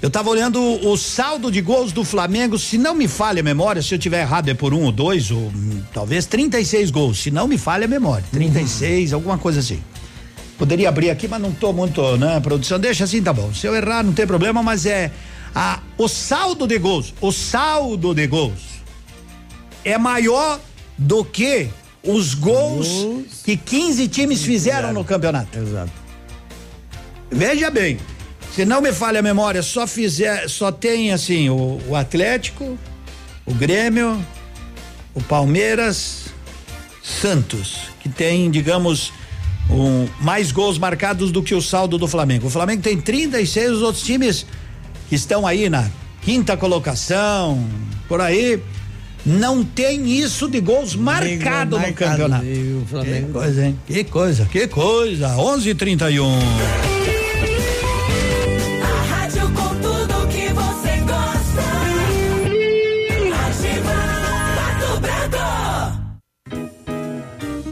[0.01, 3.83] eu tava olhando o saldo de gols do Flamengo, se não me falha a memória,
[3.83, 7.31] se eu tiver errado é por um ou dois, ou hum, talvez 36 gols, se
[7.31, 9.83] não me falha a memória, 36, alguma coisa assim.
[10.57, 13.53] Poderia abrir aqui, mas não tô muito, né, produção, deixa assim, tá bom.
[13.53, 15.11] Se eu errar não tem problema, mas é
[15.55, 18.79] a, o saldo de gols, o saldo de gols
[19.85, 20.61] é maior
[20.97, 21.69] do que
[22.05, 22.89] os gols
[23.45, 25.59] que 15 times fizeram no campeonato.
[25.59, 25.93] Exato.
[27.31, 27.99] Veja bem,
[28.59, 32.77] se não me falha a memória, só fizer, só tem assim o, o Atlético,
[33.47, 34.21] o Grêmio,
[35.15, 36.25] o Palmeiras,
[37.01, 39.13] Santos, que tem, digamos,
[39.71, 42.49] um, mais gols marcados do que o saldo do Flamengo.
[42.49, 44.45] O Flamengo tem 36, os outros times
[45.09, 45.89] que estão aí na
[46.23, 47.65] quinta colocação,
[48.09, 48.61] por aí,
[49.25, 52.45] não tem isso de gols marcado no marcado, campeonato.
[52.45, 53.79] e o Flamengo- Que coisa, hein?
[53.87, 55.29] Que coisa, que coisa.
[55.37, 56.98] 11:31.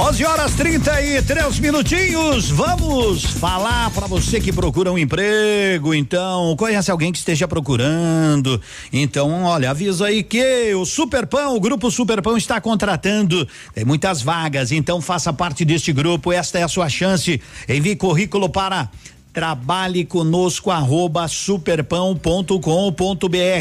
[0.00, 2.48] 11 horas 33 minutinhos.
[2.48, 5.92] Vamos falar para você que procura um emprego.
[5.92, 8.58] Então, conhece alguém que esteja procurando?
[8.90, 13.46] Então, olha, aviso aí que o Superpão, o grupo Superpão está contratando.
[13.74, 16.32] Tem muitas vagas, então faça parte deste grupo.
[16.32, 17.38] Esta é a sua chance.
[17.68, 18.88] Envie currículo para
[19.32, 21.26] Trabalhe conosco arroba.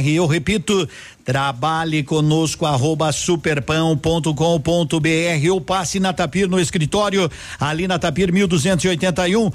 [0.06, 0.90] Eu repito,
[1.30, 7.30] trabalhe conosco arroba superpão.com.br ou passe na Tapir no escritório,
[7.60, 9.52] ali na Tapir 1281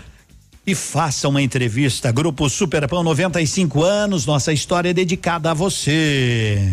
[0.64, 2.12] e faça uma entrevista.
[2.12, 6.72] Grupo Superpão 95 anos, nossa história é dedicada a você.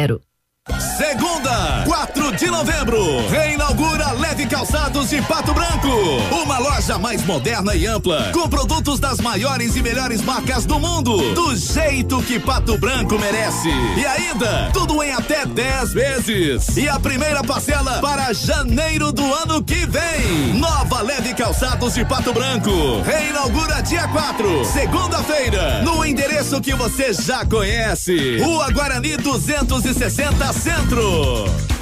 [0.07, 0.30] 22 5500.
[0.95, 5.89] Segunda, 4 de novembro, reinaugura Leve Calçados de Pato Branco.
[6.43, 11.33] Uma loja mais moderna e ampla, com produtos das maiores e melhores marcas do mundo,
[11.33, 13.69] do jeito que Pato Branco merece.
[13.97, 16.77] E ainda, tudo em até 10 vezes.
[16.77, 20.53] E a primeira parcela para janeiro do ano que vem.
[20.53, 27.43] Nova Leve Calçados de Pato Branco, reinaugura dia 4, segunda-feira, no endereço que você já
[27.43, 28.37] conhece.
[28.37, 31.80] Rua Guarani 260 Centro.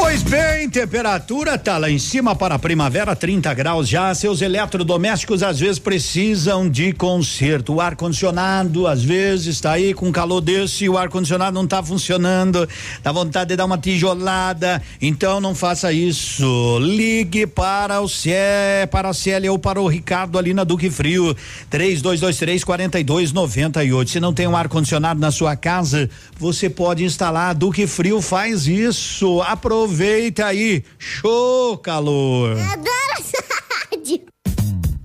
[0.00, 4.14] Pois bem, temperatura tá lá em cima para a primavera, 30 graus já.
[4.14, 7.74] Seus eletrodomésticos às vezes precisam de conserto.
[7.74, 11.64] O ar condicionado às vezes está aí com calor desse, e o ar condicionado não
[11.64, 12.66] está funcionando,
[13.02, 14.80] dá vontade de dar uma tijolada.
[15.02, 16.78] Então não faça isso.
[16.80, 21.36] Ligue para o CE, para a Célia ou para o Ricardo ali na Duque Frio,
[21.68, 24.10] 3223 4298.
[24.10, 26.08] Se não tem um ar condicionado na sua casa,
[26.38, 27.52] você pode instalar.
[27.52, 29.42] Duque Frio faz isso.
[29.42, 30.84] Aproveita Aproveita aí.
[30.98, 32.58] Show calor.
[32.58, 33.42] Adoro essa
[33.90, 34.20] rádio.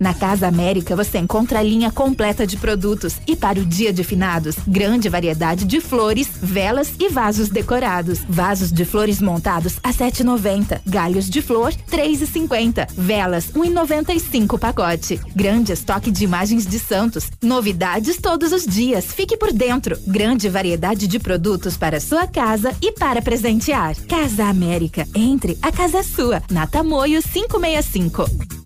[0.04, 4.04] Na Casa América você encontra a linha completa de produtos e para o Dia de
[4.04, 8.20] Finados, grande variedade de flores, velas e vasos decorados.
[8.28, 15.22] Vasos de flores montados a 7,90, galhos de flor 3,50, velas 1,95 pacote.
[15.34, 19.06] Grande estoque de imagens de santos, novidades todos os dias.
[19.06, 19.98] Fique por dentro.
[20.06, 23.96] Grande variedade de produtos para sua casa e para presentear.
[24.10, 26.44] Casa América, entre a casa é sua.
[26.52, 28.63] Na Tamoio 565.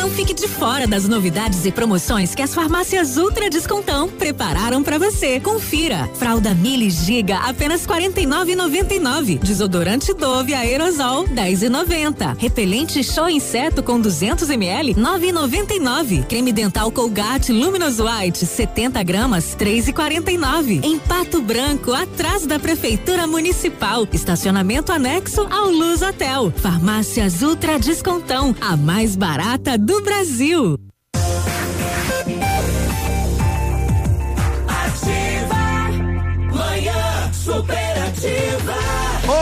[0.00, 4.96] Não fique de fora das novidades e promoções que as farmácias Ultra Descontão prepararam para
[4.96, 5.38] você.
[5.38, 6.08] Confira.
[6.14, 9.40] Fralda Mili Giga apenas 49,99.
[9.40, 12.34] Desodorante Dove Aerosol 10,90.
[12.38, 16.24] Repelente Show Inseto com 200 ml 9,99.
[16.24, 20.82] Creme dental Colgate Luminous White 70 gramas 3,49.
[20.82, 24.08] Em Pato Branco, atrás da Prefeitura Municipal.
[24.10, 26.50] Estacionamento anexo ao Luz Hotel.
[26.56, 30.89] Farmácias Ultra Descontão, a mais barata do Brasil.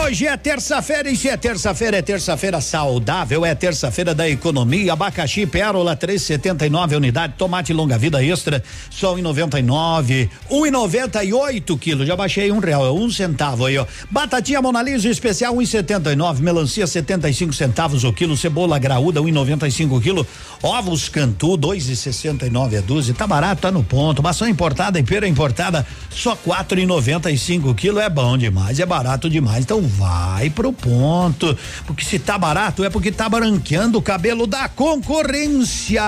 [0.08, 4.94] Hoje é terça-feira e se é terça-feira, é terça-feira saudável, é terça-feira da economia.
[4.94, 12.06] Abacaxi Pérola 3,79 unidade, tomate longa vida extra, só 1,99, 1,98 quilos.
[12.06, 13.84] Já baixei um real, é um centavo aí, ó.
[14.10, 20.26] Batatinha Monalisa especial 1,79, melancia 75 centavos o quilo, cebola graúda 1,95 quilo,
[20.62, 23.12] ovos Cantu 2,69 a dúzia.
[23.12, 24.22] Tá barato, tá no ponto.
[24.22, 29.64] Maçã importada e pera importada só 4,95 quilo é bom demais, é barato demais.
[29.64, 34.68] Então vai pro ponto, porque se tá barato é porque tá branqueando o cabelo da
[34.68, 36.02] concorrência.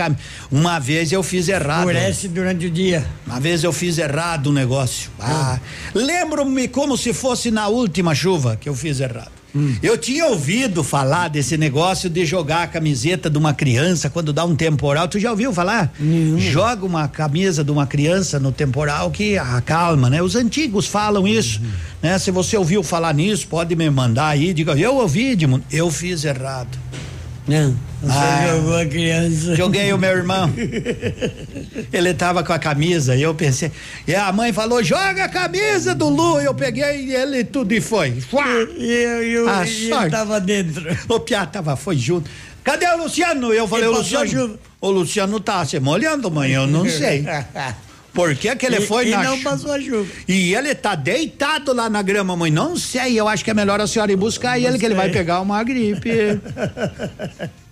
[0.52, 1.90] Uma vez eu fiz errado.
[1.90, 3.06] Escurece durante o dia.
[3.28, 5.10] Uma vez eu fiz errado o negócio.
[5.20, 5.60] Ah,
[5.94, 9.39] lembro-me como se fosse na última chuva que eu fiz errado.
[9.82, 14.46] Eu tinha ouvido falar desse negócio de jogar a camiseta de uma criança quando dá
[14.46, 15.08] um temporal.
[15.08, 15.92] Tu já ouviu falar?
[16.38, 20.22] Joga uma camisa de uma criança no temporal que acalma, né?
[20.22, 21.62] Os antigos falam isso,
[22.02, 22.18] né?
[22.20, 26.24] Se você ouviu falar nisso, pode me mandar aí, diga, eu ouvi, Edmundo, eu fiz
[26.24, 26.78] errado.
[27.48, 29.56] Não, você jogou a criança.
[29.56, 30.52] Joguei o meu irmão.
[31.92, 33.72] Ele tava com a camisa e eu pensei.
[34.08, 36.40] E a mãe falou: joga a camisa do Lu.
[36.40, 38.14] Eu peguei ele tudo e foi.
[38.78, 40.12] E eu, eu, A e sorte.
[40.12, 40.84] tava dentro.
[41.10, 42.30] O Piá tava, foi junto.
[42.64, 43.54] Cadê o Luciano?
[43.54, 44.60] Eu falei, o Luciano.
[44.82, 47.26] O Luciano tá se molhando, mãe, eu não sei.
[48.14, 50.06] Por que que ele E- foi e na não passou a chuva.
[50.28, 52.50] E ele tá deitado lá na grama, mãe.
[52.52, 55.10] Não sei, eu acho que é melhor a senhora ir buscar ele, que ele vai
[55.10, 56.10] pegar uma gripe.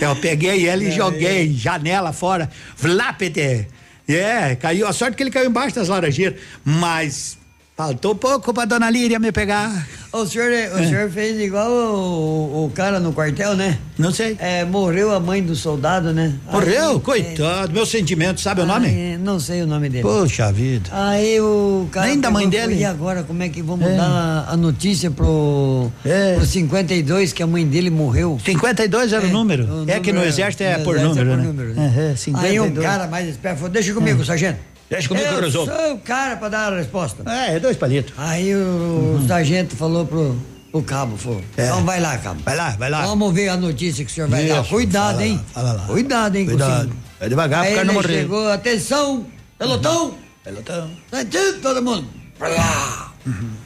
[0.00, 2.50] Eu peguei ele e joguei janela fora.
[2.76, 3.68] Vlápete.
[4.06, 4.86] É, caiu.
[4.86, 6.38] A sorte que ele caiu embaixo das laranjeiras.
[6.64, 7.38] Mas
[7.76, 9.86] faltou pouco pra dona Líria me pegar.
[10.12, 10.86] O senhor, o É.
[10.86, 13.78] senhor fez igual o, o cara no quartel, né?
[13.98, 14.36] Não sei.
[14.38, 16.34] É, morreu a mãe do soldado, né?
[16.50, 16.90] Morreu?
[16.92, 18.86] Aí, Coitado, meu sentimento, sabe o nome?
[18.86, 20.04] Aí, não sei o nome dele.
[20.04, 20.88] Poxa vida.
[20.92, 22.06] Aí o cara.
[22.06, 22.76] Nem da mãe dele?
[22.76, 23.96] E agora, como é que vamos É.
[23.96, 25.90] dar a, notícia pro,
[26.36, 28.38] pro 52 que a mãe dele morreu?
[28.44, 29.64] 52 era o número.
[29.84, 31.44] o É que no número exército é por número, é por né?
[31.44, 32.78] número, Aham, Aí 52.
[32.78, 34.58] um cara mais esperto falou: Deixa comigo, sargento.
[34.90, 35.72] Deixa comigo que eu eu resolvo.
[35.72, 37.22] sou o cara pra dar a resposta.
[37.30, 38.12] É, é dois palitos.
[38.16, 40.36] Aí o sargento falou pro,
[40.70, 41.64] pro cabo, falou, É.
[41.66, 42.40] então vai lá, cabo.
[42.44, 43.06] Vai lá, vai lá.
[43.06, 44.64] Vamos ver a notícia que o senhor vai dar.
[44.64, 45.36] Cuidado, fala hein?
[45.36, 45.86] lá, fala lá.
[45.86, 46.46] Cuidado, hein?
[46.46, 46.92] Cuidado.
[47.18, 48.08] Vai devagar pro cara não morrer.
[48.20, 49.26] chegou, atenção,
[49.58, 50.14] pelotão.
[50.44, 50.90] Pelotão.
[51.10, 52.06] Sentido, todo mundo.
[52.38, 53.12] Lá.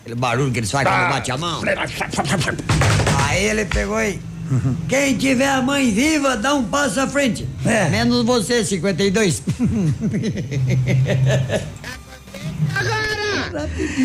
[0.03, 1.61] Aquele barulho que eles fazem quando bate a mão.
[3.28, 4.20] Aí ele pegou e...
[4.88, 7.46] Quem tiver a mãe viva, dá um passo à frente.
[7.90, 9.42] Menos você, 52.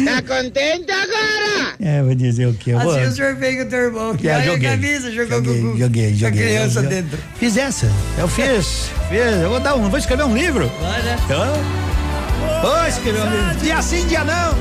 [0.06, 1.76] Tá contente agora?
[1.80, 2.72] É, vou dizer o quê?
[2.72, 2.92] Eu vou...
[2.96, 4.16] Assim o senhor fez com o teu irmão.
[4.24, 4.68] É, aí joguei.
[4.68, 6.44] a camisa jogou joguei, com, joguei, com a joguei.
[6.44, 7.18] criança Eu- dentro.
[7.38, 7.92] Fiz essa.
[8.18, 8.90] Eu fiz.
[9.10, 9.42] fiz.
[9.42, 9.90] Eu vou dar um.
[9.90, 10.72] Vou escrever um livro.
[10.82, 11.18] Vai, né?
[11.30, 13.56] Eu vou escrever um livro.
[13.62, 14.54] Dia sim, dia não.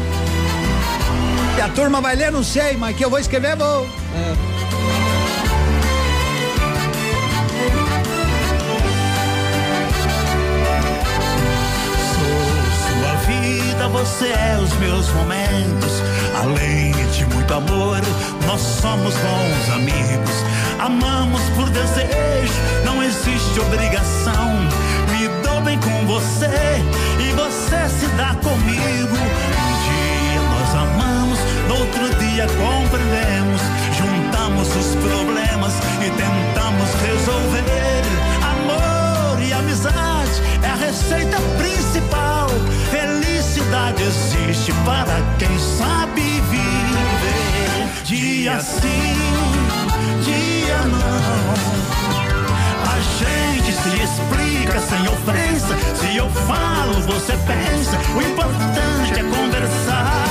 [1.56, 3.86] E a turma vai ler, não sei, mas que eu vou escrever, vou.
[3.86, 4.51] Sou
[13.92, 16.02] você é os meus momentos.
[16.34, 18.00] Além de muito amor,
[18.46, 20.34] nós somos bons amigos.
[20.80, 22.54] Amamos por desejo,
[22.84, 24.50] não existe obrigação.
[25.10, 26.48] Me dou bem com você
[27.20, 29.14] e você se dá comigo.
[29.14, 31.38] Um dia nós amamos,
[31.68, 33.60] no outro dia compreendemos.
[33.98, 38.02] Juntamos os problemas e tentamos resolver.
[38.42, 42.48] Amor e amizade é a receita principal.
[43.72, 47.88] Felicidade existe para quem sabe viver.
[48.04, 49.16] Dia sim,
[50.22, 51.54] dia não.
[52.92, 55.74] A gente se explica sem ofensa.
[55.94, 57.96] Se eu falo, você pensa.
[58.14, 60.26] O importante é conversar.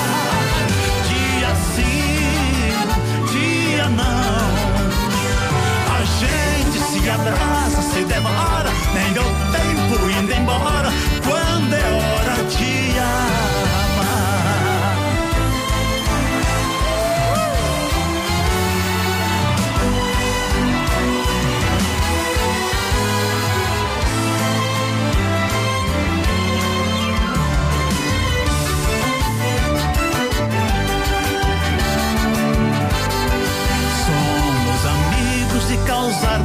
[1.10, 2.70] Dia sim,
[3.32, 4.52] dia não.
[5.96, 8.70] A gente se abraça, se demora.
[8.94, 10.92] Nem deu tempo indo embora.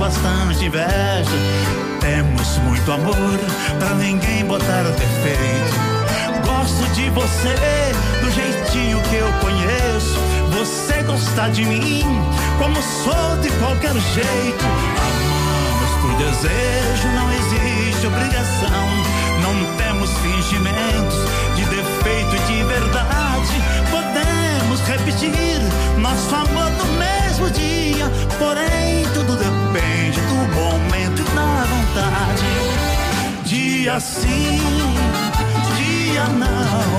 [0.06, 1.36] Bastante inveja.
[2.00, 3.38] Temos muito amor
[3.80, 5.74] pra ninguém botar defeito.
[6.46, 7.54] Gosto de você
[8.22, 10.16] do jeitinho que eu conheço.
[10.56, 12.04] Você gosta de mim
[12.56, 14.64] como sou de qualquer jeito.
[15.08, 18.86] Amamos por desejo, não existe obrigação.
[19.42, 21.18] Não temos fingimentos
[21.56, 23.85] de defeito e de verdade.
[24.86, 25.60] Repetir
[25.98, 28.08] nosso amor no mesmo dia.
[28.38, 32.44] Porém, tudo depende do momento e da vontade.
[33.44, 34.60] Dia sim,
[35.76, 36.98] dia não.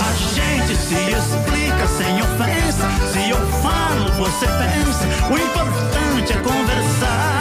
[0.00, 2.88] A gente se explica sem ofensa.
[3.12, 5.04] Se eu falo, você pensa.
[5.30, 7.35] O importante é conversar.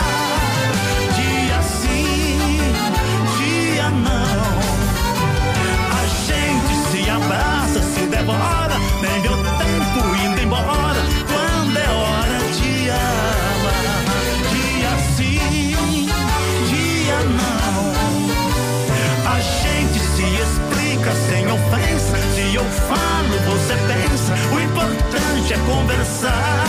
[22.87, 24.33] Falo, você pensa.
[24.53, 26.65] O importante é conversar.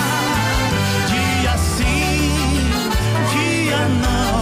[1.09, 2.31] Dia sim,
[3.33, 4.41] dia não.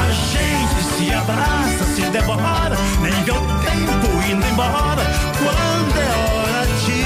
[0.00, 2.76] A gente se abraça, se devora.
[3.00, 5.04] Nem deu tempo indo embora.
[5.38, 6.98] Quando é hora de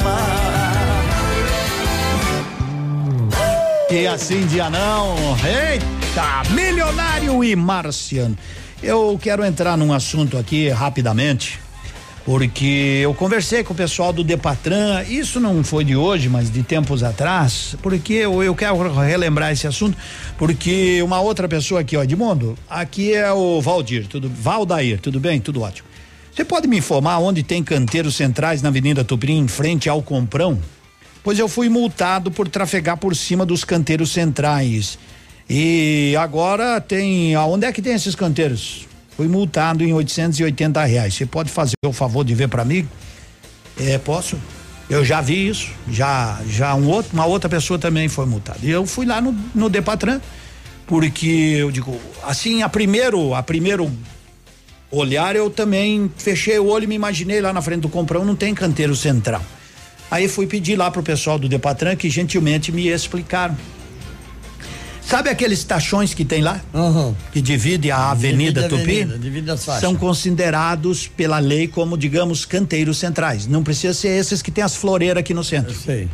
[0.00, 0.42] amar.
[3.88, 5.16] Que assim dia não.
[5.44, 8.36] Eita, milionário e marciano.
[8.82, 11.60] Eu quero entrar num assunto aqui rapidamente,
[12.24, 16.62] porque eu conversei com o pessoal do Depatran, isso não foi de hoje, mas de
[16.62, 19.96] tempos atrás, porque eu, eu quero relembrar esse assunto,
[20.38, 25.40] porque uma outra pessoa aqui, ó, Edmundo, aqui é o Valdir, tudo, Valdair, tudo bem?
[25.40, 25.88] Tudo ótimo.
[26.34, 30.58] Você pode me informar onde tem canteiros centrais na Avenida Tuprim, em frente ao Comprão?
[31.22, 34.98] Pois eu fui multado por trafegar por cima dos canteiros centrais.
[35.48, 37.34] E agora tem.
[37.34, 38.88] Aonde é que tem esses canteiros?
[39.16, 41.14] Fui multado em 880 reais.
[41.14, 42.88] Você pode fazer o favor de ver para mim?
[43.78, 44.38] É, posso?
[44.88, 45.70] Eu já vi isso.
[45.88, 48.58] Já, já um outro, uma outra pessoa também foi multada.
[48.62, 50.20] E eu fui lá no, no Depatran,
[50.86, 53.90] porque eu digo, assim, a primeiro, a primeiro
[54.92, 58.36] olhar eu também fechei o olho e me imaginei lá na frente do comprão não
[58.36, 59.42] tem canteiro central.
[60.10, 63.56] Aí fui pedir lá pro pessoal do Depatran que gentilmente me explicaram.
[65.06, 66.60] Sabe aqueles tachões que tem lá?
[67.32, 68.96] Que divide a Avenida Divide Tupi?
[69.02, 69.82] avenida, divide as faixas.
[69.82, 73.46] São considerados pela lei como, digamos, canteiros centrais.
[73.46, 75.74] Não precisa ser esses que tem as floreiras aqui no centro.
[75.74, 76.08] sei.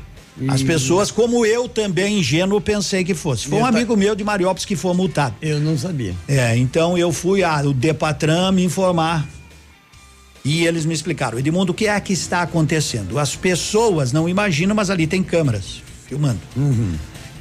[0.49, 3.49] As pessoas, como eu também, ingênuo, pensei que fosse.
[3.49, 5.35] Foi um Eu amigo meu de Mariópolis que foi multado.
[5.43, 6.15] Eu não sabia.
[6.29, 9.27] É, então eu fui ao Depatran me informar.
[10.45, 13.19] E eles me explicaram, Edmundo, o que é que está acontecendo?
[13.19, 16.39] As pessoas não imaginam, mas ali tem câmeras filmando.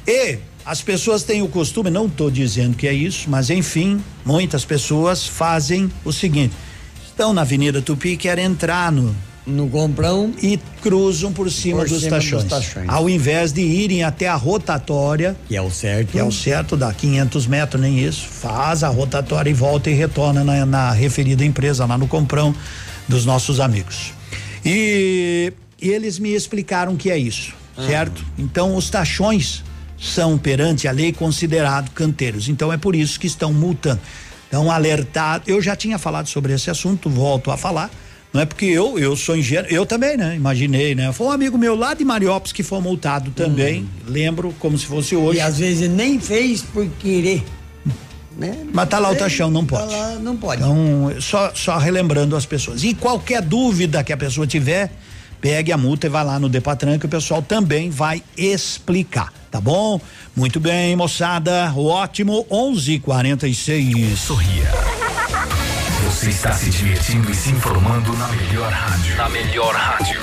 [0.06, 0.38] E
[0.68, 5.26] as pessoas têm o costume, não estou dizendo que é isso, mas enfim, muitas pessoas
[5.26, 6.54] fazem o seguinte:
[7.06, 9.16] estão na Avenida Tupi e querem entrar no
[9.46, 12.86] no comprão e cruzam por cima, Por dos, cima dos tachões, tachões.
[12.86, 16.76] Ao invés de irem até a rotatória, que é o certo, que é o certo,
[16.76, 21.46] dá 500 metros, nem isso, faz a rotatória e volta e retorna na, na referida
[21.46, 22.54] empresa, lá no comprão
[23.08, 24.12] dos nossos amigos.
[24.62, 25.50] E,
[25.80, 27.54] e eles me explicaram que é isso,
[27.86, 28.22] certo?
[28.36, 29.64] Então, os tachões
[29.98, 32.48] são, perante a lei, considerados canteiros.
[32.48, 34.00] Então, é por isso que estão multando.
[34.48, 35.44] Então, alertado.
[35.46, 37.90] Eu já tinha falado sobre esse assunto, volto a falar.
[38.32, 40.36] Não é porque eu, eu sou engenheiro, eu também, né?
[40.36, 41.12] Imaginei, né?
[41.12, 43.88] Foi um amigo meu lá de Mariópolis que foi multado também.
[44.06, 45.38] Lembro como se fosse hoje.
[45.38, 47.42] E às vezes nem fez por querer.
[48.36, 48.66] Né?
[48.72, 49.92] Mas tá lá o taxão, não Tá pode.
[49.92, 50.62] lá, não pode.
[50.62, 52.84] Então, só, só relembrando as pessoas.
[52.84, 54.92] E qualquer dúvida que a pessoa tiver,
[55.40, 59.60] pegue a multa e vá lá no Depatran que o pessoal também vai explicar, tá
[59.60, 60.00] bom?
[60.36, 64.16] Muito bem, moçada, ótimo, 11:46.
[64.16, 64.70] Sorria.
[66.04, 69.16] Você está se divertindo e se informando na melhor rádio.
[69.16, 70.20] Na melhor rádio.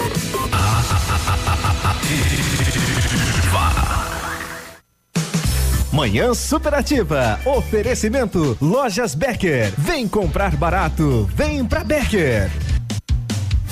[5.96, 7.40] Manhã Superativa.
[7.46, 9.74] Oferecimento Lojas Becker.
[9.78, 11.30] Vem comprar barato.
[11.34, 12.52] Vem pra Becker.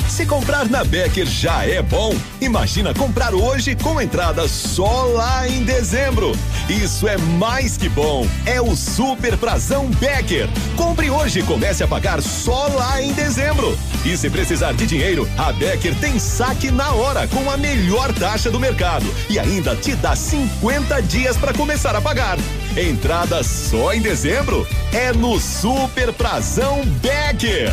[0.08, 5.64] Se comprar na Becker já é bom, imagina comprar hoje com entrada só lá em
[5.64, 6.34] dezembro.
[6.70, 8.28] Isso é mais que bom.
[8.46, 10.48] É o Super Prazão Becker.
[10.76, 13.78] Compre hoje e comece a pagar só lá em dezembro.
[14.06, 18.52] E se precisar de dinheiro, a Becker tem saque na hora com a melhor taxa
[18.52, 22.38] do mercado e ainda te dá 50 dias para começar a pagar.
[22.78, 27.72] Entrada só em dezembro é no Super Prazão Becker.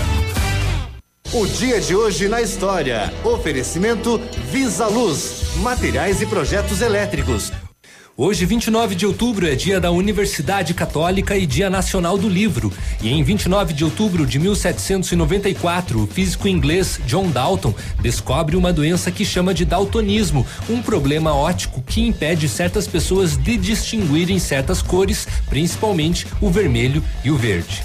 [1.32, 3.14] O dia de hoje na história.
[3.22, 4.20] Oferecimento
[4.50, 7.52] Visa Luz, materiais e projetos elétricos.
[8.16, 12.72] Hoje, 29 de outubro, é dia da Universidade Católica e Dia Nacional do Livro.
[13.00, 19.12] E em 29 de outubro de 1794, o físico inglês John Dalton descobre uma doença
[19.12, 25.28] que chama de daltonismo, um problema óptico que impede certas pessoas de distinguirem certas cores,
[25.48, 27.84] principalmente o vermelho e o verde.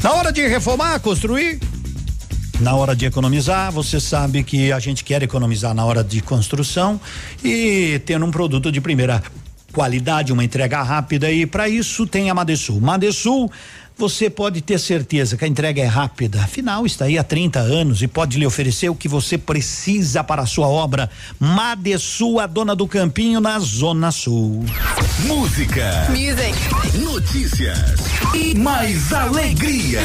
[0.00, 1.58] Na hora de reformar, construir,
[2.60, 7.00] na hora de economizar, você sabe que a gente quer economizar na hora de construção
[7.42, 9.20] e tendo um produto de primeira
[9.72, 12.80] qualidade, uma entrega rápida e para isso tem a Madesul.
[12.80, 13.50] Madesul,
[13.96, 16.42] você pode ter certeza que a entrega é rápida.
[16.42, 20.42] Afinal, está aí há 30 anos e pode lhe oferecer o que você precisa para
[20.42, 21.10] a sua obra.
[21.38, 24.64] Madesul, a dona do campinho na Zona Sul.
[25.26, 26.06] Música.
[26.10, 26.98] Music.
[26.98, 28.00] Notícias.
[28.34, 30.00] E mais alegria.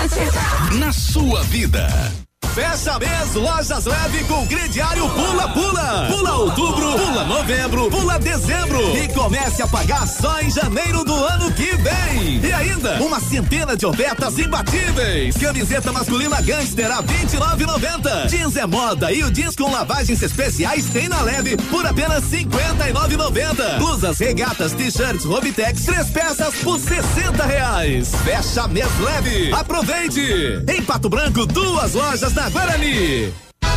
[0.78, 2.25] Na sua vida.
[2.56, 6.06] Fecha mês, lojas leve com crediário Pula Pula.
[6.08, 8.96] Pula outubro, pula novembro, pula dezembro.
[8.96, 12.40] E comece a pagar só em janeiro do ano que vem.
[12.42, 15.36] E ainda, uma centena de ofertas imbatíveis.
[15.36, 18.26] Camiseta masculina Gangster a 29,90.
[18.30, 23.76] Jeans é moda e o jeans com lavagens especiais tem na leve por apenas 59,90.
[23.76, 28.12] Blusas, regatas, t-shirts, Robitex, três peças por 60 reais.
[28.24, 29.52] Fecha mês leve.
[29.52, 30.64] Aproveite!
[30.66, 33.32] Em Pato Branco, duas lojas na Guarani.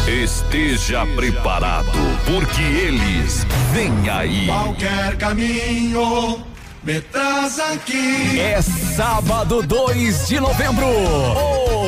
[0.08, 1.92] Esteja preparado,
[2.26, 4.48] porque eles vêm aí.
[4.48, 6.44] Qualquer caminho
[6.84, 8.40] me traz aqui.
[8.40, 10.86] É sábado 2 de novembro.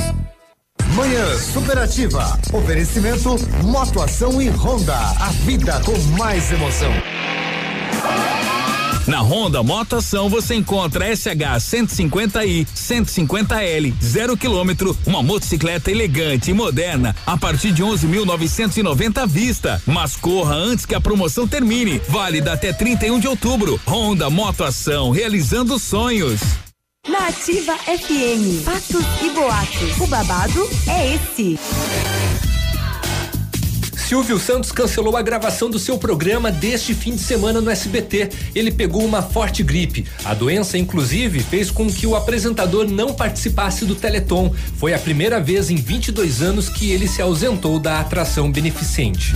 [0.94, 2.38] Manhã Superativa.
[2.52, 4.96] Oferecimento Motoação e Honda.
[4.96, 6.92] A vida com mais emoção.
[9.10, 17.16] Na Honda Motoação você encontra SH 150i, 150L, 0 km, uma motocicleta elegante e moderna
[17.26, 19.82] a partir de 11.990 à vista.
[19.84, 22.00] Mas corra antes que a promoção termine.
[22.08, 23.80] Válida até 31 de outubro.
[23.84, 26.40] Honda Motoação, realizando sonhos.
[27.08, 29.98] Na Ativa FM, fatos e boatos.
[29.98, 31.58] O babado é esse.
[34.10, 38.28] Silvio Santos cancelou a gravação do seu programa deste fim de semana no SBT.
[38.56, 40.04] Ele pegou uma forte gripe.
[40.24, 44.52] A doença, inclusive, fez com que o apresentador não participasse do Teleton.
[44.78, 49.32] Foi a primeira vez em 22 anos que ele se ausentou da atração beneficente.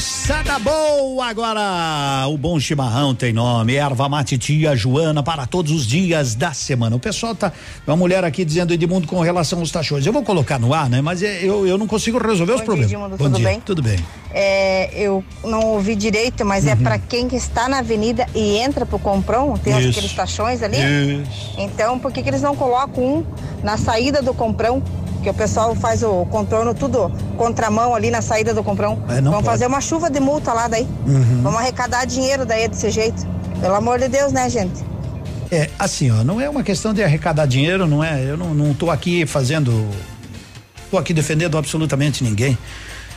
[0.00, 5.86] Moçada boa, agora o bom chimarrão tem nome, erva mate tia Joana para todos os
[5.86, 6.96] dias da semana.
[6.96, 7.52] O pessoal tá,
[7.86, 10.06] uma mulher aqui dizendo Edmundo com relação aos tachões.
[10.06, 11.02] Eu vou colocar no ar, né?
[11.02, 12.92] Mas é, eu, eu não consigo resolver os Bom dia, problemas.
[12.92, 13.60] Edmundo, bom tudo dia, bem?
[13.60, 13.98] tudo bem.
[14.32, 18.86] É, eu não ouvi direito, mas é para quem que está na avenida e entra
[18.86, 19.90] pro Comprão, tem Isso.
[19.90, 20.78] aqueles tachões ali.
[20.78, 21.56] Isso.
[21.58, 23.26] Então, por que, que eles não colocam um
[23.62, 24.82] na saída do Comprão?
[25.22, 29.02] Que o pessoal faz o contorno tudo contramão ali na saída do Comprão.
[29.08, 29.44] É, Vamos pode.
[29.44, 30.86] fazer uma chuva de multa lá daí.
[31.06, 31.40] Uhum.
[31.42, 33.26] Vamos arrecadar dinheiro daí desse jeito.
[33.60, 34.82] Pelo amor de Deus, né, gente?
[35.52, 38.22] É, assim, ó, não é uma questão de arrecadar dinheiro, não é?
[38.24, 39.86] Eu não, não tô aqui fazendo.
[40.90, 42.56] tô aqui defendendo absolutamente ninguém.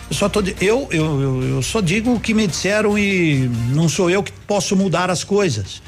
[0.09, 0.41] Eu só tô.
[0.41, 4.21] de- Eu, eu, eu, eu só digo o que me disseram e não sou eu
[4.21, 5.81] que posso mudar as coisas.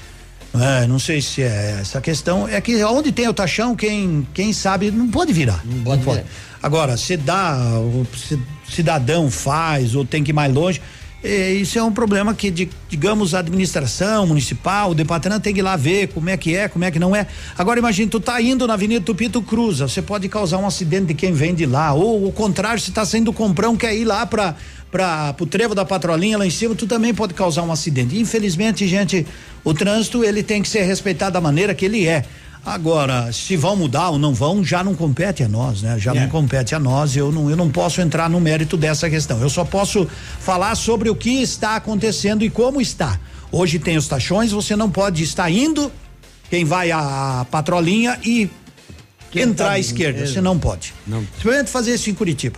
[0.62, 2.48] É, não sei se é essa questão.
[2.48, 5.62] É que onde tem o taxão, quem, quem sabe não pode virar.
[5.66, 6.24] Não pode.
[6.62, 10.82] Agora, se dá, o ci- cidadão faz ou tem que ir mais longe,
[11.24, 15.60] é, isso é um problema que, de- digamos, a administração municipal, o departamento tem que
[15.60, 17.26] ir lá ver como é que é, como é que não é.
[17.58, 21.08] Agora imagine, tu tá indo na Avenida Tupi, tu cruza, você pode causar um acidente
[21.08, 24.06] de quem vem de lá, ou o contrário, se tá saindo do comprão, quer ir
[24.06, 24.56] lá pra,
[24.96, 28.18] pra, pro trevo da patrolinha lá em cima, tu também pode causar um acidente.
[28.18, 29.28] Infelizmente, gente,
[29.62, 32.24] o trânsito, ele tem que ser respeitado da maneira que ele é.
[32.66, 36.00] Agora, se vão mudar ou não vão, já não compete a nós, né?
[36.00, 37.14] Já não compete a nós.
[37.14, 39.42] Eu não, eu não posso entrar no mérito dessa questão.
[39.42, 40.08] Eu só posso
[40.40, 43.20] falar sobre o que está acontecendo e como está.
[43.52, 45.92] Hoje tem os taxões, você não pode estar indo,
[46.50, 48.50] quem vai à patrolinha e
[49.36, 50.26] entrar à esquerda.
[50.26, 50.94] Você não pode.
[51.06, 51.22] Não.
[51.38, 52.58] Experimente fazer isso em Curitiba.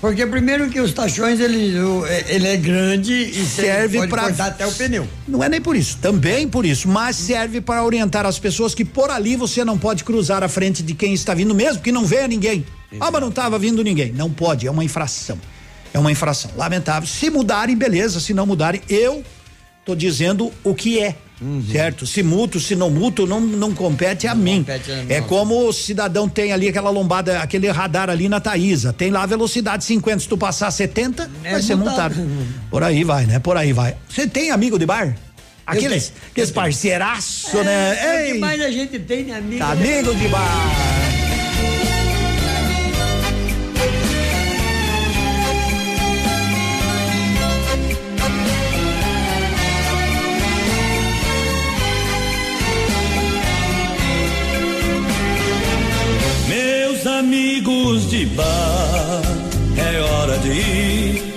[0.00, 1.74] Porque primeiro que os tachões, ele,
[2.08, 5.08] é- ele é grande e serve para até o pneu.
[5.26, 8.84] Não é nem por isso, também por isso, mas serve para orientar as pessoas que
[8.84, 12.04] por ali você não pode cruzar a frente de quem está vindo mesmo que não
[12.04, 12.64] venha ninguém.
[13.00, 14.12] Ah, mas não estava vindo ninguém.
[14.12, 15.38] Não pode, é uma infração.
[15.92, 16.50] É uma infração.
[16.56, 17.08] Lamentável.
[17.08, 18.20] Se mudarem, beleza.
[18.20, 19.24] Se não mudarem, eu
[19.84, 21.16] tô dizendo o que é.
[21.70, 22.04] Certo?
[22.06, 24.58] Se muto, se não muto, não, não compete a mim.
[24.58, 28.92] compete a é como o cidadão tem ali aquela lombada, aquele radar ali na Taísa.
[28.92, 30.18] Tem lá a velocidade 50.
[30.20, 32.14] Se tu passar 70, É vai ser multado.
[32.70, 33.38] Por aí vai, né?
[33.38, 33.94] Por aí vai.
[34.08, 35.16] Você tem amigo de bar?
[35.64, 37.96] Aqueles, aqueles parceiraço, É, né?
[38.26, 39.62] que Ei, mais a gente tem, né, amigo?
[39.62, 41.07] amigo de bar.
[57.28, 59.22] Amigos de bar,
[59.76, 61.34] é hora de ir.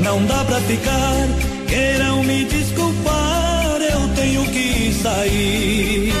[0.00, 1.26] não dá pra ficar.
[1.66, 6.12] Queiram me desculpar, eu tenho que sair.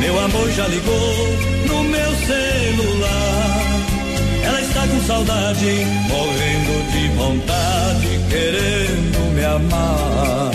[0.00, 1.16] Meu amor já ligou
[1.68, 3.60] no meu celular.
[4.46, 5.72] Ela está com saudade,
[6.08, 10.50] morrendo de vontade, querendo me amar.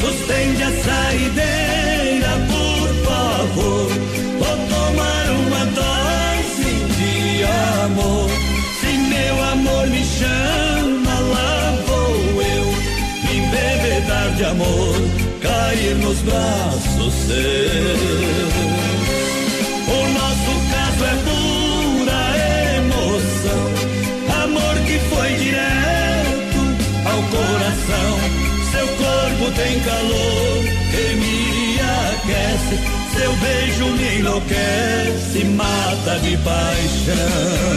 [0.00, 1.65] Suspende a saideira,
[15.86, 18.00] cair nos braços seus.
[19.88, 22.22] O nosso caso é pura
[22.76, 23.64] emoção,
[24.42, 26.60] amor que foi direto
[27.04, 28.10] ao coração.
[28.72, 31.78] Seu corpo tem calor que me
[32.10, 32.74] aquece,
[33.16, 37.76] seu beijo me enlouquece, mata de paixão.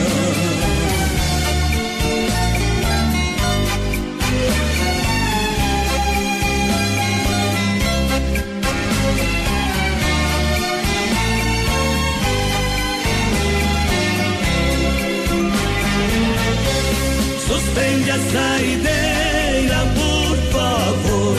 [17.79, 21.35] Suspende a saideira, por favor.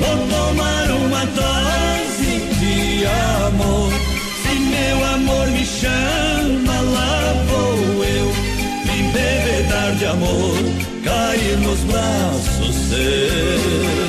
[0.00, 3.06] Vou tomar uma dose de
[3.46, 3.92] amor.
[4.42, 8.32] Se meu amor me chama, lá vou eu.
[8.86, 10.56] Me embebedar de amor,
[11.04, 14.01] cair nos braços seus.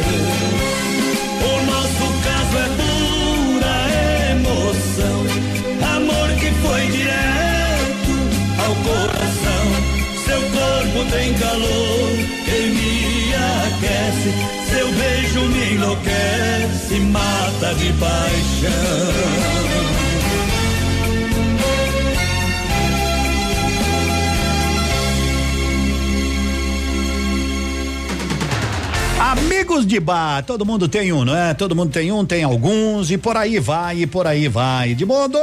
[11.44, 12.10] Calor
[12.46, 13.34] que me
[13.66, 14.30] aquece,
[14.72, 19.54] seu beijo me enlouquece, mata de paixão.
[29.20, 31.54] Amigos de bar, todo mundo tem um, não é?
[31.54, 34.94] Todo mundo tem um, tem alguns e por aí vai, e por aí vai.
[34.94, 35.40] De modo,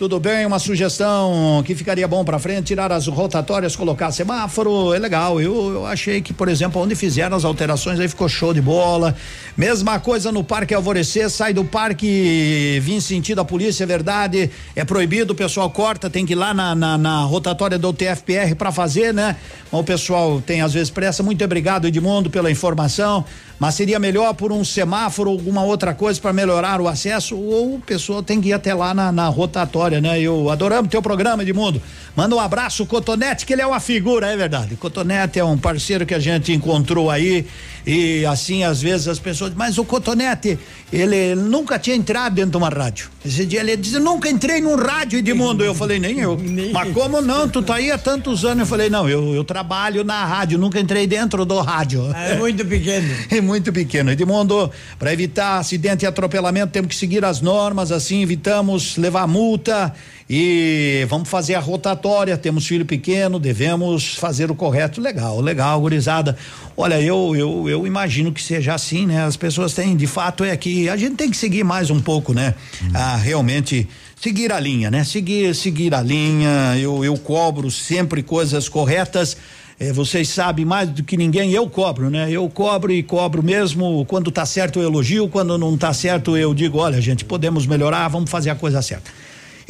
[0.00, 0.46] tudo bem?
[0.46, 5.38] Uma sugestão que ficaria bom para frente, tirar as rotatórias, colocar semáforo, é legal.
[5.42, 9.14] Eu, eu achei que, por exemplo, onde fizeram as alterações aí ficou show de bola.
[9.54, 14.86] Mesma coisa no Parque Alvorecer, sai do parque, vim sentido a polícia, é verdade, é
[14.86, 18.72] proibido, o pessoal corta, tem que ir lá na, na, na rotatória do TFPR para
[18.72, 19.36] fazer, né?
[19.70, 21.22] O pessoal tem às vezes pressa.
[21.22, 23.22] Muito obrigado, Edmundo, pela informação.
[23.60, 27.80] Mas seria melhor por um semáforo, alguma outra coisa para melhorar o acesso, ou o
[27.80, 30.18] pessoal tem que ir até lá na, na rotatória, né?
[30.18, 31.80] Eu adoramos teu programa, Edmundo.
[32.16, 34.76] Manda um abraço, Cotonete, que ele é uma figura, é verdade.
[34.76, 37.46] Cotonete é um parceiro que a gente encontrou aí.
[37.86, 40.58] E assim, às vezes as pessoas, mas o Cotonete,
[40.92, 43.10] ele nunca tinha entrado dentro de uma rádio.
[43.24, 45.64] Esse dia ele disse, nunca entrei num rádio, Edmundo.
[45.64, 46.38] Eu falei, nem eu.
[46.72, 47.48] Mas como não?
[47.48, 48.60] Tu tá aí há tantos anos.
[48.60, 52.10] Eu falei, não, eu, eu trabalho na rádio, nunca entrei dentro do rádio.
[52.14, 53.08] É muito pequeno.
[53.30, 54.10] É muito pequeno.
[54.10, 59.92] Edmundo, para evitar acidente e atropelamento, temos que seguir as normas, assim evitamos levar multa
[60.32, 62.38] e vamos fazer a rotatória.
[62.38, 65.00] Temos filho pequeno, devemos fazer o correto.
[65.00, 66.36] Legal, legal, gurizada.
[66.76, 69.24] Olha, eu, eu, eu imagino que seja assim, né?
[69.24, 72.32] As pessoas têm, de fato, é que a gente tem que seguir mais um pouco,
[72.32, 72.54] né?
[72.94, 73.88] Ah, realmente
[74.22, 75.02] seguir a linha, né?
[75.02, 76.78] Seguir, seguir a linha.
[76.78, 79.36] Eu, eu cobro sempre coisas corretas.
[79.80, 82.30] É, vocês sabem mais do que ninguém, eu cobro, né?
[82.30, 84.04] Eu cobro e cobro mesmo.
[84.06, 88.06] Quando tá certo eu elogio, quando não tá certo eu digo, olha, gente, podemos melhorar,
[88.06, 89.10] vamos fazer a coisa certa.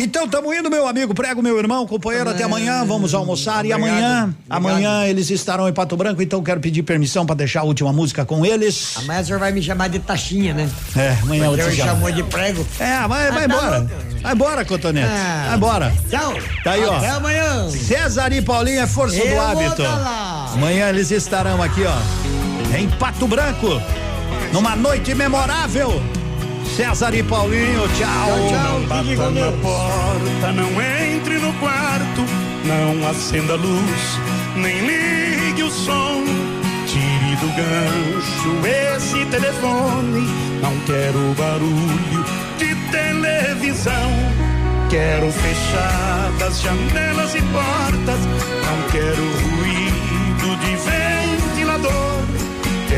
[0.02, 4.34] Então, estamos indo, meu amigo, prego, meu irmão, companheiro, até amanhã, vamos almoçar e amanhã,
[4.48, 8.24] amanhã eles estarão em Pato Branco, então quero pedir permissão para deixar a última música
[8.24, 8.94] com eles.
[8.96, 10.70] Amanhã o senhor vai me chamar de taxinha, né?
[10.96, 11.88] É, amanhã eu Porque te eu chamo.
[11.90, 12.66] chamou de prego.
[12.78, 13.78] É, vai, Ah, vai tá embora.
[13.78, 13.94] louco.
[14.22, 15.08] Vai embora, Cotonete.
[15.10, 15.44] Ah.
[15.48, 15.94] Vai embora.
[16.10, 16.34] Tchau.
[16.64, 16.96] Tá aí, ó.
[16.96, 17.70] Até amanhã.
[17.70, 19.82] César e Paulinho é força Eu do hábito.
[19.82, 20.50] tá.
[20.54, 23.80] Amanhã eles estarão aqui, ó, em Pato Branco,
[24.52, 26.02] numa noite memorável.
[26.80, 28.86] César e Paulinho, tchau.
[28.88, 32.24] Bata na porta, não entre no quarto,
[32.64, 34.18] não acenda a luz,
[34.56, 36.24] nem ligue o som.
[36.86, 40.26] Tire do gancho esse telefone,
[40.62, 42.24] não quero barulho
[42.56, 44.10] de televisão.
[44.88, 48.20] Quero fechadas janelas e portas,
[48.64, 52.09] não quero ruído de ventilador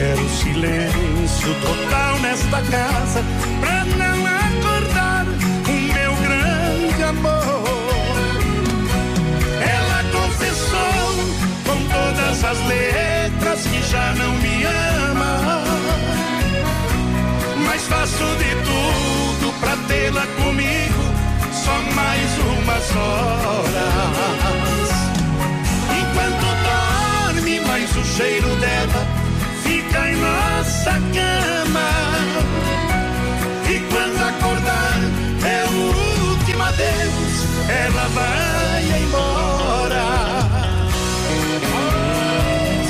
[0.02, 3.22] quero silêncio total nesta casa
[3.60, 7.62] pra não acordar o meu grande amor.
[9.60, 11.05] Ela confessou
[11.64, 15.62] com todas as letras que já não me ama,
[17.64, 21.02] mas faço de tudo pra tê-la comigo
[21.52, 24.90] só mais umas horas.
[26.00, 29.22] Enquanto dorme, mais o cheiro dela
[29.92, 31.90] fica em nossa cama.
[33.68, 35.00] E quando acordar,
[35.44, 40.04] é o último adeus, ela vai embora.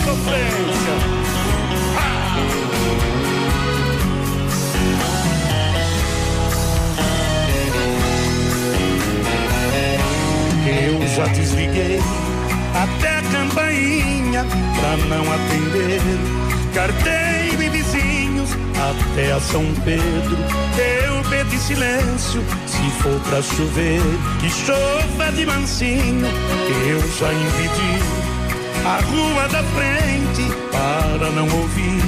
[0.05, 0.97] Sofrência!
[10.65, 11.99] Eu já desliguei
[12.75, 16.42] até a campainha pra não atender
[16.75, 20.39] Carteiro e vizinhos até a São Pedro.
[21.05, 24.01] Eu pedi silêncio, se for pra chover,
[24.41, 26.27] que chova de mansinho,
[26.89, 27.99] eu já impedi.
[28.87, 32.03] A rua da frente para não ouvir.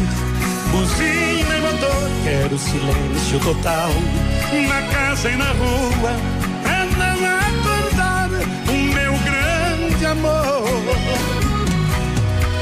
[0.70, 3.90] Buzina e motor, quero silêncio total.
[4.68, 6.16] Na casa e na rua,
[6.62, 8.30] pra não acordar
[8.68, 10.64] o meu grande amor.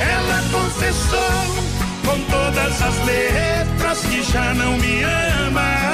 [0.00, 1.62] Ela confessou
[2.04, 5.92] com todas as letras que já não me ama.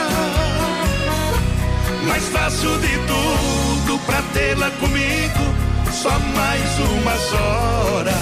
[2.07, 5.55] Mas faço de tudo pra tê-la comigo,
[5.93, 8.15] só mais umas horas.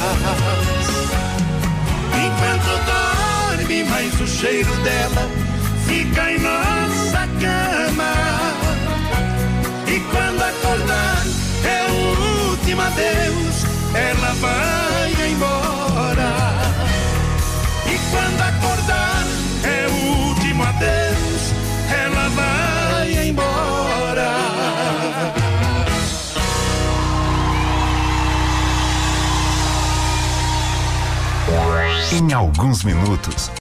[2.26, 5.28] Enquanto dorme, mais o cheiro dela
[5.86, 8.12] fica em nossa cama.
[9.86, 11.24] E quando acordar,
[11.64, 16.35] é o último adeus, ela vai embora.
[18.16, 19.24] Quando acordar,
[19.62, 21.52] é o último adeus,
[21.92, 24.36] ela vai embora.
[32.10, 33.50] Em alguns minutos,